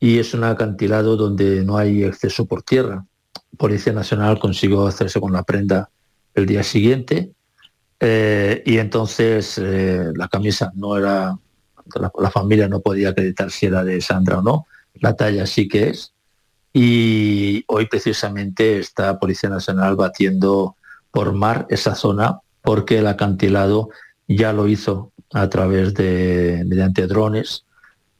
y 0.00 0.18
es 0.18 0.34
un 0.34 0.44
acantilado 0.44 1.16
donde 1.16 1.64
no 1.64 1.76
hay 1.76 2.04
acceso 2.04 2.46
por 2.46 2.62
tierra. 2.62 3.04
Policía 3.56 3.92
Nacional 3.92 4.38
consiguió 4.38 4.86
hacerse 4.86 5.20
con 5.20 5.32
la 5.32 5.42
prenda 5.42 5.90
el 6.34 6.46
día 6.46 6.62
siguiente 6.62 7.32
eh, 8.00 8.62
y 8.66 8.78
entonces 8.78 9.58
eh, 9.58 10.12
la 10.14 10.28
camisa 10.28 10.72
no 10.74 10.96
era, 10.98 11.38
la, 11.94 12.30
familia 12.30 12.68
no 12.68 12.80
podía 12.80 13.10
acreditar 13.10 13.50
si 13.50 13.66
era 13.66 13.84
de 13.84 14.00
Sandra 14.00 14.40
o 14.40 14.42
no, 14.42 14.66
la 14.94 15.14
talla 15.14 15.46
sí 15.46 15.68
que 15.68 15.90
es. 15.90 16.12
Y 16.72 17.64
hoy 17.68 17.86
precisamente 17.86 18.78
está 18.78 19.18
Policía 19.18 19.48
Nacional 19.48 19.94
batiendo 19.94 20.76
por 21.12 21.32
mar 21.32 21.66
esa 21.70 21.94
zona 21.94 22.40
porque 22.62 22.98
el 22.98 23.06
acantilado 23.06 23.90
ya 24.26 24.52
lo 24.52 24.66
hizo 24.66 25.12
a 25.32 25.48
través 25.48 25.94
de 25.94 26.64
mediante 26.66 27.06
drones 27.06 27.64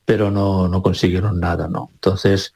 pero 0.04 0.30
no, 0.30 0.68
no 0.68 0.82
consiguieron 0.82 1.40
nada, 1.40 1.68
¿no? 1.68 1.90
Entonces, 1.94 2.52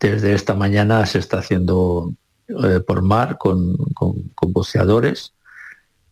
desde 0.00 0.34
esta 0.34 0.54
mañana 0.54 1.04
se 1.06 1.18
está 1.18 1.38
haciendo 1.38 2.12
eh, 2.48 2.80
por 2.86 3.02
mar 3.02 3.38
con, 3.38 3.76
con, 3.94 4.32
buceadores 4.52 5.34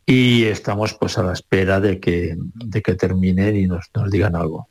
y 0.05 0.45
estamos 0.45 0.95
pues 0.95 1.17
a 1.17 1.23
la 1.23 1.33
espera 1.33 1.81
de 1.81 2.01
que, 2.01 2.37
de 2.37 2.83
que 2.83 2.95
terminen 2.95 3.57
y 3.57 3.67
nos, 3.67 3.91
nos 3.95 4.11
digan 4.11 4.37
algo. 4.37 4.69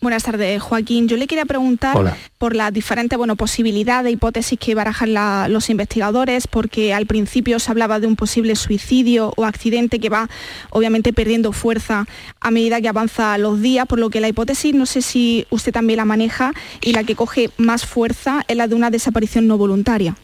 Buenas 0.00 0.24
tardes, 0.24 0.62
Joaquín. 0.62 1.08
Yo 1.08 1.16
le 1.16 1.26
quería 1.26 1.44
preguntar 1.44 2.16
por 2.38 2.54
las 2.54 2.72
diferentes 2.72 3.16
bueno, 3.16 3.36
posibilidades, 3.36 4.12
hipótesis 4.12 4.58
que 4.58 4.74
barajan 4.74 5.52
los 5.52 5.70
investigadores, 5.70 6.46
porque 6.46 6.94
al 6.94 7.06
principio 7.06 7.58
se 7.58 7.70
hablaba 7.70 8.00
de 8.00 8.06
un 8.06 8.16
posible 8.16 8.56
suicidio 8.56 9.32
o 9.36 9.44
accidente 9.44 9.98
que 9.98 10.08
va 10.08 10.28
obviamente 10.70 11.12
perdiendo 11.12 11.52
fuerza 11.52 12.06
a 12.40 12.50
medida 12.50 12.80
que 12.80 12.88
avanza 12.88 13.38
los 13.38 13.60
días, 13.60 13.86
por 13.86 13.98
lo 13.98 14.10
que 14.10 14.20
la 14.20 14.28
hipótesis, 14.28 14.74
no 14.74 14.86
sé 14.86 15.02
si 15.02 15.46
usted 15.50 15.72
también 15.72 15.98
la 15.98 16.04
maneja, 16.04 16.52
y 16.80 16.92
la 16.92 17.04
que 17.04 17.14
coge 17.14 17.50
más 17.56 17.86
fuerza 17.86 18.44
es 18.48 18.56
la 18.56 18.68
de 18.68 18.74
una 18.74 18.90
desaparición 18.90 19.46
no 19.46 19.58
voluntaria. 19.58 20.14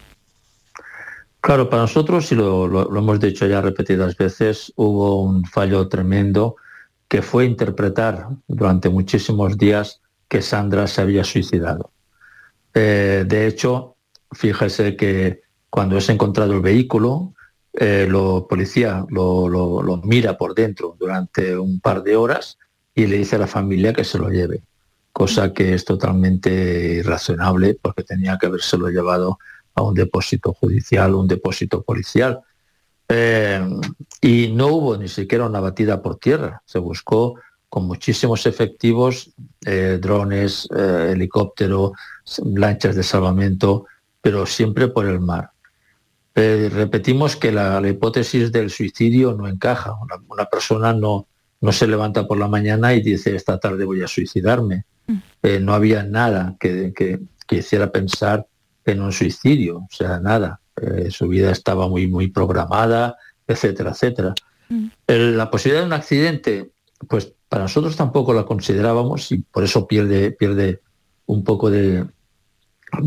Claro, 1.40 1.70
para 1.70 1.82
nosotros, 1.82 2.30
y 2.32 2.34
lo, 2.34 2.96
hemos 2.96 3.20
dicho 3.20 3.46
ya 3.46 3.60
repetidas 3.60 4.16
veces, 4.16 4.72
hubo 4.76 5.22
un 5.22 5.44
fallo 5.44 5.88
tremendo 5.88 6.56
que 7.08 7.22
fue 7.22 7.46
interpretar 7.46 8.28
durante 8.46 8.88
muchísimos 8.90 9.56
días 9.56 10.00
que 10.28 10.42
Sandra 10.42 10.86
se 10.86 11.00
había 11.00 11.24
suicidado. 11.24 11.90
Eh, 12.74 13.24
de 13.26 13.46
hecho, 13.46 13.96
fíjese 14.32 14.94
que 14.94 15.40
cuando 15.70 15.96
es 15.96 16.08
encontrado 16.10 16.52
el 16.52 16.60
vehículo, 16.60 17.32
eh, 17.72 18.08
policía 18.48 19.06
lo, 19.08 20.00
mira 20.04 20.36
por 20.36 20.54
dentro 20.54 20.96
durante 20.98 21.56
un 21.56 21.80
par 21.80 22.02
de 22.02 22.16
horas 22.16 22.58
y 22.94 23.06
le 23.06 23.18
dice 23.18 23.36
a 23.36 23.40
la 23.40 23.46
familia 23.46 23.92
que 23.92 24.04
se 24.04 24.18
lo 24.18 24.28
lleve, 24.28 24.62
cosa 25.12 25.52
que 25.52 25.74
es 25.74 25.84
totalmente 25.84 26.96
irracionable 26.96 27.78
porque 27.80 28.02
tenía 28.02 28.36
que 28.36 28.46
habérselo 28.46 28.88
llevado 28.88 29.38
a 29.74 29.82
un 29.82 29.94
depósito 29.94 30.52
judicial, 30.52 31.14
un 31.14 31.28
depósito 31.28 31.82
policial. 31.82 32.40
Eh, 33.08 33.60
y 34.20 34.48
no 34.48 34.66
hubo 34.68 34.96
ni 34.96 35.08
siquiera 35.08 35.46
una 35.46 35.60
batida 35.60 36.02
por 36.02 36.18
tierra. 36.18 36.62
Se 36.66 36.78
buscó 36.78 37.36
con 37.68 37.86
muchísimos 37.86 38.46
efectivos, 38.46 39.30
eh, 39.64 39.98
drones, 40.00 40.68
eh, 40.76 41.10
helicóptero, 41.12 41.92
lanchas 42.44 42.96
de 42.96 43.02
salvamento, 43.02 43.86
pero 44.20 44.46
siempre 44.46 44.88
por 44.88 45.06
el 45.06 45.20
mar. 45.20 45.50
repetimos 46.34 47.34
que 47.34 47.50
la, 47.50 47.82
hipótesis 47.88 48.52
del 48.52 48.70
suicidio 48.70 49.32
no 49.32 49.48
encaja. 49.48 49.94
Una, 50.28 50.44
persona 50.44 50.92
no, 50.92 51.26
no 51.60 51.72
se 51.72 51.88
levanta 51.88 52.28
por 52.28 52.38
la 52.38 52.46
mañana 52.46 52.94
y 52.94 53.02
dice 53.02 53.34
esta 53.34 53.58
tarde 53.58 53.84
voy 53.84 54.02
a 54.02 54.08
suicidarme. 54.08 54.84
Mm. 55.08 55.64
no 55.64 55.72
había 55.72 56.02
nada 56.02 56.54
que, 56.60 56.92
que, 56.94 57.18
que 57.46 57.56
hiciera 57.56 57.90
pensar 57.90 58.46
en 58.84 59.00
un 59.00 59.12
suicidio, 59.12 59.78
o 59.78 59.88
sea, 59.90 60.20
nada. 60.20 60.60
Eh, 60.80 61.10
su 61.10 61.28
vida 61.28 61.50
estaba 61.50 61.88
muy, 61.88 62.06
muy 62.06 62.28
programada, 62.28 63.16
etcétera, 63.46 63.90
etcétera. 63.90 64.34
Mm. 64.68 64.88
la 65.06 65.50
posibilidad 65.50 65.80
de 65.80 65.86
un 65.86 65.94
accidente, 65.94 66.70
pues 67.08 67.32
para 67.48 67.62
nosotros 67.62 67.96
tampoco 67.96 68.34
la 68.34 68.44
considerábamos 68.44 69.32
y 69.32 69.38
por 69.38 69.64
eso 69.64 69.86
pierde, 69.86 70.30
pierde 70.30 70.82
un 71.26 71.42
poco 71.44 71.70
de, 71.70 72.06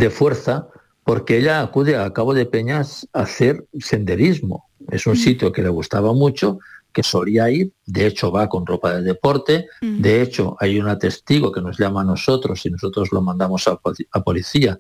fuerza, 0.10 0.68
porque 1.04 1.38
ella 1.38 1.62
acude 1.62 1.98
a 1.98 2.12
Cabo 2.14 2.34
de 2.34 2.46
Peñas 2.46 3.08
a 3.14 3.22
hacer 3.22 3.66
senderismo. 3.80 4.70
Es 4.90 5.06
un 5.06 5.14
mm. 5.14 5.18
sitio 5.18 5.52
que 5.52 5.62
le 5.62 5.70
gustaba 5.70 6.14
mucho, 6.14 6.60
que 6.92 7.04
solía 7.04 7.50
ir, 7.50 7.72
de 7.86 8.08
hecho 8.08 8.32
va 8.32 8.50
con 8.50 8.66
ropa 8.66 8.96
de 8.96 9.04
deporte, 9.04 9.68
mm. 9.82 10.02
de 10.02 10.22
hecho 10.22 10.56
hay 10.60 10.80
una 10.80 10.98
testigo 10.98 11.52
que 11.52 11.62
nos 11.62 11.78
llama 11.78 12.02
a 12.02 12.06
nosotros 12.06 12.66
y 12.66 12.70
nosotros 12.72 13.12
lo 13.12 13.22
mandamos 13.22 13.68
a, 13.68 13.80
a 14.12 14.24
policía, 14.24 14.80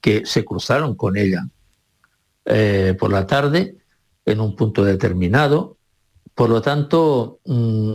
que 0.00 0.24
se 0.24 0.44
cruzaron 0.44 0.96
con 0.96 1.16
ella 1.16 1.46
eh, 2.44 2.96
por 2.98 3.12
la 3.12 3.26
tarde 3.26 3.76
en 4.24 4.40
un 4.40 4.56
punto 4.56 4.84
determinado. 4.84 5.76
Por 6.34 6.50
lo 6.50 6.60
tanto, 6.62 7.38
mm, 7.44 7.94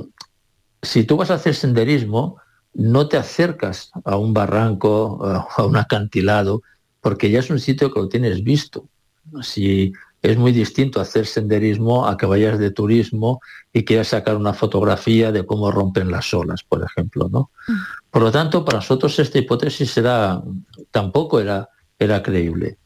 si 0.81 1.03
tú 1.03 1.17
vas 1.17 1.31
a 1.31 1.35
hacer 1.35 1.55
senderismo, 1.55 2.37
no 2.73 3.07
te 3.07 3.17
acercas 3.17 3.91
a 4.05 4.17
un 4.17 4.33
barranco, 4.33 5.19
a 5.57 5.63
un 5.63 5.75
acantilado, 5.75 6.61
porque 7.01 7.31
ya 7.31 7.39
es 7.39 7.49
un 7.49 7.59
sitio 7.59 7.91
que 7.91 7.99
lo 7.99 8.07
tienes 8.07 8.43
visto. 8.43 8.87
Si 9.41 9.91
es 10.21 10.37
muy 10.37 10.51
distinto 10.51 11.01
hacer 11.01 11.25
senderismo 11.25 12.07
a 12.07 12.17
que 12.17 12.25
vayas 12.25 12.59
de 12.59 12.71
turismo 12.71 13.41
y 13.73 13.83
quieras 13.83 14.09
sacar 14.09 14.35
una 14.35 14.53
fotografía 14.53 15.31
de 15.31 15.45
cómo 15.45 15.71
rompen 15.71 16.11
las 16.11 16.33
olas, 16.33 16.63
por 16.63 16.83
ejemplo. 16.83 17.29
¿no? 17.29 17.51
Mm. 17.67 17.73
Por 18.11 18.21
lo 18.21 18.31
tanto, 18.31 18.63
para 18.63 18.77
nosotros 18.77 19.17
esta 19.19 19.39
hipótesis 19.39 19.97
era, 19.97 20.41
tampoco 20.91 21.39
era, 21.39 21.69
era 21.99 22.21
creíble 22.23 22.77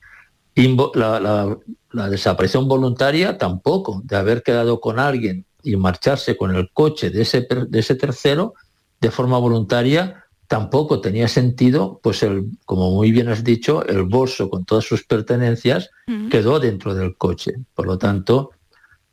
la, 0.56 2.10
desaparición 2.10 2.68
voluntaria 2.68 3.38
tampoco, 3.38 4.02
de 4.04 4.16
haber 4.16 4.44
quedado 4.44 4.80
con 4.80 5.00
alguien 5.00 5.46
y 5.64 5.76
marcharse 5.76 6.38
con 6.38 6.56
el 6.56 6.72
coche 6.72 7.10
de 7.10 7.22
ese, 7.22 7.48
de 7.68 7.80
ese 7.80 7.96
tercero 7.96 8.56
de 9.00 9.12
forma 9.12 9.38
voluntaria 9.38 10.26
tampoco 10.52 11.00
tenía 11.00 11.30
sentido, 11.30 12.02
pues 12.04 12.24
el, 12.24 12.46
como 12.66 12.92
muy 12.92 13.12
bien 13.12 13.30
has 13.30 13.42
dicho, 13.42 13.86
el 13.88 14.04
bolso 14.04 14.50
con 14.50 14.66
todas 14.66 14.84
sus 14.84 15.06
pertenencias 15.06 15.90
quedó 16.30 16.60
dentro 16.60 16.94
del 16.94 17.16
coche. 17.16 17.54
Por 17.74 17.88
lo 17.88 17.98
tanto, 17.98 18.52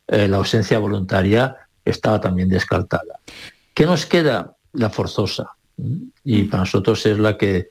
eh, 0.09 0.26
la 0.26 0.39
ausencia 0.39 0.80
voluntaria 0.80 1.57
estaba 1.84 2.20
también 2.20 2.49
descartada. 2.49 3.20
¿Qué 3.72 3.86
nos 3.86 4.05
queda? 4.05 4.57
La 4.72 4.91
forzosa. 4.91 5.53
Y 6.24 6.43
para 6.43 6.64
nosotros 6.64 7.07
es 7.07 7.20
la 7.20 7.39
que 7.39 7.68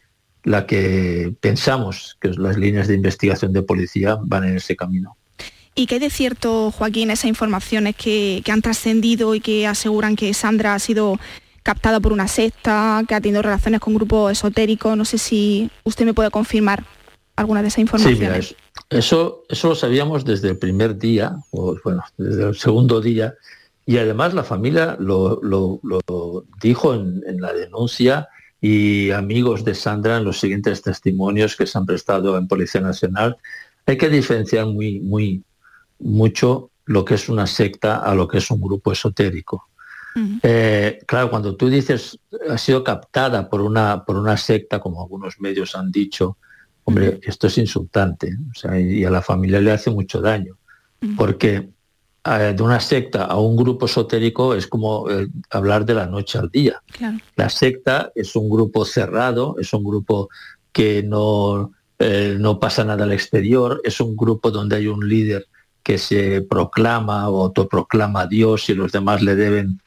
la 0.47 0.65
que 0.65 1.33
pensamos 1.41 2.17
que 2.21 2.29
las 2.29 2.57
líneas 2.57 2.87
de 2.87 2.95
investigación 2.95 3.51
de 3.51 3.63
policía 3.63 4.17
van 4.21 4.45
en 4.45 4.55
ese 4.55 4.77
camino. 4.77 5.17
¿Y 5.75 5.87
qué 5.87 5.99
de 5.99 6.09
cierto, 6.09 6.71
Joaquín, 6.71 7.11
esas 7.11 7.25
informaciones 7.25 7.97
que, 7.97 8.41
han 8.49 8.61
trascendido 8.61 9.35
y 9.35 9.41
que 9.41 9.67
aseguran 9.67 10.15
que 10.15 10.33
Sandra 10.33 10.73
ha 10.73 10.79
sido 10.79 11.19
captada 11.63 11.99
por 11.99 12.13
una 12.13 12.29
secta, 12.29 13.03
que 13.09 13.13
ha 13.13 13.19
tenido 13.19 13.41
relaciones 13.41 13.81
con 13.81 13.93
grupos 13.93 14.31
esotéricos? 14.31 14.95
No 14.95 15.03
sé 15.03 15.17
si 15.17 15.69
usted 15.83 16.05
me 16.05 16.13
puede 16.13 16.31
confirmar 16.31 16.85
alguna 17.35 17.61
de 17.61 17.67
esas 17.67 17.79
informaciones. 17.79 18.47
Sí, 18.47 18.55
eso, 18.89 19.43
eso 19.49 19.67
lo 19.67 19.75
sabíamos 19.75 20.23
desde 20.23 20.47
el 20.47 20.57
primer 20.57 20.97
día, 20.97 21.35
o 21.51 21.75
bueno, 21.83 22.05
desde 22.17 22.47
el 22.47 22.55
segundo 22.55 23.01
día, 23.01 23.35
y 23.85 23.97
además 23.97 24.33
la 24.33 24.45
familia 24.45 24.95
lo, 24.97 25.41
dijo 26.61 26.93
en, 26.93 27.21
en, 27.27 27.41
la 27.41 27.51
denuncia 27.51 28.29
y 28.59 29.11
amigos 29.11 29.63
de 29.63 29.75
Sandra 29.75 30.17
en 30.17 30.23
los 30.23 30.39
siguientes 30.39 30.81
testimonios 30.81 31.55
que 31.55 31.67
se 31.67 31.77
han 31.77 31.85
prestado 31.85 32.37
en 32.37 32.47
Policía 32.47 32.81
Nacional. 32.81 33.37
Hay 33.85 33.97
que 33.97 34.09
diferenciar 34.09 34.65
muy, 34.65 34.99
muy, 34.99 35.43
mucho 35.99 36.71
lo 36.85 37.05
que 37.05 37.15
es 37.15 37.29
una 37.29 37.47
secta 37.47 37.97
a 37.97 38.15
lo 38.15 38.27
que 38.27 38.39
es 38.39 38.49
un 38.49 38.61
grupo 38.61 38.91
esotérico. 38.91 39.67
Eh, 40.41 40.97
claro, 41.05 41.29
cuando 41.29 41.55
tú 41.55 41.69
dices 41.69 42.17
ha 42.49 42.57
sido 42.57 42.83
captada 42.83 43.47
por 43.47 43.61
una, 43.61 44.03
por 44.03 44.15
una 44.15 44.35
secta, 44.35 44.79
como 44.79 44.99
algunos 45.01 45.39
medios 45.39 45.75
han 45.75 45.91
dicho, 45.91 46.37
hombre, 46.85 47.19
esto 47.21 47.45
es 47.45 47.57
insultante, 47.59 48.35
y 48.79 49.03
a 49.03 49.11
la 49.11 49.21
familia 49.21 49.61
le 49.61 49.71
hace 49.71 49.91
mucho 49.91 50.19
daño, 50.19 50.57
porque 51.15 51.55
eh, 51.55 51.69
de 52.35 52.61
una 52.61 52.79
secta 52.79 53.25
a 53.25 53.39
un 53.39 53.55
grupo 53.55 53.85
esotérico 53.85 54.53
es 54.53 54.67
como 54.67 55.09
eh, 55.09 55.27
hablar 55.49 55.85
de 55.85 55.93
la 55.93 56.05
noche 56.05 56.37
al 56.37 56.49
día. 56.49 56.81
La 57.35 57.49
secta 57.49 58.11
es 58.15 58.35
un 58.35 58.49
grupo 58.49 58.83
cerrado, 58.85 59.55
es 59.59 59.71
un 59.73 59.83
grupo 59.83 60.29
que 60.71 61.03
no, 61.03 61.71
eh, 61.99 62.35
no 62.37 62.59
pasa 62.59 62.83
nada 62.83 63.05
al 63.05 63.13
exterior, 63.13 63.81
es 63.83 64.01
un 64.01 64.15
grupo 64.15 64.51
donde 64.51 64.75
hay 64.75 64.87
un 64.87 65.07
líder 65.07 65.47
que 65.81 65.97
se 65.97 66.41
proclama 66.41 67.29
o 67.29 67.43
autoproclama 67.43 68.21
a 68.21 68.27
Dios 68.27 68.69
y 68.69 68.73
los 68.73 68.91
demás 68.91 69.21
le 69.21 69.35
deben 69.35 69.81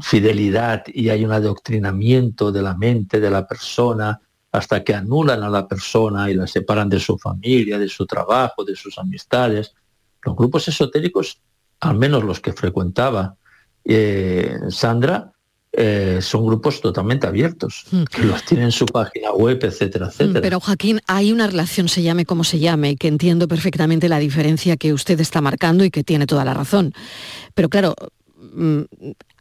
fidelidad 0.00 0.84
y 0.86 1.10
hay 1.10 1.22
un 1.22 1.32
adoctrinamiento 1.32 2.50
de 2.50 2.62
la 2.62 2.74
mente 2.74 3.20
de 3.20 3.30
la 3.30 3.46
persona 3.46 4.18
hasta 4.52 4.84
que 4.84 4.94
anulan 4.94 5.42
a 5.42 5.48
la 5.48 5.66
persona 5.66 6.30
y 6.30 6.34
la 6.34 6.46
separan 6.46 6.88
de 6.88 7.00
su 7.00 7.18
familia, 7.18 7.78
de 7.78 7.88
su 7.88 8.06
trabajo, 8.06 8.64
de 8.64 8.76
sus 8.76 8.98
amistades. 8.98 9.74
Los 10.24 10.36
grupos 10.36 10.68
esotéricos, 10.68 11.40
al 11.80 11.98
menos 11.98 12.24
los 12.24 12.40
que 12.40 12.52
frecuentaba 12.52 13.36
eh, 13.84 14.56
Sandra, 14.68 15.32
eh, 15.74 16.18
son 16.20 16.46
grupos 16.46 16.82
totalmente 16.82 17.26
abiertos, 17.26 17.86
mm. 17.90 18.02
que 18.04 18.24
los 18.24 18.44
tienen 18.44 18.66
en 18.66 18.72
su 18.72 18.84
página 18.84 19.32
web, 19.32 19.58
etcétera, 19.62 20.06
mm, 20.06 20.08
etcétera. 20.10 20.40
Pero 20.42 20.60
Joaquín, 20.60 21.00
hay 21.06 21.32
una 21.32 21.46
relación, 21.46 21.88
se 21.88 22.02
llame 22.02 22.26
como 22.26 22.44
se 22.44 22.58
llame, 22.58 22.96
que 22.96 23.08
entiendo 23.08 23.48
perfectamente 23.48 24.10
la 24.10 24.18
diferencia 24.18 24.76
que 24.76 24.92
usted 24.92 25.18
está 25.18 25.40
marcando 25.40 25.82
y 25.82 25.90
que 25.90 26.04
tiene 26.04 26.26
toda 26.26 26.44
la 26.44 26.52
razón. 26.52 26.92
Pero 27.54 27.70
claro, 27.70 27.94
mm, 28.36 28.82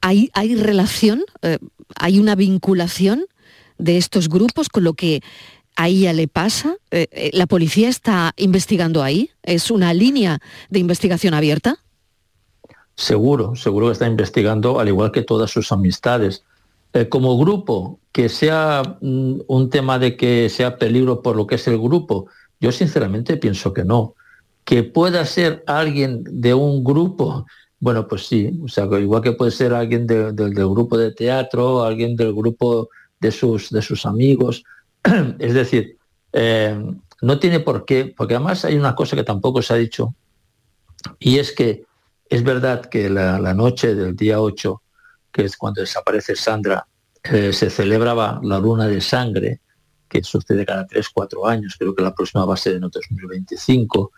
¿hay, 0.02 0.30
hay 0.34 0.56
relación, 0.56 1.26
eh, 1.42 1.58
hay 1.96 2.18
una 2.18 2.36
vinculación 2.36 3.26
de 3.78 3.98
estos 3.98 4.30
grupos 4.30 4.70
con 4.70 4.86
lo 4.86 4.94
que 4.94 5.22
a 5.76 5.88
ella 5.88 6.14
le 6.14 6.28
pasa? 6.28 6.76
Eh, 6.92 7.08
eh, 7.12 7.32
¿La 7.34 7.48
policía 7.48 7.90
está 7.90 8.34
investigando 8.38 9.04
ahí? 9.04 9.32
¿Es 9.44 9.72
una 9.72 9.94
línea 9.94 10.40
de 10.70 10.80
investigación 10.80 11.34
abierta? 11.34 11.80
Seguro, 12.96 13.56
seguro 13.56 13.88
que 13.88 13.94
está 13.94 14.08
investigando, 14.08 14.80
al 14.80 14.88
igual 14.88 15.12
que 15.12 15.24
todas 15.24 15.50
sus 15.50 15.72
amistades. 15.72 16.44
Eh, 16.94 17.08
como 17.08 17.38
grupo, 17.38 18.00
que 18.12 18.28
sea 18.28 18.98
mm, 19.02 19.42
un 19.48 19.70
tema 19.70 19.98
de 19.98 20.18
que 20.18 20.50
sea 20.50 20.78
peligro 20.78 21.22
por 21.22 21.36
lo 21.36 21.48
que 21.48 21.56
es 21.56 21.68
el 21.68 21.80
grupo, 21.80 22.28
yo 22.60 22.72
sinceramente 22.72 23.38
pienso 23.38 23.74
que 23.74 23.86
no. 23.86 24.16
Que 24.66 24.84
pueda 24.84 25.26
ser 25.26 25.64
alguien 25.68 26.24
de 26.24 26.54
un 26.54 26.84
grupo 26.84 27.46
Bueno, 27.80 28.08
pues 28.08 28.28
sí, 28.28 28.60
o 28.64 28.68
sea, 28.68 28.86
igual 29.00 29.24
que 29.24 29.32
puede 29.32 29.50
ser 29.50 29.74
alguien 29.74 30.06
del 30.06 30.54
grupo 30.54 30.98
de 30.98 31.12
teatro, 31.12 31.84
alguien 31.84 32.16
del 32.16 32.32
grupo 32.34 32.90
de 33.20 33.32
sus, 33.32 33.72
de 33.72 33.82
sus 33.82 34.06
amigos. 34.06 34.64
es 35.40 35.54
decir, 35.54 35.98
eh, 36.34 36.80
no 37.22 37.40
tiene 37.40 37.60
por 37.60 37.86
qué, 37.86 38.14
porque 38.16 38.36
además 38.36 38.66
hay 38.66 38.76
una 38.76 38.96
cosa 38.96 39.16
que 39.16 39.24
tampoco 39.24 39.62
se 39.62 39.74
ha 39.74 39.78
dicho, 39.78 40.16
y 41.20 41.40
es 41.40 41.52
que 41.52 41.86
es 42.30 42.44
verdad 42.44 42.86
que 42.86 43.10
la, 43.10 43.54
noche 43.54 43.96
del 43.96 44.16
día 44.16 44.40
8, 44.40 44.82
que 45.32 45.46
es 45.46 45.58
cuando 45.58 45.82
desaparece 45.82 46.36
Sandra, 46.36 46.86
eh, 47.24 47.54
se 47.54 47.70
celebraba 47.70 48.40
la 48.44 48.60
luna 48.60 48.88
de 48.88 49.02
sangre, 49.02 49.62
que 50.08 50.24
sucede 50.24 50.66
cada 50.66 50.86
3, 50.88 51.10
4 51.10 51.48
años, 51.48 51.76
creo 51.78 51.96
que 51.96 52.04
la 52.04 52.14
próxima 52.14 52.46
va 52.46 52.56
a 52.56 52.58
ser 52.58 52.76
en 52.76 52.82
2025, 52.82 54.12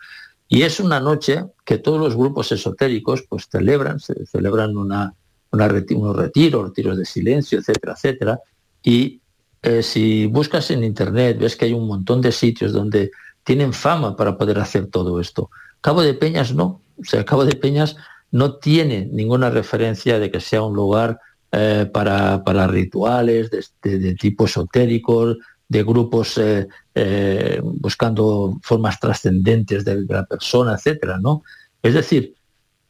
y 0.48 0.62
es 0.62 0.80
una 0.80 1.00
noche 1.00 1.44
que 1.64 1.78
todos 1.78 1.98
los 1.98 2.16
grupos 2.16 2.52
esotéricos 2.52 3.24
pues 3.28 3.48
celebran, 3.50 3.98
se 3.98 4.26
celebran 4.26 4.76
una, 4.76 5.14
unos 5.50 5.72
retiros, 5.72 6.16
retiros 6.64 6.98
de 6.98 7.04
silencio, 7.04 7.58
etcétera, 7.58 7.94
etcétera. 7.94 8.40
Y 8.82 9.20
eh, 9.64 9.82
si 9.82 10.26
buscas 10.26 10.70
en 10.70 10.84
internet, 10.84 11.38
ves 11.38 11.56
que 11.56 11.64
hay 11.64 11.72
un 11.72 11.86
montón 11.86 12.20
de 12.20 12.32
sitios 12.32 12.72
donde 12.72 13.10
tienen 13.42 13.72
fama 13.72 14.14
para 14.14 14.36
poder 14.36 14.58
hacer 14.58 14.88
todo 14.88 15.20
esto. 15.20 15.50
Cabo 15.80 16.02
de 16.02 16.12
Peñas 16.12 16.54
no. 16.54 16.82
O 17.00 17.04
sea, 17.04 17.24
Cabo 17.24 17.46
de 17.46 17.56
Peñas 17.56 17.96
no 18.30 18.56
tiene 18.56 19.08
ninguna 19.10 19.48
referencia 19.48 20.18
de 20.18 20.30
que 20.30 20.40
sea 20.40 20.62
un 20.62 20.76
lugar 20.76 21.18
eh, 21.50 21.88
para, 21.90 22.44
para, 22.44 22.66
rituales 22.66 23.50
de, 23.50 23.98
de, 23.98 24.14
tipo 24.16 24.44
esotérico, 24.44 25.36
de 25.66 25.82
grupos 25.82 26.38
eh, 26.38 27.60
buscando 27.62 28.58
formas 28.62 29.00
trascendentes 29.00 29.82
de, 29.84 30.04
la 30.06 30.26
persona, 30.26 30.74
etcétera, 30.74 31.18
¿no? 31.18 31.42
Es 31.82 31.94
decir, 31.94 32.34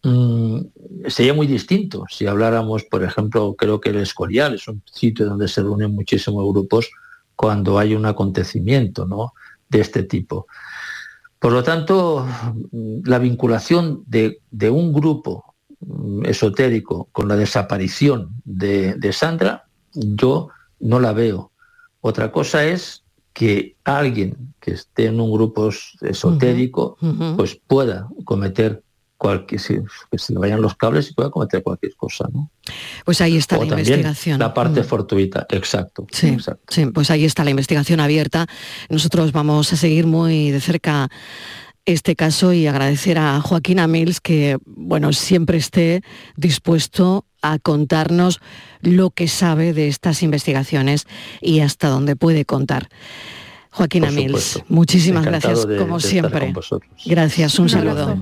mm, 0.05 0.59
sería 1.09 1.35
muy 1.35 1.47
distinto 1.47 2.05
si 2.09 2.27
habláramos, 2.27 2.85
por 2.85 3.03
ejemplo, 3.03 3.55
creo 3.57 3.81
que 3.81 3.91
el 3.91 3.97
Escorial 3.97 4.55
es 4.55 4.69
un 4.69 4.83
sitio 4.85 5.27
donde 5.27 5.49
se 5.49 5.63
reúnen 5.63 5.95
muchísimos 5.95 6.45
grupos 6.53 6.91
cuando 7.35 7.79
hay 7.79 7.95
un 7.95 8.07
acontecimiento 8.07 9.07
¿no? 9.07 9.33
de 9.69 9.81
este 9.81 10.05
tipo. 10.05 10.47
Por 11.39 11.53
lo 11.53 11.63
tanto, 11.63 12.27
mm, 12.71 13.01
la 13.05 13.19
vinculación 13.19 14.05
de, 14.07 14.41
un 14.71 14.93
grupo 14.93 15.55
mm, 15.81 16.27
esotérico 16.27 17.09
con 17.13 17.29
la 17.29 17.37
desaparición 17.37 18.31
de, 18.45 18.95
de 18.95 19.13
Sandra, 19.13 19.65
yo 19.93 20.49
no 20.81 21.01
la 21.01 21.13
veo. 21.13 21.51
Otra 22.01 22.31
cosa 22.31 22.65
es 22.65 23.05
que 23.35 23.77
alguien 23.85 24.55
que 24.61 24.71
esté 24.71 25.07
en 25.07 25.21
un 25.21 25.31
grupo 25.31 25.71
esotérico 26.01 26.97
pues 27.37 27.61
pueda 27.67 28.09
cometer 28.25 28.83
cualquier, 29.17 29.61
que 30.11 30.19
se 30.19 30.33
le 30.33 30.39
vayan 30.39 30.61
los 30.61 30.75
cables 30.75 31.11
y 31.11 31.15
pueda 31.15 31.31
cometer 31.31 31.63
cualquier 31.63 31.95
cosa, 31.97 32.29
¿no? 32.33 32.51
Pues 33.05 33.21
ahí 33.21 33.37
está 33.37 33.59
la 33.59 33.65
investigación. 33.65 34.39
La 34.39 34.53
parte 34.53 34.83
fortuita, 34.83 35.47
exacto, 35.51 36.07
sí, 36.11 36.37
Sí, 36.69 36.87
pues 36.87 37.11
ahí 37.11 37.25
está 37.25 37.45
la 37.45 37.51
investigación 37.51 38.01
abierta. 38.01 38.47
Nosotros 38.89 39.33
vamos 39.33 39.73
a 39.73 39.77
seguir 39.77 40.07
muy 40.07 40.51
de 40.51 40.61
cerca 40.61 41.09
este 41.87 42.17
caso 42.17 42.53
y 42.53 42.67
agradecer 42.67 43.19
a 43.19 43.41
Joaquín 43.41 43.79
Amils 43.79 44.21
que, 44.21 44.59
bueno, 44.65 45.13
siempre 45.13 45.59
esté 45.59 46.03
dispuesto 46.37 47.27
a 47.43 47.59
contarnos 47.59 48.41
lo 48.81 49.11
que 49.11 49.29
sabe 49.29 49.75
de 49.75 49.89
estas 49.89 50.23
investigaciones 50.23 51.07
y 51.43 51.61
hasta 51.61 51.89
dónde 51.89 52.17
puede 52.17 52.47
contar. 52.47 52.89
Joaquín 53.71 54.05
Amils, 54.05 54.63
muchísimas 54.69 55.25
gracias, 55.25 55.67
como 55.67 56.01
siempre. 56.01 56.55
Gracias, 57.05 57.59
un 57.59 57.69
saludo. 57.69 58.17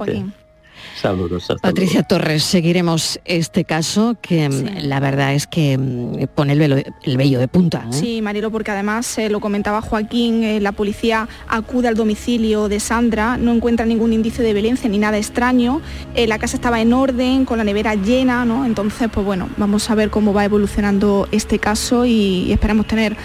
Patricia 1.61 2.03
Torres, 2.05 2.45
seguiremos 2.45 3.21
este 3.25 3.65
caso 3.65 4.17
que 4.21 4.49
mm, 4.49 4.87
la 4.87 5.01
verdad 5.01 5.35
es 5.35 5.47
que 5.47 5.77
mm, 5.77 6.29
pone 6.35 6.53
el, 6.53 6.59
velo, 6.59 6.77
el 6.77 7.17
vello 7.17 7.39
de 7.39 7.49
punta. 7.49 7.87
¿eh? 7.91 7.93
Sí, 7.93 8.23
Marilo, 8.23 8.51
porque 8.51 8.71
además 8.71 9.19
eh, 9.19 9.29
lo 9.29 9.41
comentaba 9.41 9.81
Joaquín, 9.81 10.45
eh, 10.45 10.61
la 10.61 10.73
policía 10.73 11.29
acude 11.49 11.89
al 11.89 11.97
domicilio 11.97 12.69
de 12.69 12.81
Sandra, 12.81 13.37
no 13.37 13.53
encuentra 13.53 13.85
ningún 13.85 14.13
indicio 14.13 14.45
de 14.45 14.53
violencia 14.53 14.89
ni 14.89 14.99
nada 14.99 15.19
extraño, 15.19 15.81
la 16.15 16.39
casa 16.39 16.57
estaba 16.57 16.81
en 16.81 16.93
orden, 16.93 17.45
con 17.45 17.59
la 17.59 17.65
nevera 17.65 17.95
llena, 17.95 18.45
¿no? 18.45 18.65
Entonces, 18.65 19.09
pues 19.13 19.27
bueno, 19.27 19.49
vamos 19.57 19.91
a 19.91 19.95
ver 19.95 20.11
cómo 20.11 20.33
va 20.33 20.45
evolucionando 20.45 21.29
este 21.33 21.59
caso 21.59 22.07
y, 22.07 22.53
esperamos 22.53 22.87
tener 22.87 23.17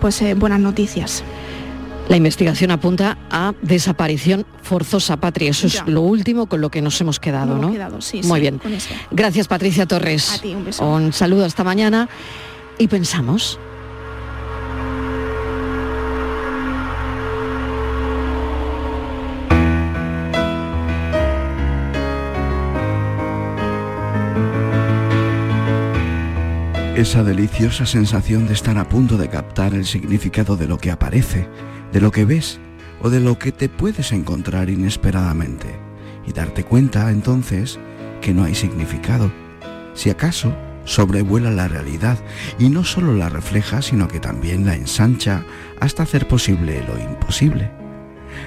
pues 0.00 0.22
buenas 0.36 0.60
noticias. 0.60 1.22
La 2.08 2.16
investigación 2.16 2.70
apunta 2.70 3.18
a 3.30 3.52
desaparición 3.60 4.46
forzosa, 4.62 5.18
Patria. 5.18 5.50
Eso 5.50 5.66
es 5.66 5.86
lo 5.86 6.00
último 6.00 6.46
con 6.46 6.62
lo 6.62 6.70
que 6.70 6.80
nos 6.80 6.98
hemos 7.02 7.20
quedado, 7.20 7.58
¿no? 7.58 7.68
Muy 8.24 8.40
bien. 8.40 8.60
Gracias, 9.10 9.46
Patricia 9.46 9.86
Torres. 9.86 10.32
A 10.32 10.38
ti, 10.38 10.54
un 10.54 10.64
beso. 10.64 10.88
Un 10.88 11.12
saludo 11.12 11.44
esta 11.44 11.64
mañana 11.64 12.08
y 12.78 12.88
pensamos. 12.88 13.60
Esa 26.96 27.22
deliciosa 27.22 27.86
sensación 27.86 28.48
de 28.48 28.54
estar 28.54 28.76
a 28.76 28.88
punto 28.88 29.16
de 29.16 29.28
captar 29.28 29.72
el 29.72 29.84
significado 29.84 30.56
de 30.56 30.66
lo 30.66 30.78
que 30.78 30.90
aparece 30.90 31.46
de 31.92 32.00
lo 32.00 32.10
que 32.10 32.24
ves 32.24 32.60
o 33.00 33.10
de 33.10 33.20
lo 33.20 33.38
que 33.38 33.52
te 33.52 33.68
puedes 33.68 34.12
encontrar 34.12 34.70
inesperadamente 34.70 35.68
y 36.26 36.32
darte 36.32 36.64
cuenta 36.64 37.10
entonces 37.10 37.78
que 38.20 38.34
no 38.34 38.44
hay 38.44 38.54
significado. 38.54 39.32
Si 39.94 40.10
acaso 40.10 40.54
sobrevuela 40.84 41.50
la 41.50 41.68
realidad 41.68 42.18
y 42.58 42.70
no 42.70 42.82
solo 42.82 43.14
la 43.14 43.28
refleja, 43.28 43.82
sino 43.82 44.08
que 44.08 44.20
también 44.20 44.64
la 44.64 44.74
ensancha 44.74 45.44
hasta 45.80 46.02
hacer 46.02 46.26
posible 46.26 46.82
lo 46.86 46.98
imposible. 46.98 47.70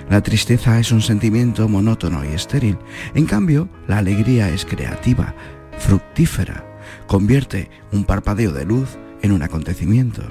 La 0.09 0.21
tristeza 0.21 0.79
es 0.79 0.91
un 0.91 1.01
sentimiento 1.01 1.67
monótono 1.67 2.23
y 2.25 2.29
estéril, 2.29 2.77
en 3.13 3.25
cambio 3.25 3.69
la 3.87 3.99
alegría 3.99 4.49
es 4.49 4.65
creativa, 4.65 5.35
fructífera, 5.77 6.65
convierte 7.07 7.69
un 7.91 8.05
parpadeo 8.05 8.51
de 8.51 8.65
luz 8.65 8.97
en 9.21 9.31
un 9.31 9.43
acontecimiento. 9.43 10.23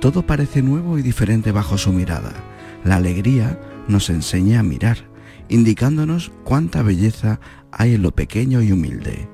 Todo 0.00 0.26
parece 0.26 0.62
nuevo 0.62 0.98
y 0.98 1.02
diferente 1.02 1.52
bajo 1.52 1.76
su 1.76 1.92
mirada. 1.92 2.32
La 2.84 2.96
alegría 2.96 3.60
nos 3.86 4.08
enseña 4.08 4.60
a 4.60 4.62
mirar, 4.62 4.96
indicándonos 5.50 6.32
cuánta 6.42 6.82
belleza 6.82 7.38
hay 7.70 7.94
en 7.96 8.02
lo 8.02 8.10
pequeño 8.10 8.62
y 8.62 8.72
humilde. 8.72 9.28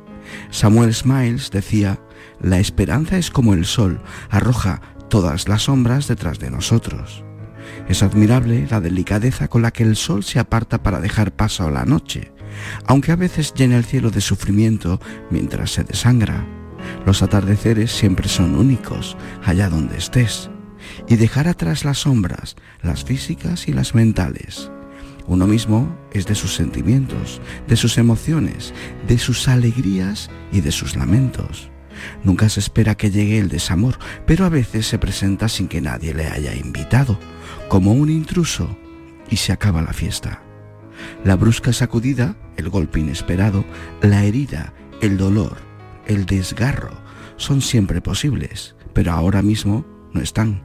Samuel 0.50 0.92
Smiles 0.92 1.52
decía, 1.52 2.00
la 2.40 2.58
esperanza 2.58 3.16
es 3.16 3.30
como 3.30 3.54
el 3.54 3.64
sol, 3.64 4.00
arroja 4.28 4.80
todas 5.08 5.48
las 5.48 5.62
sombras 5.62 6.08
detrás 6.08 6.40
de 6.40 6.50
nosotros. 6.50 7.22
Es 7.88 8.02
admirable 8.02 8.66
la 8.68 8.80
delicadeza 8.80 9.46
con 9.46 9.62
la 9.62 9.70
que 9.70 9.84
el 9.84 9.94
sol 9.94 10.24
se 10.24 10.40
aparta 10.40 10.82
para 10.82 11.00
dejar 11.00 11.30
paso 11.30 11.64
a 11.64 11.70
la 11.70 11.84
noche, 11.84 12.32
aunque 12.86 13.12
a 13.12 13.16
veces 13.16 13.54
llena 13.54 13.76
el 13.76 13.84
cielo 13.84 14.10
de 14.10 14.20
sufrimiento 14.20 15.00
mientras 15.30 15.70
se 15.70 15.84
desangra. 15.84 16.44
Los 17.04 17.22
atardeceres 17.22 17.92
siempre 17.92 18.28
son 18.28 18.56
únicos, 18.56 19.16
allá 19.44 19.68
donde 19.68 19.96
estés 19.96 20.50
y 21.08 21.16
dejar 21.16 21.48
atrás 21.48 21.84
las 21.84 21.98
sombras, 21.98 22.56
las 22.82 23.04
físicas 23.04 23.68
y 23.68 23.72
las 23.72 23.94
mentales. 23.94 24.70
Uno 25.26 25.46
mismo 25.46 25.96
es 26.12 26.26
de 26.26 26.34
sus 26.34 26.54
sentimientos, 26.54 27.40
de 27.66 27.76
sus 27.76 27.98
emociones, 27.98 28.72
de 29.08 29.18
sus 29.18 29.48
alegrías 29.48 30.30
y 30.52 30.60
de 30.60 30.70
sus 30.70 30.96
lamentos. 30.96 31.70
Nunca 32.22 32.48
se 32.48 32.60
espera 32.60 32.94
que 32.94 33.10
llegue 33.10 33.38
el 33.38 33.48
desamor, 33.48 33.98
pero 34.26 34.44
a 34.44 34.48
veces 34.50 34.86
se 34.86 34.98
presenta 34.98 35.48
sin 35.48 35.66
que 35.66 35.80
nadie 35.80 36.14
le 36.14 36.26
haya 36.26 36.54
invitado, 36.54 37.18
como 37.68 37.92
un 37.92 38.10
intruso, 38.10 38.76
y 39.28 39.36
se 39.36 39.52
acaba 39.52 39.82
la 39.82 39.92
fiesta. 39.92 40.42
La 41.24 41.36
brusca 41.36 41.72
sacudida, 41.72 42.36
el 42.56 42.68
golpe 42.68 43.00
inesperado, 43.00 43.64
la 44.02 44.24
herida, 44.24 44.72
el 45.00 45.16
dolor, 45.16 45.56
el 46.06 46.26
desgarro, 46.26 46.92
son 47.36 47.60
siempre 47.60 48.00
posibles, 48.00 48.76
pero 48.92 49.12
ahora 49.12 49.42
mismo 49.42 49.84
no 50.12 50.20
están. 50.20 50.62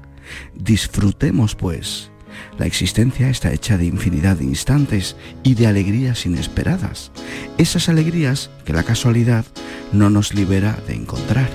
Disfrutemos, 0.55 1.55
pues. 1.55 2.11
La 2.57 2.65
existencia 2.65 3.29
está 3.29 3.51
hecha 3.51 3.77
de 3.77 3.85
infinidad 3.85 4.37
de 4.37 4.45
instantes 4.45 5.15
y 5.43 5.55
de 5.55 5.67
alegrías 5.67 6.25
inesperadas. 6.25 7.11
Esas 7.57 7.89
alegrías 7.89 8.49
que 8.65 8.73
la 8.73 8.83
casualidad 8.83 9.45
no 9.91 10.09
nos 10.09 10.33
libera 10.33 10.77
de 10.87 10.95
encontrar. 10.95 11.49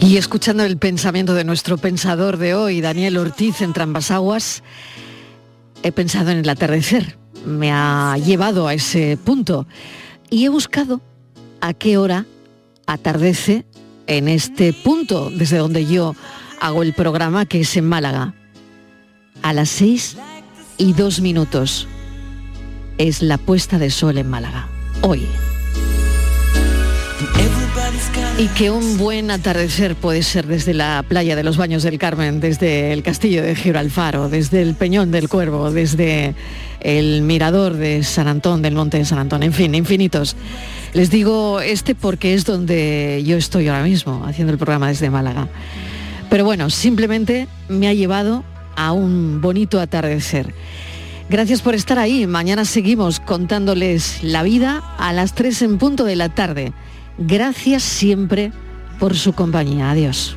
Y 0.00 0.16
escuchando 0.18 0.64
el 0.64 0.76
pensamiento 0.76 1.32
de 1.32 1.44
nuestro 1.44 1.78
pensador 1.78 2.36
de 2.36 2.54
hoy, 2.54 2.80
Daniel 2.80 3.16
Ortiz 3.16 3.62
en 3.62 3.72
Trambasaguas, 3.72 4.62
he 5.82 5.90
pensado 5.90 6.30
en 6.30 6.38
el 6.38 6.48
atardecer 6.48 7.21
me 7.44 7.70
ha 7.72 8.16
llevado 8.18 8.68
a 8.68 8.74
ese 8.74 9.18
punto 9.22 9.66
y 10.30 10.44
he 10.44 10.48
buscado 10.48 11.00
a 11.60 11.74
qué 11.74 11.96
hora 11.96 12.26
atardece 12.86 13.64
en 14.06 14.28
este 14.28 14.72
punto 14.72 15.30
desde 15.30 15.58
donde 15.58 15.86
yo 15.86 16.14
hago 16.60 16.82
el 16.82 16.92
programa 16.92 17.46
que 17.46 17.60
es 17.60 17.76
en 17.76 17.86
Málaga. 17.86 18.34
A 19.42 19.52
las 19.52 19.68
6 19.70 20.16
y 20.78 20.92
2 20.92 21.20
minutos 21.20 21.88
es 22.98 23.22
la 23.22 23.38
puesta 23.38 23.78
de 23.78 23.90
sol 23.90 24.18
en 24.18 24.28
Málaga. 24.28 24.68
Hoy. 25.02 25.26
Y 28.38 28.48
que 28.48 28.70
un 28.70 28.98
buen 28.98 29.30
atardecer 29.30 29.94
puede 29.94 30.22
ser 30.22 30.46
desde 30.46 30.74
la 30.74 31.04
playa 31.06 31.36
de 31.36 31.44
los 31.44 31.56
Baños 31.56 31.82
del 31.82 31.98
Carmen, 31.98 32.40
desde 32.40 32.92
el 32.92 33.02
castillo 33.02 33.42
de 33.42 33.54
Gibralfaro, 33.54 34.28
desde 34.28 34.62
el 34.62 34.74
Peñón 34.74 35.10
del 35.10 35.28
Cuervo, 35.28 35.70
desde 35.70 36.34
el 36.80 37.22
mirador 37.22 37.74
de 37.74 38.02
San 38.02 38.28
Antón, 38.28 38.62
del 38.62 38.74
monte 38.74 38.98
de 38.98 39.04
San 39.04 39.18
Antón, 39.18 39.42
en 39.42 39.52
fin, 39.52 39.74
infinitos. 39.74 40.36
Les 40.92 41.10
digo 41.10 41.60
este 41.60 41.94
porque 41.94 42.34
es 42.34 42.44
donde 42.44 43.22
yo 43.24 43.36
estoy 43.36 43.68
ahora 43.68 43.84
mismo, 43.84 44.24
haciendo 44.26 44.52
el 44.52 44.58
programa 44.58 44.88
desde 44.88 45.10
Málaga. 45.10 45.48
Pero 46.28 46.44
bueno, 46.44 46.70
simplemente 46.70 47.46
me 47.68 47.88
ha 47.88 47.94
llevado 47.94 48.44
a 48.76 48.92
un 48.92 49.40
bonito 49.40 49.78
atardecer. 49.78 50.54
Gracias 51.28 51.62
por 51.62 51.74
estar 51.74 51.98
ahí. 51.98 52.26
Mañana 52.26 52.64
seguimos 52.64 53.20
contándoles 53.20 54.22
la 54.22 54.42
vida 54.42 54.82
a 54.98 55.12
las 55.12 55.34
3 55.34 55.62
en 55.62 55.78
punto 55.78 56.04
de 56.04 56.16
la 56.16 56.28
tarde. 56.28 56.72
Gracias 57.18 57.82
siempre 57.82 58.52
por 58.98 59.14
su 59.14 59.32
compañía. 59.32 59.90
Adiós. 59.90 60.36